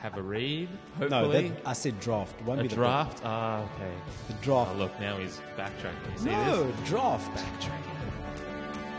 Have 0.00 0.16
a 0.18 0.22
read, 0.22 0.68
No, 1.00 1.28
that, 1.28 1.50
I 1.66 1.72
said 1.72 1.98
draft. 1.98 2.40
Won't 2.42 2.60
a 2.60 2.62
be 2.62 2.68
the 2.68 2.74
draft? 2.76 3.22
Ah, 3.24 3.62
okay. 3.62 3.92
The 4.28 4.34
draft. 4.34 4.70
Oh, 4.74 4.78
look, 4.78 5.00
now 5.00 5.16
he's 5.16 5.40
backtracking. 5.56 6.12
You 6.12 6.18
see 6.18 6.30
no, 6.30 6.70
this? 6.70 6.88
draft. 6.88 7.30
Backtracking. 7.36 8.02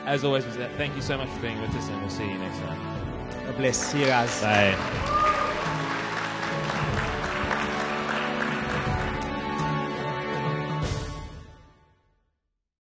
As 0.05 0.23
always, 0.25 0.43
thank 0.77 0.95
you 0.95 1.01
so 1.01 1.17
much 1.17 1.29
for 1.29 1.39
being 1.41 1.61
with 1.61 1.73
us 1.75 1.87
and 1.87 2.01
we'll 2.01 2.09
see 2.09 2.27
you 2.27 2.37
next 2.37 2.57
time. 2.59 3.45
God 3.45 3.57
bless. 3.57 3.77
See 3.77 4.01
you 4.01 4.07
guys. 4.07 4.41
Bye. 4.41 5.29